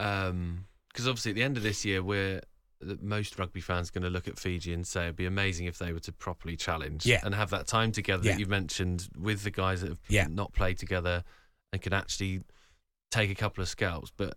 um, 0.00 0.66
because 0.88 1.06
obviously 1.08 1.30
at 1.32 1.34
the 1.36 1.42
end 1.42 1.56
of 1.56 1.62
this 1.62 1.84
year, 1.84 2.02
we're 2.02 2.40
that 2.80 3.02
most 3.02 3.38
rugby 3.38 3.60
fans 3.60 3.88
are 3.88 3.92
going 3.92 4.04
to 4.04 4.10
look 4.10 4.28
at 4.28 4.38
Fiji 4.38 4.72
and 4.72 4.86
say 4.86 5.04
it'd 5.04 5.16
be 5.16 5.26
amazing 5.26 5.66
if 5.66 5.78
they 5.78 5.92
were 5.92 5.98
to 5.98 6.12
properly 6.12 6.56
challenge 6.56 7.04
Yeah. 7.04 7.20
and 7.24 7.34
have 7.34 7.50
that 7.50 7.66
time 7.66 7.90
together 7.90 8.22
Yeah. 8.24 8.32
that 8.32 8.38
you've 8.38 8.48
mentioned 8.48 9.08
with 9.18 9.42
the 9.42 9.50
guys 9.50 9.80
that 9.80 9.88
have 9.88 9.98
Yeah. 10.08 10.28
not 10.30 10.52
played 10.52 10.78
together 10.78 11.24
and 11.72 11.82
can 11.82 11.92
actually 11.92 12.42
take 13.10 13.30
a 13.30 13.34
couple 13.34 13.62
of 13.62 13.68
scalps, 13.68 14.12
but 14.16 14.36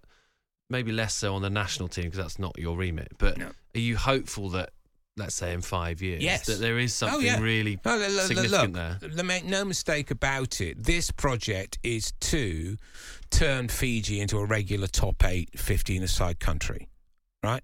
maybe 0.72 0.92
less 0.92 1.14
so 1.14 1.36
on 1.36 1.44
the 1.44 1.52
national 1.52 1.88
team 1.88 2.06
because 2.06 2.18
that's 2.18 2.40
not 2.40 2.58
your 2.58 2.76
remit. 2.78 3.10
But 3.20 3.38
No. 3.38 3.52
are 3.76 3.80
you 3.80 3.96
hopeful 3.96 4.50
that, 4.50 4.72
let's 5.18 5.36
say 5.36 5.54
in 5.54 5.62
five 5.62 6.02
years, 6.02 6.24
Yes. 6.24 6.46
that 6.46 6.60
there 6.60 6.80
is 6.80 6.94
something 6.94 7.20
oh, 7.20 7.22
yeah. 7.22 7.40
really 7.40 7.80
No, 7.86 7.98
look, 7.98 8.28
significant 8.28 8.74
look, 8.74 9.14
there? 9.14 9.24
Make 9.24 9.46
no 9.46 9.66
mistake 9.66 10.12
about 10.12 10.62
it. 10.62 10.84
This 10.84 11.12
project 11.12 11.80
is 11.84 12.14
to 12.22 12.78
turn 13.30 13.68
Fiji 13.68 14.20
into 14.20 14.38
a 14.38 14.46
regular 14.46 14.88
top 14.88 15.24
eight, 15.26 15.50
15 15.60 16.04
aside 16.04 16.40
country, 16.40 16.88
right? 17.44 17.64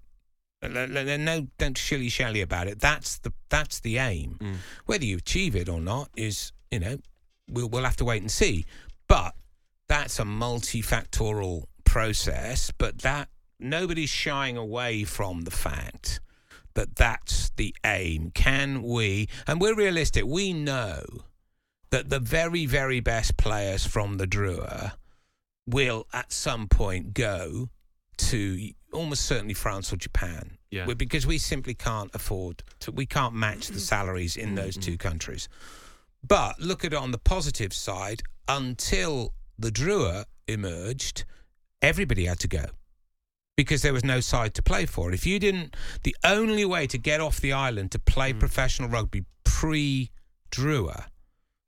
No, 0.62 1.46
don't 1.58 1.78
shilly 1.78 2.08
shally 2.08 2.40
about 2.40 2.66
it. 2.66 2.80
That's 2.80 3.18
the 3.18 3.32
that's 3.48 3.78
the 3.80 3.98
aim. 3.98 4.38
Mm. 4.40 4.56
Whether 4.86 5.04
you 5.04 5.16
achieve 5.18 5.54
it 5.54 5.68
or 5.68 5.80
not 5.80 6.10
is, 6.16 6.52
you 6.72 6.80
know, 6.80 6.98
we'll 7.48 7.68
we'll 7.68 7.84
have 7.84 7.94
to 7.98 8.04
wait 8.04 8.22
and 8.22 8.30
see. 8.30 8.66
But 9.06 9.36
that's 9.86 10.18
a 10.18 10.24
multifactorial 10.24 11.62
process. 11.84 12.72
But 12.76 12.98
that 13.02 13.28
nobody's 13.60 14.10
shying 14.10 14.56
away 14.56 15.04
from 15.04 15.42
the 15.42 15.52
fact 15.52 16.18
that 16.74 16.96
that's 16.96 17.50
the 17.56 17.74
aim. 17.84 18.30
Can 18.34 18.82
we? 18.82 19.28
And 19.46 19.60
we're 19.60 19.74
realistic. 19.74 20.24
We 20.24 20.52
know 20.52 21.02
that 21.90 22.08
the 22.10 22.20
very, 22.20 22.66
very 22.66 23.00
best 23.00 23.36
players 23.36 23.86
from 23.86 24.18
the 24.18 24.26
Drua 24.26 24.92
will 25.66 26.06
at 26.12 26.32
some 26.32 26.68
point 26.68 27.14
go 27.14 27.68
to 28.16 28.70
almost 28.92 29.24
certainly 29.24 29.54
France 29.54 29.92
or 29.92 29.96
Japan. 29.96 30.58
Yeah. 30.70 30.86
Because 30.86 31.26
we 31.26 31.38
simply 31.38 31.74
can't 31.74 32.10
afford 32.14 32.62
to, 32.80 32.92
we 32.92 33.06
can't 33.06 33.34
match 33.34 33.68
the 33.68 33.80
salaries 33.80 34.36
in 34.36 34.54
those 34.54 34.76
two 34.76 34.98
countries. 34.98 35.48
But 36.26 36.60
look 36.60 36.84
at 36.84 36.92
it 36.92 36.96
on 36.96 37.10
the 37.10 37.18
positive 37.18 37.72
side. 37.72 38.22
Until 38.48 39.32
the 39.58 39.70
Drua 39.70 40.24
emerged, 40.46 41.24
everybody 41.80 42.26
had 42.26 42.38
to 42.40 42.48
go 42.48 42.66
because 43.58 43.82
there 43.82 43.92
was 43.92 44.04
no 44.04 44.20
side 44.20 44.54
to 44.54 44.62
play 44.62 44.86
for. 44.86 45.10
If 45.12 45.26
you 45.26 45.40
didn't, 45.40 45.74
the 46.04 46.14
only 46.22 46.64
way 46.64 46.86
to 46.86 46.96
get 46.96 47.20
off 47.20 47.40
the 47.40 47.52
island 47.52 47.90
to 47.90 47.98
play 47.98 48.30
hmm. 48.30 48.38
professional 48.38 48.88
rugby 48.88 49.24
pre 49.42 50.12
Drua, 50.52 51.06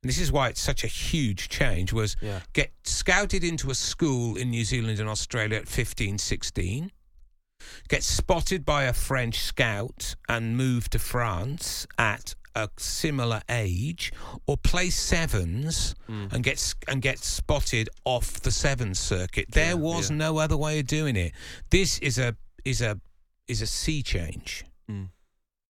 and 0.01 0.09
this 0.09 0.17
is 0.17 0.31
why 0.31 0.47
it's 0.47 0.61
such 0.61 0.85
a 0.85 0.87
huge 0.87 1.49
change, 1.49 1.91
was 1.91 2.15
Yeah. 2.21 2.39
get 2.53 2.71
scouted 2.85 3.43
into 3.43 3.69
a 3.69 3.75
school 3.75 4.37
in 4.37 4.49
New 4.49 4.63
Zealand 4.63 5.01
and 5.01 5.09
Australia 5.09 5.57
at 5.57 5.67
15, 5.67 6.17
16, 6.17 6.93
get 7.89 8.03
spotted 8.03 8.63
by 8.63 8.85
a 8.85 8.93
French 8.93 9.39
scout 9.41 10.15
and 10.29 10.55
move 10.55 10.89
to 10.91 10.97
France 10.97 11.85
at 11.97 12.35
a 12.55 12.69
similar 12.77 13.41
age, 13.49 14.11
or 14.47 14.57
play 14.57 14.89
sevens 14.89 15.95
Mm. 16.09 16.33
and 16.33 16.43
get 16.43 16.73
and 16.87 17.01
get 17.01 17.19
spotted 17.19 17.89
off 18.05 18.41
the 18.41 18.51
sevens 18.51 18.99
circuit. 18.99 19.45
There 19.51 19.77
was 19.77 20.11
no 20.11 20.37
other 20.37 20.57
way 20.57 20.79
of 20.79 20.87
doing 20.87 21.15
it. 21.15 21.31
This 21.69 21.99
is 21.99 22.17
a 22.17 22.35
is 22.65 22.81
a 22.81 22.99
is 23.47 23.61
a 23.61 23.67
sea 23.67 24.03
change. 24.03 24.63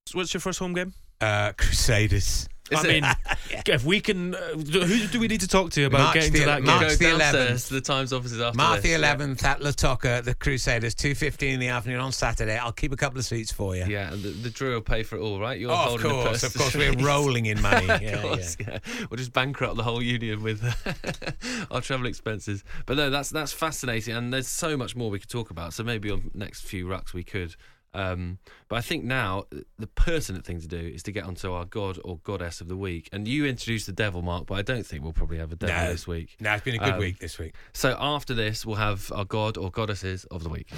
So 0.07 0.17
what's 0.17 0.33
your 0.33 0.41
first 0.41 0.59
home 0.59 0.73
game? 0.73 0.93
Uh, 1.21 1.53
Crusaders. 1.57 2.47
Is 2.71 2.85
I 2.85 2.87
it? 2.89 3.01
mean, 3.03 3.11
if 3.67 3.83
we 3.85 3.99
can, 4.01 4.33
uh, 4.35 4.39
who 4.55 5.07
do 5.07 5.19
we 5.19 5.27
need 5.27 5.41
to 5.41 5.47
talk 5.47 5.71
to 5.71 5.83
about 5.83 5.99
March 5.99 6.13
getting 6.15 6.33
the- 6.33 6.39
to 6.39 6.45
that 6.45 6.63
March 6.63 6.79
game? 6.81 6.97
The 6.97 7.17
downstairs 7.17 7.63
11th. 7.63 7.67
to 7.67 7.73
the 7.75 7.81
Times 7.81 8.13
offices 8.13 8.39
after 8.41 8.57
March 8.57 8.81
the 8.81 8.89
this. 8.93 9.01
11th 9.01 9.43
at 9.43 9.59
Lautoka, 9.59 10.23
the 10.23 10.33
Crusaders, 10.33 10.95
2.15 10.95 11.53
in 11.53 11.59
the 11.59 11.67
afternoon 11.67 11.99
on 11.99 12.11
Saturday. 12.11 12.57
I'll 12.57 12.71
keep 12.71 12.91
a 12.93 12.97
couple 12.97 13.19
of 13.19 13.25
seats 13.25 13.51
for 13.51 13.75
you. 13.75 13.85
Yeah, 13.85 14.09
the, 14.11 14.15
the 14.29 14.49
Drua 14.49 14.73
will 14.75 14.81
pay 14.81 15.03
for 15.03 15.17
it 15.17 15.21
all, 15.21 15.39
right? 15.39 15.59
You're 15.59 15.71
Oh, 15.71 15.73
of 15.73 15.79
holding 16.01 16.07
the 16.07 16.13
course, 16.13 16.27
purse 16.29 16.43
of 16.43 16.53
to 16.53 16.57
course, 16.59 16.75
we're 16.75 16.93
rolling 17.05 17.45
in 17.47 17.61
money. 17.61 17.89
of 17.89 18.01
Yeah, 18.01 18.21
course, 18.21 18.57
yeah. 18.59 18.79
We'll 19.09 19.17
just 19.17 19.33
bankrupt 19.33 19.75
the 19.75 19.83
whole 19.83 20.01
union 20.01 20.41
with 20.43 20.63
our 21.71 21.81
travel 21.81 22.05
expenses. 22.07 22.63
But 22.85 22.97
no, 22.97 23.09
that's 23.09 23.29
that's 23.29 23.51
fascinating, 23.53 24.15
and 24.15 24.33
there's 24.33 24.47
so 24.47 24.77
much 24.77 24.95
more 24.95 25.09
we 25.09 25.19
could 25.19 25.29
talk 25.29 25.51
about. 25.51 25.73
So 25.73 25.83
maybe 25.83 26.09
on 26.11 26.31
next 26.33 26.61
few 26.61 26.85
rucks 26.87 27.13
we 27.13 27.23
could. 27.23 27.55
Um, 27.93 28.37
but 28.69 28.77
I 28.77 28.81
think 28.81 29.03
now 29.03 29.43
the 29.77 29.87
pertinent 29.87 30.45
thing 30.45 30.61
to 30.61 30.67
do 30.67 30.77
is 30.77 31.03
to 31.03 31.11
get 31.11 31.25
onto 31.25 31.51
our 31.51 31.65
god 31.65 31.99
or 32.05 32.19
goddess 32.23 32.61
of 32.61 32.67
the 32.69 32.77
week. 32.77 33.09
And 33.11 33.27
you 33.27 33.45
introduced 33.45 33.85
the 33.85 33.91
devil, 33.91 34.21
Mark, 34.21 34.45
but 34.45 34.55
I 34.55 34.61
don't 34.61 34.85
think 34.85 35.03
we'll 35.03 35.11
probably 35.13 35.37
have 35.39 35.51
a 35.51 35.55
devil 35.57 35.75
No. 35.75 35.91
this 35.91 36.07
week. 36.07 36.37
No, 36.39 36.53
it's 36.53 36.63
been 36.63 36.75
a 36.75 36.79
good 36.79 36.93
Um, 36.93 36.99
week 36.99 37.19
this 37.19 37.37
week. 37.37 37.53
So 37.73 37.97
after 37.99 38.33
this, 38.33 38.65
we'll 38.65 38.77
have 38.77 39.11
our 39.11 39.25
god 39.25 39.57
or 39.57 39.69
goddesses 39.71 40.23
of 40.25 40.43
the 40.43 40.49
week. 40.49 40.69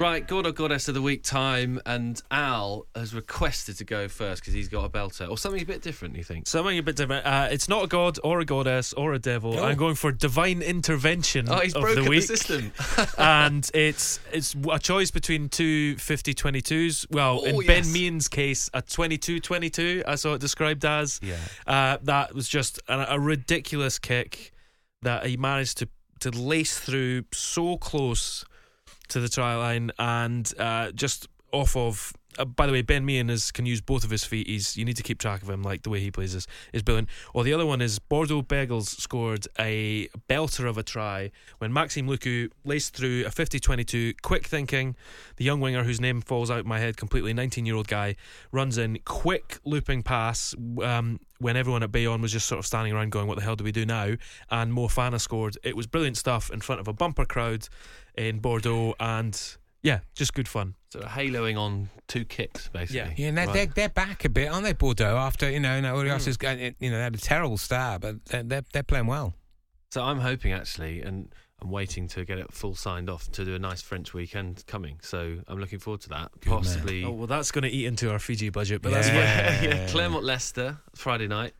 Right, 0.00 0.26
God 0.26 0.46
or 0.46 0.52
Goddess 0.52 0.88
of 0.88 0.94
the 0.94 1.02
Week 1.02 1.22
time, 1.22 1.78
and 1.84 2.22
Al 2.30 2.86
has 2.94 3.14
requested 3.14 3.76
to 3.76 3.84
go 3.84 4.08
first 4.08 4.40
because 4.40 4.54
he's 4.54 4.68
got 4.68 4.86
a 4.86 4.88
belter 4.88 5.28
or 5.28 5.36
something 5.36 5.60
a 5.60 5.66
bit 5.66 5.82
different. 5.82 6.16
You 6.16 6.24
think? 6.24 6.48
Something 6.48 6.78
a 6.78 6.82
bit 6.82 6.96
different. 6.96 7.26
Uh, 7.26 7.48
it's 7.50 7.68
not 7.68 7.84
a 7.84 7.86
god 7.86 8.18
or 8.24 8.40
a 8.40 8.46
goddess 8.46 8.94
or 8.94 9.12
a 9.12 9.18
devil. 9.18 9.58
Oh. 9.58 9.62
I'm 9.62 9.76
going 9.76 9.96
for 9.96 10.10
divine 10.10 10.62
intervention 10.62 11.50
Oh, 11.50 11.58
he's 11.58 11.74
of 11.74 11.82
broken 11.82 12.04
the 12.04 12.10
the, 12.12 12.20
system. 12.22 12.72
and 13.18 13.70
it's 13.74 14.20
it's 14.32 14.56
a 14.72 14.78
choice 14.78 15.10
between 15.10 15.50
two 15.50 15.98
50 15.98 16.32
22s. 16.32 17.04
Well, 17.10 17.42
Oh, 17.42 17.44
in 17.44 17.56
yes. 17.56 17.66
Ben 17.66 17.92
Meehan's 17.92 18.28
case, 18.28 18.70
a 18.72 18.80
22 18.80 19.38
22, 19.40 20.04
I 20.08 20.14
saw 20.14 20.32
it 20.32 20.40
described 20.40 20.86
as. 20.86 21.20
Yeah. 21.22 21.36
Uh, 21.66 21.98
that 22.04 22.34
was 22.34 22.48
just 22.48 22.80
a, 22.88 23.16
a 23.16 23.20
ridiculous 23.20 23.98
kick 23.98 24.52
that 25.02 25.26
he 25.26 25.36
managed 25.36 25.76
to, 25.76 25.88
to 26.20 26.30
lace 26.30 26.78
through 26.80 27.24
so 27.34 27.76
close 27.76 28.46
to 29.10 29.20
the 29.20 29.28
try 29.28 29.56
line 29.56 29.90
and 29.98 30.52
uh, 30.58 30.90
just 30.92 31.28
off 31.52 31.76
of. 31.76 32.12
Uh, 32.38 32.44
by 32.44 32.64
the 32.64 32.72
way, 32.72 32.80
Ben 32.80 33.04
Meehan 33.04 33.28
is, 33.28 33.50
can 33.50 33.66
use 33.66 33.80
both 33.80 34.04
of 34.04 34.10
his 34.10 34.22
feet. 34.22 34.46
He's 34.46 34.76
you 34.76 34.84
need 34.84 34.96
to 34.96 35.02
keep 35.02 35.18
track 35.18 35.42
of 35.42 35.50
him. 35.50 35.64
Like 35.64 35.82
the 35.82 35.90
way 35.90 35.98
he 35.98 36.12
plays 36.12 36.32
is 36.32 36.46
is 36.72 36.82
brilliant. 36.82 37.08
Or 37.34 37.42
the 37.42 37.52
other 37.52 37.66
one 37.66 37.80
is 37.80 37.98
Bordeaux 37.98 38.42
Bègles 38.42 39.00
scored 39.00 39.48
a 39.58 40.08
belter 40.28 40.68
of 40.68 40.78
a 40.78 40.84
try 40.84 41.32
when 41.58 41.72
Maxime 41.72 42.06
Lucu 42.06 42.50
laced 42.64 42.94
through 42.94 43.24
a 43.26 43.30
50-22. 43.30 44.14
Quick 44.22 44.46
thinking, 44.46 44.94
the 45.36 45.44
young 45.44 45.60
winger 45.60 45.82
whose 45.82 46.00
name 46.00 46.20
falls 46.20 46.52
out 46.52 46.64
my 46.64 46.78
head 46.78 46.96
completely. 46.96 47.34
Nineteen 47.34 47.66
year 47.66 47.74
old 47.74 47.88
guy 47.88 48.14
runs 48.52 48.78
in 48.78 49.00
quick 49.04 49.58
looping 49.64 50.04
pass. 50.04 50.54
Um, 50.82 51.18
when 51.40 51.56
everyone 51.56 51.82
at 51.82 51.90
Bayonne 51.90 52.20
was 52.20 52.32
just 52.32 52.46
sort 52.46 52.58
of 52.58 52.66
standing 52.66 52.92
around 52.92 53.10
going, 53.10 53.26
"What 53.26 53.38
the 53.38 53.42
hell 53.42 53.56
do 53.56 53.64
we 53.64 53.72
do 53.72 53.84
now?" 53.84 54.14
And 54.50 54.72
Mo 54.72 54.86
Fana 54.86 55.20
scored. 55.20 55.58
It 55.64 55.74
was 55.74 55.86
brilliant 55.86 56.16
stuff 56.16 56.50
in 56.50 56.60
front 56.60 56.80
of 56.80 56.86
a 56.86 56.92
bumper 56.92 57.24
crowd 57.24 57.68
in 58.28 58.38
Bordeaux, 58.40 58.94
and 59.00 59.40
yeah, 59.82 60.00
just 60.14 60.34
good 60.34 60.46
fun. 60.48 60.74
So 60.90 61.00
haloing 61.00 61.56
on 61.58 61.88
two 62.08 62.24
kicks, 62.24 62.68
basically. 62.68 62.96
Yeah. 62.98 63.12
Yeah, 63.16 63.28
and 63.28 63.38
they're, 63.38 63.46
Right. 63.46 63.54
they're, 63.54 63.66
they're 63.74 63.88
back 63.88 64.24
a 64.24 64.28
bit, 64.28 64.50
aren't 64.50 64.64
they, 64.64 64.72
Bordeaux? 64.72 65.16
After, 65.16 65.48
you 65.50 65.60
know, 65.60 65.80
nobody 65.80 66.08
Hmm. 66.08 66.14
else 66.14 66.26
is 66.26 66.36
you 66.42 66.90
know, 66.90 66.96
they 66.96 67.02
had 67.02 67.14
a 67.14 67.18
terrible 67.18 67.56
start, 67.58 68.02
but 68.02 68.24
they're, 68.26 68.42
they're, 68.42 68.64
they're 68.72 68.82
playing 68.82 69.06
well. 69.06 69.34
So 69.92 70.02
I'm 70.02 70.18
hoping 70.20 70.52
actually, 70.52 71.00
and 71.02 71.32
I'm 71.62 71.70
waiting 71.70 72.08
to 72.08 72.24
get 72.24 72.38
it 72.38 72.52
full 72.52 72.74
signed 72.74 73.08
off 73.10 73.30
to 73.32 73.44
do 73.44 73.54
a 73.54 73.58
nice 73.58 73.82
French 73.82 74.12
weekend 74.14 74.64
coming. 74.66 74.98
So 75.02 75.38
I'm 75.48 75.58
looking 75.58 75.78
forward 75.78 76.00
to 76.02 76.08
that. 76.10 76.30
Good 76.40 76.50
man. 76.50 76.58
Possibly. 76.58 77.04
Oh 77.04 77.10
well, 77.12 77.26
that's 77.26 77.50
going 77.50 77.62
to 77.64 77.70
eat 77.70 77.86
into 77.86 78.10
our 78.10 78.18
Fiji 78.18 78.50
budget, 78.50 78.82
but 78.82 78.92
that's 78.92 79.08
Yeah. 79.08 79.62
yeah, 79.62 79.86
Clermont 79.88 80.24
Leicester 80.24 80.78
Friday 80.94 81.26
night, 81.28 81.54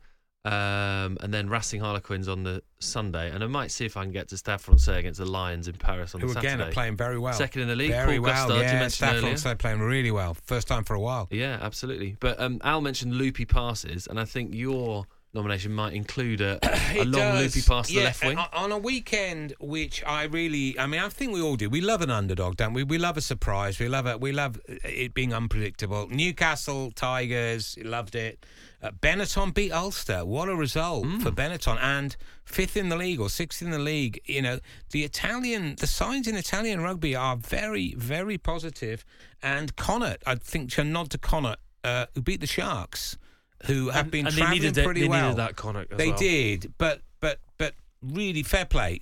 um, 0.45 1.19
and 1.21 1.35
then 1.35 1.51
Racing 1.51 1.81
Harlequins 1.81 2.27
on 2.29 2.45
the 2.45 2.63
Sunday, 2.79 3.31
and 3.31 3.45
I 3.45 3.47
might 3.47 3.71
see 3.71 3.85
if 3.85 3.97
I 3.97 4.05
can 4.05 4.13
get 4.13 4.29
to 4.29 4.39
Stade 4.39 4.61
Francais 4.61 4.99
against 4.99 5.19
the 5.19 5.27
Lions 5.27 5.69
in 5.69 5.75
Paris 5.75 6.15
on 6.15 6.23
Who, 6.23 6.33
the 6.33 6.39
again, 6.39 6.53
Saturday. 6.53 6.71
are 6.71 6.73
playing 6.73 6.97
very 6.97 7.19
well. 7.19 7.35
Second 7.35 7.63
in 7.63 7.69
the 7.69 7.77
league, 7.77 7.91
Very 7.91 8.17
Paul 8.17 8.25
well, 8.25 8.49
Gustard, 8.49 9.01
yeah. 9.03 9.17
earlier. 9.17 9.31
also 9.31 9.55
playing 9.55 9.81
really 9.81 10.11
well. 10.11 10.35
First 10.45 10.67
time 10.67 10.85
for 10.85 10.95
a 10.95 11.01
while. 11.01 11.29
Yeah, 11.31 11.59
absolutely. 11.61 12.17
But 12.21 12.41
um, 12.41 12.59
Al 12.65 12.81
mentioned 12.81 13.15
loopy 13.15 13.45
passes, 13.45 14.07
and 14.07 14.19
I 14.19 14.25
think 14.25 14.55
your 14.55 15.07
nomination 15.33 15.73
might 15.73 15.93
include 15.95 16.41
a, 16.41 16.59
a 16.99 17.05
long 17.05 17.13
does. 17.13 17.55
loopy 17.57 17.67
pass 17.67 17.87
to 17.89 17.93
yeah, 17.95 18.01
the 18.01 18.05
left 18.07 18.23
wing. 18.23 18.31
and 18.33 18.41
On 18.41 18.49
on 18.65 18.73
a 18.73 18.79
weekend, 18.79 19.55
which 19.61 20.03
I 20.05 20.25
really, 20.25 20.79
I 20.79 20.87
mean, 20.87 21.01
I 21.01 21.09
think 21.09 21.33
we 21.33 21.41
all 21.41 21.57
do. 21.57 21.69
We 21.71 21.81
love 21.81 22.03
an 22.03 22.11
underdog, 22.11 22.57
don't 22.57 22.73
we? 22.75 22.83
We 22.85 22.99
love 22.99 23.17
a 23.17 23.21
surprise. 23.21 23.79
We 23.79 23.89
love 23.89 24.07
it. 24.07 24.21
We 24.21 24.33
love 24.33 24.61
it 24.67 25.15
being 25.15 25.33
unpredictable. 25.33 26.09
Newcastle 26.09 26.91
Tigers 26.93 27.79
loved 27.83 28.15
it. 28.15 28.45
Uh, 28.83 28.91
Benetton 28.93 29.53
beat 29.53 29.73
Ulster. 29.73 30.25
What 30.25 30.49
a 30.49 30.57
result 30.57 31.05
Hmm. 31.05 31.19
for 31.19 31.31
Benetton 31.31 31.79
and 31.83 32.17
fifth 32.45 32.77
in 32.77 32.89
the 32.89 32.97
league 32.97 33.21
or 33.21 33.29
sixth 33.29 33.61
in 33.61 33.71
the 33.71 33.79
league. 33.79 34.21
You 34.25 34.41
know, 34.43 34.59
the 34.91 35.05
Italian, 35.05 35.77
the 35.79 35.87
signs 35.87 36.27
in 36.27 36.35
Italian 36.35 36.81
rugby 36.81 37.15
are 37.15 37.37
very, 37.37 37.95
very 37.97 38.39
positive. 38.39 39.05
And 39.43 39.77
Connacht, 39.77 40.23
I 40.27 40.37
think, 40.37 40.71
to 40.73 40.85
nod 40.85 41.11
to 41.11 41.19
Connacht, 41.19 41.61
uh, 41.85 42.07
who 42.15 42.23
beat 42.23 42.41
the 42.41 42.47
Sharks. 42.47 43.19
Who 43.67 43.91
have 43.91 44.05
And- 44.07 44.11
been 44.11 44.27
and 44.27 44.35
they 44.35 44.41
travelling 44.41 44.63
needed 44.63 44.85
pretty 44.85 45.01
they 45.03 45.09
well. 45.09 45.23
needed 45.31 45.37
that 45.39 45.57
Connacht 45.57 45.97
They 45.97 46.09
well. 46.09 46.19
did, 46.19 46.73
but 46.79 47.03
but 47.21 47.39
but 47.59 47.75
really 48.03 48.43
fair 48.43 48.65
play, 48.65 49.01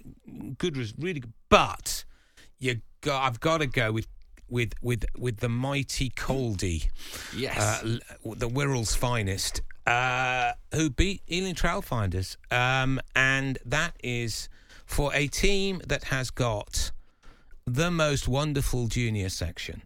good, 0.58 0.76
was 0.76 0.92
really 0.98 1.20
good. 1.20 1.32
But 1.48 2.04
you 2.58 2.80
got, 3.00 3.22
I've 3.22 3.40
got 3.40 3.58
to 3.58 3.66
go 3.66 3.92
with 3.92 4.08
with 4.48 4.72
with 4.82 5.04
with 5.16 5.36
the 5.38 5.48
mighty 5.48 6.10
Caldy, 6.10 6.88
yes. 7.36 7.56
uh, 7.84 7.98
the 8.24 8.48
Wirral's 8.48 8.94
finest, 8.96 9.60
uh, 9.86 10.52
who 10.74 10.90
beat 10.90 11.22
Ealing 11.30 11.54
Trailfinders, 11.54 12.36
um, 12.50 13.00
and 13.14 13.58
that 13.64 13.94
is 14.02 14.48
for 14.86 15.14
a 15.14 15.28
team 15.28 15.80
that 15.86 16.04
has 16.04 16.30
got 16.30 16.90
the 17.66 17.90
most 17.90 18.26
wonderful 18.26 18.88
junior 18.88 19.28
section. 19.28 19.82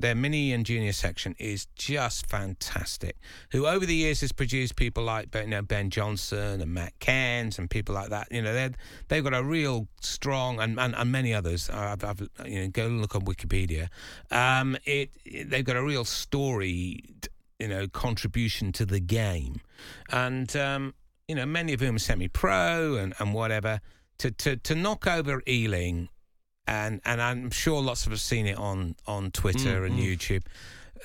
Their 0.00 0.14
mini 0.14 0.52
and 0.52 0.64
junior 0.64 0.92
section 0.92 1.34
is 1.40 1.66
just 1.74 2.26
fantastic. 2.26 3.16
Who 3.50 3.66
over 3.66 3.84
the 3.84 3.96
years 3.96 4.20
has 4.20 4.30
produced 4.30 4.76
people 4.76 5.02
like 5.02 5.34
you 5.34 5.48
know, 5.48 5.62
Ben 5.62 5.90
Johnson 5.90 6.60
and 6.60 6.72
Matt 6.72 6.96
Cairns 7.00 7.58
and 7.58 7.68
people 7.68 7.96
like 7.96 8.10
that. 8.10 8.28
You 8.30 8.42
know, 8.42 8.54
they 8.54 8.70
they've 9.08 9.24
got 9.24 9.34
a 9.34 9.42
real 9.42 9.88
strong 10.00 10.60
and, 10.60 10.78
and, 10.78 10.94
and 10.94 11.10
many 11.10 11.34
others. 11.34 11.68
I've, 11.68 12.04
I've 12.04 12.20
you 12.46 12.62
know 12.62 12.68
go 12.68 12.86
look 12.86 13.16
on 13.16 13.22
Wikipedia. 13.22 13.88
Um, 14.30 14.76
it, 14.84 15.10
they've 15.50 15.64
got 15.64 15.74
a 15.74 15.82
real 15.82 16.04
story, 16.04 17.02
you 17.58 17.66
know, 17.66 17.88
contribution 17.88 18.70
to 18.72 18.86
the 18.86 19.00
game, 19.00 19.62
and 20.12 20.54
um, 20.54 20.94
you 21.26 21.34
know 21.34 21.44
many 21.44 21.72
of 21.72 21.80
whom 21.80 21.96
are 21.96 21.98
semi-pro 21.98 22.94
and, 22.94 23.14
and 23.18 23.34
whatever. 23.34 23.80
To, 24.18 24.30
to 24.30 24.56
to 24.56 24.74
knock 24.76 25.08
over 25.08 25.42
Ealing 25.48 26.08
and 26.68 27.00
and 27.04 27.20
I'm 27.20 27.50
sure 27.50 27.82
lots 27.82 28.06
of 28.06 28.12
us 28.12 28.18
have 28.20 28.38
seen 28.38 28.46
it 28.46 28.56
on 28.58 28.94
on 29.06 29.30
Twitter 29.32 29.84
and 29.84 29.98
YouTube. 29.98 30.42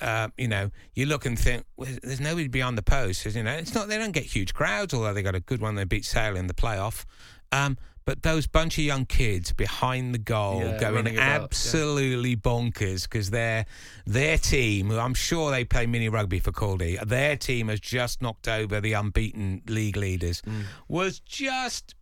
Uh, 0.00 0.28
you 0.36 0.48
know, 0.48 0.70
you 0.94 1.06
look 1.06 1.24
and 1.24 1.38
think 1.38 1.64
well, 1.76 1.88
there's 2.02 2.20
nobody 2.20 2.48
beyond 2.48 2.76
the 2.76 2.82
post. 2.82 3.24
You 3.24 3.42
know, 3.42 3.52
it's 3.52 3.74
not 3.74 3.88
they 3.88 3.98
don't 3.98 4.12
get 4.12 4.24
huge 4.24 4.52
crowds, 4.52 4.92
although 4.94 5.14
they 5.14 5.22
got 5.22 5.34
a 5.34 5.40
good 5.40 5.60
one. 5.60 5.74
They 5.76 5.84
beat 5.84 6.04
Sale 6.04 6.36
in 6.36 6.46
the 6.48 6.54
playoff. 6.54 7.04
Um, 7.52 7.78
but 8.04 8.22
those 8.22 8.46
bunch 8.46 8.76
of 8.76 8.84
young 8.84 9.06
kids 9.06 9.52
behind 9.54 10.12
the 10.12 10.18
goal 10.18 10.60
Yeah, 10.60 10.78
going 10.78 11.06
about, 11.06 11.14
yeah. 11.14 11.40
absolutely 11.42 12.36
bonkers 12.36 13.04
because 13.04 13.30
their 13.30 13.64
their 14.04 14.36
team, 14.36 14.90
who 14.90 14.98
I'm 14.98 15.14
sure 15.14 15.50
they 15.50 15.64
play 15.64 15.86
mini 15.86 16.08
rugby 16.10 16.38
for 16.40 16.52
Caldy, 16.52 17.00
their 17.06 17.36
team 17.36 17.68
has 17.68 17.80
just 17.80 18.20
knocked 18.20 18.46
over 18.48 18.80
the 18.80 18.92
unbeaten 18.92 19.62
league 19.68 19.96
leaders, 19.96 20.42
Mm. 20.42 20.64
was 20.88 21.20
just 21.20 21.94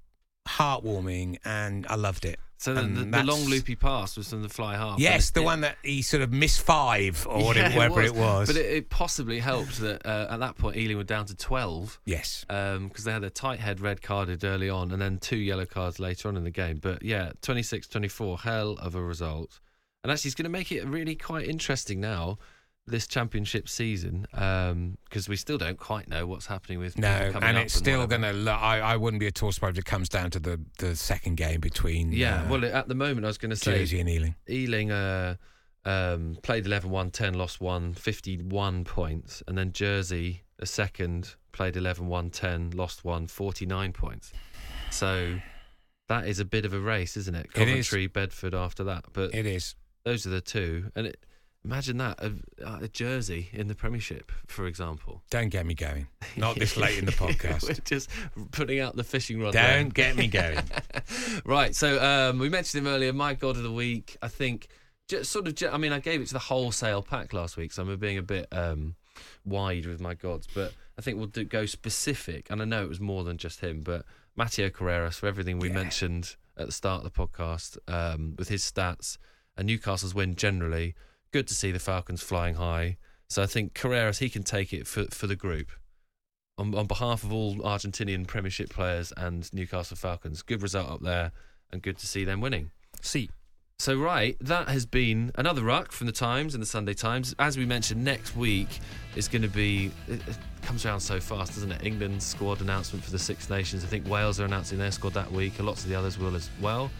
heartwarming, 0.48 1.38
and 1.44 1.86
I 1.88 1.94
loved 1.96 2.24
it. 2.24 2.38
So 2.62 2.74
the, 2.74 2.82
the, 2.82 3.04
the 3.04 3.24
long 3.24 3.44
loopy 3.46 3.74
pass 3.74 4.16
was 4.16 4.28
from 4.30 4.42
the 4.42 4.48
fly 4.48 4.76
half. 4.76 4.98
Yes, 5.00 5.28
it- 5.28 5.34
the 5.34 5.40
it- 5.40 5.44
one 5.44 5.60
that 5.62 5.76
he 5.82 6.00
sort 6.00 6.22
of 6.22 6.32
missed 6.32 6.60
five 6.62 7.26
or 7.28 7.38
Yeah, 7.40 7.46
whatever, 7.46 7.76
whatever 7.76 8.02
it 8.02 8.14
was. 8.14 8.46
But 8.46 8.56
it, 8.56 8.66
it 8.66 8.90
possibly 8.90 9.40
helped 9.40 9.80
that 9.80 10.06
uh, 10.06 10.28
at 10.30 10.38
that 10.40 10.56
point 10.56 10.76
Ealing 10.76 10.96
were 10.96 11.02
down 11.04 11.26
to 11.26 11.34
12 11.36 12.00
yes. 12.04 12.44
because 12.48 13.04
they 13.04 13.12
had 13.12 13.24
a 13.24 13.30
tight 13.30 13.58
head 13.58 13.80
red 13.80 14.00
carded 14.00 14.44
early 14.44 14.70
on 14.70 14.92
and 14.92 15.02
then 15.02 15.18
two 15.18 15.36
yellow 15.38 15.66
cards 15.66 15.98
later 15.98 16.28
on 16.28 16.36
in 16.36 16.44
the 16.44 16.50
game. 16.50 16.78
But 16.80 17.02
yeah, 17.02 17.32
26 17.42 17.88
24, 17.88 18.38
hell 18.38 18.72
of 18.80 18.94
a 18.94 19.02
result. 19.02 19.58
And 20.04 20.10
actually, 20.12 20.28
it's 20.28 20.34
going 20.34 20.44
to 20.44 20.50
make 20.50 20.72
it 20.72 20.84
really 20.86 21.14
quite 21.14 21.46
interesting 21.48 22.00
now, 22.00 22.38
this 22.86 23.06
championship 23.06 23.68
season, 23.68 24.26
because 24.32 25.28
we 25.28 25.36
still 25.36 25.58
don't 25.58 25.78
quite 25.78 26.08
know 26.08 26.26
what's 26.26 26.46
happening 26.46 26.78
with 26.78 26.98
No, 26.98 27.32
and 27.40 27.56
it's 27.56 27.74
still 27.74 28.06
going 28.06 28.22
to. 28.22 28.50
I, 28.50 28.78
I 28.78 28.96
wouldn't 28.96 29.20
be 29.20 29.26
at 29.26 29.42
all 29.42 29.52
surprised 29.52 29.78
if 29.78 29.82
it 29.82 29.84
comes 29.84 30.08
down 30.08 30.30
to 30.32 30.40
the, 30.40 30.60
the 30.78 30.96
second 30.96 31.36
game 31.36 31.60
between 31.60 32.12
Yeah, 32.12 32.42
uh, 32.42 32.48
well, 32.48 32.64
at 32.64 32.88
the 32.88 32.94
moment, 32.94 33.24
I 33.24 33.28
was 33.28 33.38
going 33.38 33.50
to 33.50 33.56
say 33.56 33.78
Jersey 33.78 34.00
and 34.00 34.08
Ealing. 34.08 34.34
Ealing 34.48 34.90
uh, 34.90 35.36
um, 35.84 36.36
played 36.42 36.66
11 36.66 36.90
1 36.90 37.10
10, 37.10 37.34
lost 37.34 37.60
1, 37.60 37.94
51 37.94 38.84
points. 38.84 39.42
And 39.46 39.56
then 39.56 39.72
Jersey, 39.72 40.42
a 40.58 40.66
second, 40.66 41.34
played 41.52 41.76
11 41.76 42.06
1 42.06 42.30
10, 42.30 42.70
lost 42.70 43.04
1, 43.04 43.26
49 43.28 43.92
points. 43.92 44.32
So 44.90 45.38
that 46.08 46.26
is 46.26 46.40
a 46.40 46.44
bit 46.44 46.64
of 46.64 46.74
a 46.74 46.80
race, 46.80 47.16
isn't 47.16 47.34
it? 47.34 47.46
It 47.54 47.68
is. 47.68 47.88
Coventry, 47.88 48.06
Bedford 48.06 48.54
after 48.54 48.84
that. 48.84 49.04
But 49.12 49.34
It 49.34 49.46
is. 49.46 49.74
those 50.04 50.26
are 50.26 50.30
the 50.30 50.40
two. 50.40 50.90
And 50.94 51.06
it, 51.08 51.24
imagine 51.64 51.98
that 51.98 52.18
a, 52.22 52.32
a 52.82 52.88
Jersey 52.88 53.48
in 53.52 53.68
the 53.68 53.74
Premiership, 53.74 54.32
for 54.46 54.66
example. 54.66 55.22
Don't 55.30 55.48
get 55.48 55.64
me 55.66 55.74
going. 55.74 56.06
Not 56.36 56.56
this 56.56 56.76
late 56.76 56.98
in 56.98 57.04
the 57.06 57.12
podcast. 57.12 57.64
We're 57.68 57.74
just 57.84 58.10
putting 58.50 58.80
out 58.80 58.96
the 58.96 59.04
fishing 59.04 59.40
rod. 59.40 59.52
Don't 59.52 59.92
get 59.94 60.16
me 60.16 60.26
going. 60.28 60.58
right. 61.44 61.74
So 61.74 62.02
um, 62.02 62.38
we 62.38 62.48
mentioned 62.48 62.86
him 62.86 62.92
earlier. 62.92 63.12
My 63.12 63.34
God 63.34 63.56
of 63.56 63.62
the 63.62 63.72
week. 63.72 64.16
I 64.22 64.28
think 64.28 64.68
just 65.08 65.30
sort 65.30 65.46
of. 65.48 65.74
I 65.74 65.78
mean, 65.78 65.92
I 65.92 66.00
gave 66.00 66.20
it 66.20 66.26
to 66.28 66.32
the 66.32 66.38
wholesale 66.38 67.02
pack 67.02 67.32
last 67.32 67.56
week, 67.56 67.72
so 67.72 67.82
I'm 67.82 67.96
being 67.98 68.18
a 68.18 68.22
bit 68.22 68.46
um, 68.52 68.96
wide 69.44 69.86
with 69.86 70.00
my 70.00 70.14
gods. 70.14 70.48
But 70.52 70.72
I 70.98 71.02
think 71.02 71.18
we'll 71.18 71.26
do, 71.26 71.44
go 71.44 71.66
specific. 71.66 72.48
And 72.50 72.60
I 72.60 72.64
know 72.64 72.82
it 72.82 72.88
was 72.88 73.00
more 73.00 73.24
than 73.24 73.36
just 73.38 73.60
him, 73.60 73.80
but 73.82 74.04
Mateo 74.36 74.68
Carreras 74.68 75.14
for 75.14 75.26
everything 75.26 75.58
we 75.58 75.68
Yeah. 75.68 75.74
mentioned 75.74 76.36
at 76.56 76.66
the 76.66 76.72
start 76.72 77.04
of 77.04 77.12
the 77.12 77.26
podcast 77.26 77.78
um, 77.88 78.34
with 78.38 78.48
his 78.48 78.62
stats 78.62 79.16
and 79.56 79.66
Newcastle's 79.66 80.14
win 80.14 80.34
generally. 80.34 80.94
Good 81.32 81.48
to 81.48 81.54
see 81.54 81.72
the 81.72 81.78
Falcons 81.78 82.22
flying 82.22 82.56
high. 82.56 82.98
So 83.28 83.42
I 83.42 83.46
think 83.46 83.72
Carreras 83.72 84.18
he 84.18 84.28
can 84.28 84.42
take 84.42 84.72
it 84.72 84.86
for 84.86 85.06
for 85.06 85.26
the 85.26 85.36
group. 85.36 85.72
On, 86.58 86.74
on 86.74 86.86
behalf 86.86 87.24
of 87.24 87.32
all 87.32 87.56
Argentinian 87.56 88.26
Premiership 88.26 88.68
players 88.68 89.12
and 89.16 89.50
Newcastle 89.54 89.96
Falcons, 89.96 90.42
good 90.42 90.60
result 90.60 90.90
up 90.90 91.00
there, 91.00 91.32
and 91.72 91.80
good 91.80 91.96
to 91.98 92.06
see 92.06 92.24
them 92.24 92.40
winning. 92.40 92.70
See. 93.00 93.30
So 93.78 93.96
right, 93.96 94.36
that 94.40 94.68
has 94.68 94.86
been 94.86 95.32
another 95.34 95.62
ruck 95.62 95.90
from 95.90 96.06
the 96.06 96.12
Times 96.12 96.54
and 96.54 96.62
the 96.62 96.66
Sunday 96.66 96.94
Times. 96.94 97.34
As 97.40 97.56
we 97.58 97.66
mentioned, 97.66 98.04
next 98.04 98.36
week 98.36 98.68
is 99.16 99.26
going 99.26 99.42
to 99.42 99.48
be. 99.48 99.90
It, 100.06 100.20
it 100.28 100.38
comes 100.60 100.86
around 100.86 101.00
so 101.00 101.18
fast, 101.18 101.54
doesn't 101.54 101.72
it? 101.72 101.84
England's 101.84 102.24
squad 102.24 102.60
announcement 102.60 103.04
for 103.04 103.10
the 103.10 103.18
Six 103.18 103.50
Nations. 103.50 103.82
I 103.82 103.88
think 103.88 104.06
Wales 104.06 104.38
are 104.38 104.44
announcing 104.44 104.78
their 104.78 104.92
squad 104.92 105.14
that 105.14 105.32
week, 105.32 105.54
and 105.56 105.66
lots 105.66 105.82
of 105.82 105.88
the 105.88 105.96
others 105.96 106.16
will 106.16 106.36
as 106.36 106.48
well. 106.60 106.90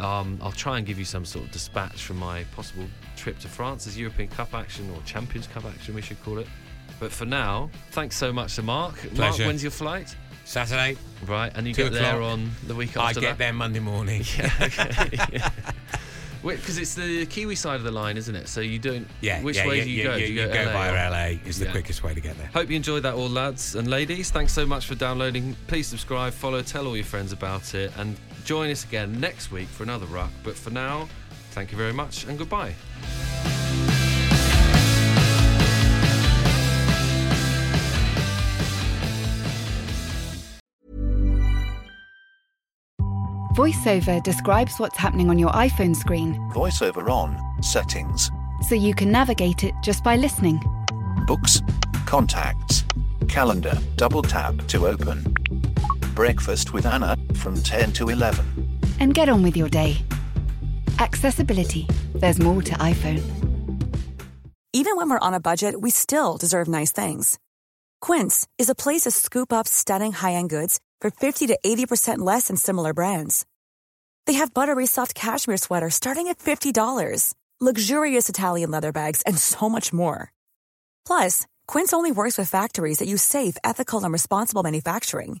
Um, 0.00 0.38
I'll 0.42 0.52
try 0.52 0.78
and 0.78 0.86
give 0.86 0.98
you 0.98 1.04
some 1.04 1.24
sort 1.24 1.44
of 1.46 1.50
dispatch 1.52 2.02
from 2.04 2.18
my 2.18 2.44
possible 2.54 2.84
trip 3.16 3.38
to 3.40 3.48
France 3.48 3.86
as 3.86 3.98
European 3.98 4.28
Cup 4.28 4.54
action 4.54 4.90
or 4.90 5.00
Champions 5.04 5.46
Cup 5.46 5.64
action, 5.64 5.94
we 5.94 6.02
should 6.02 6.22
call 6.22 6.38
it. 6.38 6.46
But 7.00 7.12
for 7.12 7.24
now, 7.26 7.70
thanks 7.90 8.16
so 8.16 8.32
much 8.32 8.54
to 8.56 8.62
Mark. 8.62 8.94
Mark, 9.04 9.14
Pleasure. 9.14 9.46
when's 9.46 9.62
your 9.62 9.72
flight? 9.72 10.14
Saturday, 10.44 10.96
Right, 11.26 11.50
and 11.56 11.66
you 11.66 11.74
get 11.74 11.92
there 11.92 12.22
on 12.22 12.50
the 12.68 12.74
week 12.74 12.90
after. 12.96 13.02
I 13.02 13.12
get 13.14 13.20
that. 13.20 13.38
there 13.38 13.52
Monday 13.52 13.80
morning. 13.80 14.22
Yeah, 14.38 14.50
okay. 14.62 15.42
Because 16.42 16.78
it's 16.78 16.94
the 16.94 17.26
Kiwi 17.26 17.56
side 17.56 17.76
of 17.76 17.82
the 17.82 17.90
line, 17.90 18.16
isn't 18.16 18.34
it? 18.36 18.46
So 18.46 18.60
you 18.60 18.78
don't. 18.78 19.08
Yeah, 19.20 19.42
Which 19.42 19.56
yeah, 19.56 19.66
way 19.66 19.78
yeah, 19.78 19.84
do 19.84 19.90
you 19.90 19.98
yeah, 19.98 20.04
go? 20.04 20.10
yeah, 20.14 20.26
do 20.26 20.32
you, 20.32 20.40
you 20.42 20.46
go, 20.46 20.54
go 20.54 20.64
LA 20.66 20.72
via 20.72 21.10
LA 21.10 21.38
is 21.44 21.58
the 21.58 21.66
quickest 21.66 22.04
way 22.04 22.14
to 22.14 22.20
get 22.20 22.38
there. 22.38 22.46
Hope 22.54 22.70
you 22.70 22.76
enjoyed 22.76 23.02
that, 23.02 23.14
all 23.14 23.28
lads 23.28 23.74
and 23.74 23.88
ladies. 23.88 24.30
Thanks 24.30 24.52
so 24.52 24.64
much 24.64 24.86
for 24.86 24.94
downloading. 24.94 25.56
Please 25.66 25.88
subscribe, 25.88 26.32
follow, 26.32 26.62
tell 26.62 26.86
all 26.86 26.94
your 26.96 27.04
friends 27.04 27.32
about 27.32 27.74
it, 27.74 27.90
and 27.96 28.16
join 28.46 28.70
us 28.70 28.84
again 28.84 29.20
next 29.20 29.50
week 29.50 29.68
for 29.68 29.82
another 29.82 30.06
ruck. 30.06 30.30
But 30.42 30.54
for 30.54 30.70
now, 30.70 31.08
thank 31.50 31.72
you 31.72 31.76
very 31.76 31.92
much 31.92 32.24
and 32.24 32.38
goodbye. 32.38 32.74
VoiceOver 43.56 44.22
describes 44.22 44.78
what's 44.78 44.98
happening 44.98 45.30
on 45.30 45.38
your 45.38 45.50
iPhone 45.50 45.96
screen 45.96 46.34
Voiceover 46.52 47.08
on. 47.10 47.38
Settings. 47.62 48.30
so 48.68 48.74
you 48.74 48.94
can 48.94 49.10
navigate 49.10 49.64
it 49.64 49.74
just 49.82 50.04
by 50.04 50.16
listening. 50.16 50.60
Books. 51.26 51.62
Contacts. 52.04 52.84
Calendar. 53.28 53.78
Double 53.96 54.22
tap 54.22 54.54
to 54.68 54.86
open. 54.86 55.45
Breakfast 56.16 56.72
with 56.72 56.86
Anna 56.86 57.14
from 57.34 57.62
10 57.62 57.92
to 57.92 58.08
11. 58.08 58.42
And 59.00 59.12
get 59.12 59.28
on 59.28 59.42
with 59.42 59.54
your 59.54 59.68
day. 59.68 59.98
Accessibility. 60.98 61.86
There's 62.14 62.38
more 62.40 62.62
to 62.62 62.74
iPhone. 62.76 63.22
Even 64.72 64.96
when 64.96 65.10
we're 65.10 65.18
on 65.18 65.34
a 65.34 65.40
budget, 65.40 65.78
we 65.78 65.90
still 65.90 66.38
deserve 66.38 66.68
nice 66.68 66.90
things. 66.90 67.38
Quince 68.00 68.48
is 68.56 68.70
a 68.70 68.74
place 68.74 69.02
to 69.02 69.10
scoop 69.10 69.52
up 69.52 69.68
stunning 69.68 70.12
high-end 70.12 70.48
goods 70.48 70.80
for 71.02 71.10
50 71.10 71.48
to 71.48 71.58
80% 71.62 72.20
less 72.20 72.48
than 72.48 72.56
similar 72.56 72.94
brands. 72.94 73.44
They 74.24 74.38
have 74.40 74.54
buttery 74.54 74.86
soft 74.86 75.14
cashmere 75.14 75.58
sweaters 75.58 75.94
starting 75.94 76.28
at 76.28 76.38
$50, 76.38 77.34
luxurious 77.60 78.30
Italian 78.30 78.70
leather 78.70 78.90
bags, 78.90 79.20
and 79.26 79.36
so 79.36 79.68
much 79.68 79.92
more. 79.92 80.32
Plus, 81.04 81.46
Quince 81.66 81.92
only 81.92 82.10
works 82.10 82.38
with 82.38 82.48
factories 82.48 83.00
that 83.00 83.08
use 83.08 83.22
safe, 83.22 83.58
ethical, 83.62 84.02
and 84.02 84.14
responsible 84.14 84.62
manufacturing. 84.62 85.40